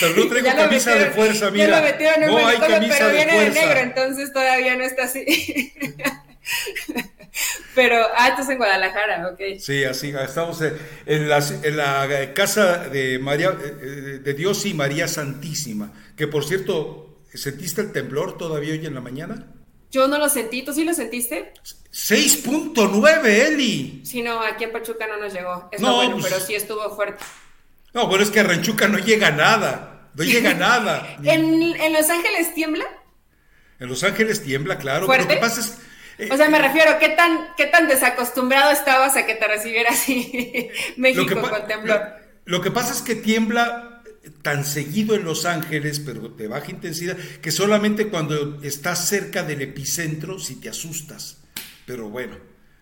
Pero 0.00 0.16
no 0.16 0.26
traigo 0.26 0.48
camisa 0.48 0.92
de 0.96 1.10
fuerza, 1.12 1.48
mira. 1.52 1.66
Ya 1.66 1.76
lo 1.76 1.82
metieron 1.84 2.22
en 2.24 2.28
no 2.28 2.44
hay 2.44 2.58
camisa 2.58 2.96
pero 2.98 3.12
viene 3.12 3.40
de, 3.40 3.50
negro, 3.50 3.78
entonces 3.78 4.32
todavía 4.32 4.74
no 4.74 4.82
está 4.82 5.04
así. 5.04 5.72
pero, 7.76 8.04
ah, 8.16 8.30
estás 8.30 8.48
en 8.48 8.56
Guadalajara, 8.56 9.28
ok. 9.28 9.60
Sí, 9.60 9.84
así, 9.84 10.12
estamos 10.24 10.60
en 11.06 11.28
la, 11.28 11.38
en 11.62 11.76
la 11.76 12.34
casa 12.34 12.88
de 12.88 13.20
María, 13.20 13.52
de 13.52 14.34
Dios 14.34 14.66
y 14.66 14.74
María 14.74 15.06
Santísima, 15.06 15.92
que 16.16 16.26
por 16.26 16.44
cierto, 16.44 17.20
¿sentiste 17.32 17.80
el 17.80 17.92
temblor 17.92 18.36
todavía 18.36 18.72
hoy 18.72 18.84
en 18.84 18.94
la 18.94 19.00
mañana? 19.00 19.51
Yo 19.92 20.08
no 20.08 20.16
lo 20.16 20.30
sentí, 20.30 20.62
¿tú 20.62 20.72
sí 20.72 20.84
lo 20.84 20.94
sentiste? 20.94 21.52
6.9, 21.92 23.26
Eli. 23.26 24.00
Sí, 24.04 24.22
no, 24.22 24.40
aquí 24.40 24.64
en 24.64 24.72
Pachuca 24.72 25.06
no 25.06 25.18
nos 25.18 25.34
llegó. 25.34 25.68
Es 25.70 25.82
no, 25.82 25.96
bueno, 25.96 26.12
pues 26.12 26.24
pero 26.24 26.40
sí 26.40 26.54
estuvo 26.54 26.96
fuerte. 26.96 27.22
No, 27.92 28.06
bueno, 28.06 28.24
es 28.24 28.30
que 28.30 28.40
a 28.40 28.44
Ranchuca 28.44 28.88
no 28.88 28.98
llega 28.98 29.30
nada. 29.30 30.08
No 30.14 30.24
llega 30.24 30.54
nada. 30.58 31.18
¿En, 31.22 31.92
Los 31.92 32.08
Ángeles 32.08 32.54
tiembla? 32.54 32.86
En 33.80 33.88
Los 33.88 34.02
Ángeles 34.02 34.42
tiembla, 34.42 34.78
claro. 34.78 35.04
¿Fuerte? 35.04 35.26
Pero 35.26 35.40
lo 35.40 35.46
que 35.46 35.46
pasa 35.46 35.60
es. 35.60 35.78
Eh, 36.16 36.28
o 36.32 36.36
sea, 36.38 36.48
me 36.48 36.58
refiero, 36.58 36.98
¿qué 36.98 37.10
tan, 37.10 37.48
¿qué 37.58 37.66
tan 37.66 37.86
desacostumbrado 37.86 38.70
estabas 38.70 39.16
a 39.16 39.26
que 39.26 39.34
te 39.34 39.46
recibiera 39.46 39.90
así 39.90 40.70
México 40.96 41.38
con 41.38 41.66
temblor? 41.66 42.22
lo 42.44 42.60
que 42.62 42.70
pasa 42.70 42.92
es 42.92 43.02
que 43.02 43.14
tiembla 43.14 43.91
tan 44.42 44.64
seguido 44.64 45.14
en 45.14 45.24
Los 45.24 45.46
Ángeles, 45.46 46.00
pero 46.00 46.28
de 46.28 46.48
baja 46.48 46.70
intensidad, 46.70 47.16
que 47.16 47.50
solamente 47.50 48.08
cuando 48.08 48.60
estás 48.62 49.08
cerca 49.08 49.42
del 49.42 49.62
epicentro 49.62 50.38
si 50.38 50.56
te 50.56 50.68
asustas. 50.68 51.38
Pero 51.86 52.08
bueno. 52.08 52.36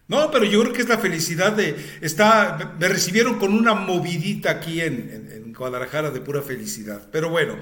No, 0.09 0.31
pero 0.31 0.45
yo 0.45 0.61
creo 0.63 0.73
que 0.73 0.83
es 0.83 0.89
la 0.89 0.99
felicidad 0.99 1.53
de... 1.53 1.77
Está, 2.01 2.75
me 2.79 2.89
recibieron 2.89 3.39
con 3.39 3.55
una 3.55 3.75
movidita 3.75 4.51
aquí 4.51 4.81
en, 4.81 5.55
Guadalajara 5.57 6.11
de 6.11 6.21
pura 6.21 6.43
felicidad. 6.43 7.09
Pero 7.13 7.29
bueno. 7.29 7.57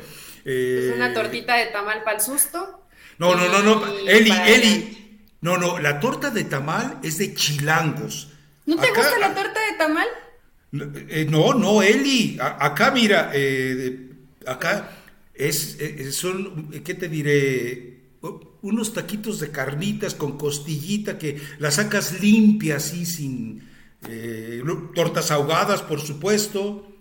Eh, 0.44 0.88
¿Es 0.88 0.96
una 0.96 1.12
tortita 1.12 1.56
de 1.56 1.66
tamal 1.66 2.04
para 2.04 2.16
el 2.16 2.22
susto? 2.22 2.86
No, 3.18 3.34
no, 3.34 3.48
no, 3.48 3.62
no. 3.62 3.98
Eli, 4.08 4.30
Eli. 4.30 5.28
No, 5.40 5.58
no, 5.58 5.78
la 5.78 6.00
torta 6.00 6.30
de 6.30 6.44
tamal 6.44 6.98
es 7.02 7.18
de 7.18 7.34
chilangos. 7.34 8.32
¿No 8.66 8.76
te 8.76 8.88
gusta 8.88 9.18
la 9.18 9.34
torta 9.34 9.60
de 9.60 9.76
tamal? 9.76 10.06
Eh, 10.72 11.26
no, 11.30 11.54
no, 11.54 11.82
Eli, 11.82 12.38
acá 12.40 12.90
mira, 12.90 13.30
eh, 13.32 14.10
acá 14.46 14.90
es, 15.32 15.78
eh, 15.80 16.12
son, 16.12 16.70
¿qué 16.84 16.94
te 16.94 17.08
diré? 17.08 17.98
Unos 18.60 18.92
taquitos 18.92 19.40
de 19.40 19.50
carnitas 19.50 20.14
con 20.14 20.36
costillita 20.36 21.16
que 21.16 21.40
las 21.58 21.76
sacas 21.76 22.20
limpias 22.20 22.92
y 22.92 23.06
sin 23.06 23.68
tortas 24.94 25.30
ahogadas, 25.30 25.82
por 25.82 26.00
supuesto. 26.00 26.92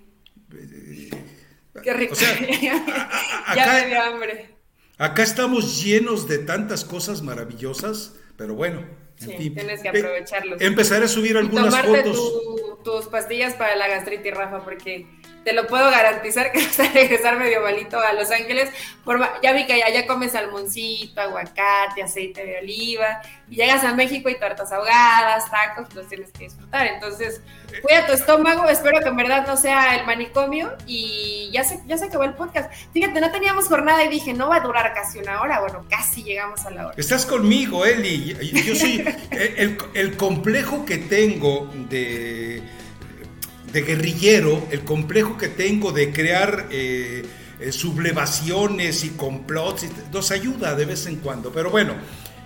Qué 1.84 1.94
rico. 1.94 2.16
ya 3.56 3.74
me 3.74 3.88
dio 3.88 4.02
hambre. 4.02 4.56
Acá 4.98 5.24
estamos 5.24 5.84
llenos 5.84 6.28
de 6.28 6.38
tantas 6.40 6.86
cosas 6.86 7.22
maravillosas, 7.22 8.16
pero 8.38 8.56
bueno. 8.56 9.07
Sí, 9.18 9.50
tienes 9.50 9.82
que 9.82 9.90
aprovecharlos. 9.90 10.62
Empezaré 10.62 11.06
a 11.06 11.08
subir 11.08 11.38
algunas 11.38 11.76
fotos. 11.76 12.84
tus 12.84 13.06
pastillas 13.08 13.54
para 13.56 13.76
la 13.76 13.88
gastritis, 13.88 14.34
Rafa, 14.34 14.64
porque 14.64 15.08
te 15.48 15.54
lo 15.54 15.66
puedo 15.66 15.90
garantizar 15.90 16.52
que 16.52 16.60
vas 16.66 16.78
a 16.78 16.92
regresar 16.92 17.40
medio 17.40 17.62
malito 17.62 17.98
a 17.98 18.12
Los 18.12 18.32
Ángeles. 18.32 18.70
Por, 19.06 19.18
ya 19.42 19.54
vi 19.54 19.66
que 19.66 19.76
allá 19.76 19.90
ya 20.02 20.06
comes 20.06 20.34
salmoncito, 20.34 21.22
aguacate, 21.22 22.04
aceite 22.04 22.46
de 22.46 22.58
oliva, 22.58 23.22
y 23.50 23.56
llegas 23.56 23.82
a 23.86 23.94
México 23.94 24.28
y 24.28 24.38
tortas 24.38 24.74
ahogadas, 24.74 25.50
tacos, 25.50 25.96
los 25.96 26.10
tienes 26.10 26.34
que 26.34 26.44
disfrutar. 26.44 26.88
Entonces, 26.88 27.40
cuida 27.82 28.06
tu 28.06 28.12
estómago, 28.12 28.68
espero 28.68 29.00
que 29.00 29.08
en 29.08 29.16
verdad 29.16 29.48
no 29.48 29.56
sea 29.56 29.96
el 29.96 30.06
manicomio, 30.06 30.76
y 30.86 31.50
ya 31.54 31.64
se, 31.64 31.80
ya 31.88 31.98
se 31.98 32.08
acabó 32.08 32.26
el 32.26 32.34
podcast. 32.34 32.70
Fíjate, 32.92 33.22
no 33.22 33.32
teníamos 33.32 33.70
jornada 33.70 34.04
y 34.04 34.10
dije, 34.10 34.34
no 34.34 34.50
va 34.50 34.58
a 34.58 34.60
durar 34.60 34.94
casi 34.94 35.20
una 35.20 35.40
hora, 35.40 35.62
bueno, 35.62 35.86
casi 35.90 36.26
llegamos 36.26 36.66
a 36.66 36.72
la 36.72 36.88
hora. 36.88 36.96
Estás 36.98 37.26
conmigo, 37.26 37.86
Eli. 37.86 38.36
Yo 38.66 38.76
soy 38.76 39.16
el, 39.32 39.78
el 39.94 40.18
complejo 40.18 40.86
que 40.86 40.98
tengo 40.98 41.72
de 41.90 42.62
de 43.72 43.82
guerrillero, 43.82 44.68
el 44.72 44.82
complejo 44.82 45.38
que 45.38 45.50
tengo 45.50 45.92
de 45.92 46.12
crear 46.12 46.68
eh, 46.72 47.24
eh, 47.60 47.72
sublevaciones 47.72 49.04
y 49.04 49.10
complots, 49.10 49.86
nos 50.12 50.32
ayuda 50.32 50.76
de 50.76 50.86
vez 50.86 51.06
en 51.06 51.18
cuando. 51.18 51.52
Pero 51.52 51.70
bueno, 51.70 51.96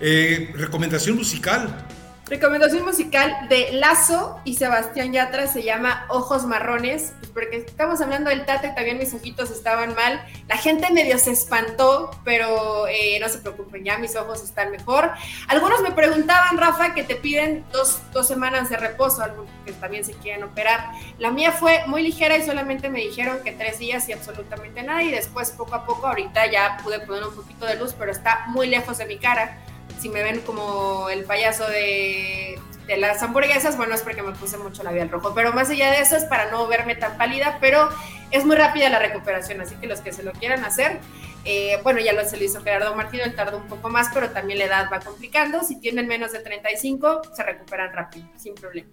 eh, 0.00 0.52
recomendación 0.54 1.16
musical. 1.16 1.86
Recomendación 2.26 2.84
musical 2.84 3.48
de 3.48 3.72
Lazo 3.72 4.40
y 4.44 4.54
Sebastián 4.54 5.12
Yatra 5.12 5.48
se 5.48 5.64
llama 5.64 6.06
Ojos 6.08 6.46
Marrones, 6.46 7.12
pues 7.18 7.32
porque 7.32 7.56
estamos 7.56 8.00
hablando 8.00 8.30
del 8.30 8.46
Tata 8.46 8.68
y 8.68 8.74
también 8.76 8.96
mis 8.96 9.12
ojitos 9.12 9.50
estaban 9.50 9.94
mal. 9.96 10.24
La 10.46 10.56
gente 10.56 10.90
medio 10.92 11.18
se 11.18 11.32
espantó, 11.32 12.12
pero 12.24 12.86
eh, 12.86 13.18
no 13.20 13.28
se 13.28 13.38
preocupen, 13.38 13.84
ya 13.84 13.98
mis 13.98 14.14
ojos 14.14 14.42
están 14.44 14.70
mejor. 14.70 15.10
Algunos 15.48 15.82
me 15.82 15.90
preguntaban, 15.90 16.56
Rafa, 16.56 16.94
que 16.94 17.02
te 17.02 17.16
piden 17.16 17.64
dos, 17.72 18.00
dos 18.12 18.28
semanas 18.28 18.70
de 18.70 18.76
reposo, 18.76 19.22
algunos 19.22 19.50
que 19.66 19.72
también 19.72 20.04
se 20.04 20.12
quieren 20.12 20.44
operar. 20.44 20.92
La 21.18 21.32
mía 21.32 21.50
fue 21.50 21.82
muy 21.88 22.02
ligera 22.02 22.36
y 22.36 22.46
solamente 22.46 22.88
me 22.88 23.00
dijeron 23.00 23.40
que 23.42 23.50
tres 23.50 23.80
días 23.80 24.08
y 24.08 24.12
absolutamente 24.12 24.84
nada, 24.84 25.02
y 25.02 25.10
después 25.10 25.50
poco 25.50 25.74
a 25.74 25.84
poco, 25.84 26.06
ahorita 26.06 26.48
ya 26.50 26.78
pude 26.84 27.00
poner 27.00 27.24
un 27.24 27.34
poquito 27.34 27.66
de 27.66 27.74
luz, 27.74 27.94
pero 27.98 28.12
está 28.12 28.44
muy 28.46 28.68
lejos 28.68 28.96
de 28.98 29.06
mi 29.06 29.18
cara 29.18 29.58
si 30.00 30.08
me 30.08 30.22
ven 30.22 30.40
como 30.40 31.08
el 31.08 31.24
payaso 31.24 31.66
de, 31.68 32.58
las 32.98 33.22
hamburguesas, 33.22 33.76
bueno, 33.76 33.94
es 33.94 34.02
porque 34.02 34.22
me 34.22 34.32
puse 34.32 34.58
mucho 34.58 34.82
labial 34.82 35.08
rojo. 35.08 35.32
Pero 35.34 35.52
más 35.52 35.70
allá 35.70 35.90
de 35.90 36.00
eso 36.00 36.16
es 36.16 36.24
para 36.24 36.50
no 36.50 36.66
verme 36.66 36.94
tan 36.94 37.16
pálida, 37.16 37.58
pero 37.60 37.88
es 38.30 38.44
muy 38.44 38.56
rápida 38.56 38.90
la 38.90 38.98
recuperación, 38.98 39.60
así 39.60 39.74
que 39.76 39.86
los 39.86 40.00
que 40.00 40.12
se 40.12 40.22
lo 40.22 40.32
quieran 40.32 40.64
hacer, 40.64 41.00
eh, 41.44 41.78
bueno, 41.82 42.00
ya 42.00 42.12
lo 42.12 42.24
se 42.24 42.36
lo 42.36 42.44
hizo 42.44 42.62
Gerardo 42.62 42.94
Martino, 42.94 43.24
él 43.24 43.34
tardó 43.34 43.58
un 43.58 43.66
poco 43.66 43.88
más, 43.88 44.08
pero 44.12 44.30
también 44.30 44.58
la 44.58 44.66
edad 44.66 44.88
va 44.92 45.00
complicando. 45.00 45.62
Si 45.62 45.80
tienen 45.80 46.06
menos 46.06 46.32
de 46.32 46.40
35, 46.40 47.22
se 47.34 47.42
recuperan 47.42 47.92
rápido, 47.92 48.26
sin 48.36 48.54
problema. 48.54 48.90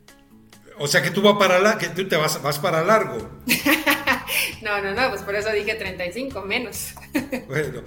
O 0.80 0.88
sea 0.88 1.02
que 1.02 1.12
tú 1.12 1.22
vas 1.22 1.36
para 1.38 1.60
la, 1.60 1.78
que 1.78 1.90
tú 1.90 2.08
te 2.08 2.16
vas, 2.16 2.42
vas 2.42 2.58
para 2.58 2.84
largo. 2.84 3.30
no, 4.62 4.82
no, 4.82 4.94
no, 4.94 5.10
pues 5.10 5.22
por 5.22 5.36
eso 5.36 5.52
dije 5.52 5.76
35 5.76 6.42
menos. 6.44 6.94
bueno, 7.48 7.82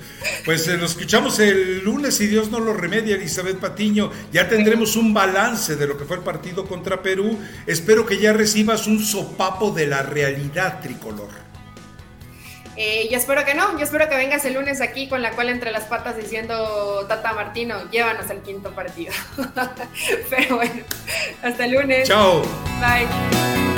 pues 0.45 0.69
eh, 0.69 0.77
lo 0.77 0.87
escuchamos 0.87 1.39
el 1.39 1.83
lunes 1.85 2.17
si 2.17 2.27
Dios 2.27 2.51
no 2.51 2.61
lo 2.61 2.75
remedia, 2.75 3.17
Elizabeth 3.17 3.59
Patiño. 3.59 4.11
Ya 4.31 4.49
tendremos 4.49 4.97
un 4.97 5.15
balance 5.15 5.77
de 5.77 5.87
lo 5.87 5.97
que 5.97 6.05
fue 6.05 6.17
el 6.17 6.23
partido 6.23 6.67
contra 6.67 7.03
Perú. 7.03 7.39
Espero 7.67 8.05
que 8.05 8.19
ya 8.19 8.33
recibas 8.33 8.87
un 8.87 9.03
sopapo 9.03 9.71
de 9.71 9.87
la 9.87 10.03
realidad 10.03 10.81
tricolor. 10.81 11.52
Eh, 12.77 13.09
yo 13.11 13.19
espero 13.19 13.45
que 13.45 13.55
no, 13.55 13.79
yo 13.79 13.85
espero 13.85 14.09
que 14.09 14.17
vengas 14.17 14.45
el 14.45 14.55
lunes 14.55 14.81
aquí 14.81 15.09
con 15.09 15.21
la 15.23 15.33
cual 15.33 15.51
entre 15.51 15.71
las 15.73 15.85
patas 15.85 16.17
diciendo 16.17 17.05
Tata 17.09 17.33
Martino, 17.33 17.91
llévanos 17.91 18.31
al 18.31 18.43
quinto 18.43 18.71
partido. 18.71 19.13
Pero 20.31 20.57
bueno, 20.57 20.83
hasta 21.43 21.65
el 21.65 21.73
lunes. 21.73 22.09
Chao. 22.09 22.43
Bye. 22.81 23.72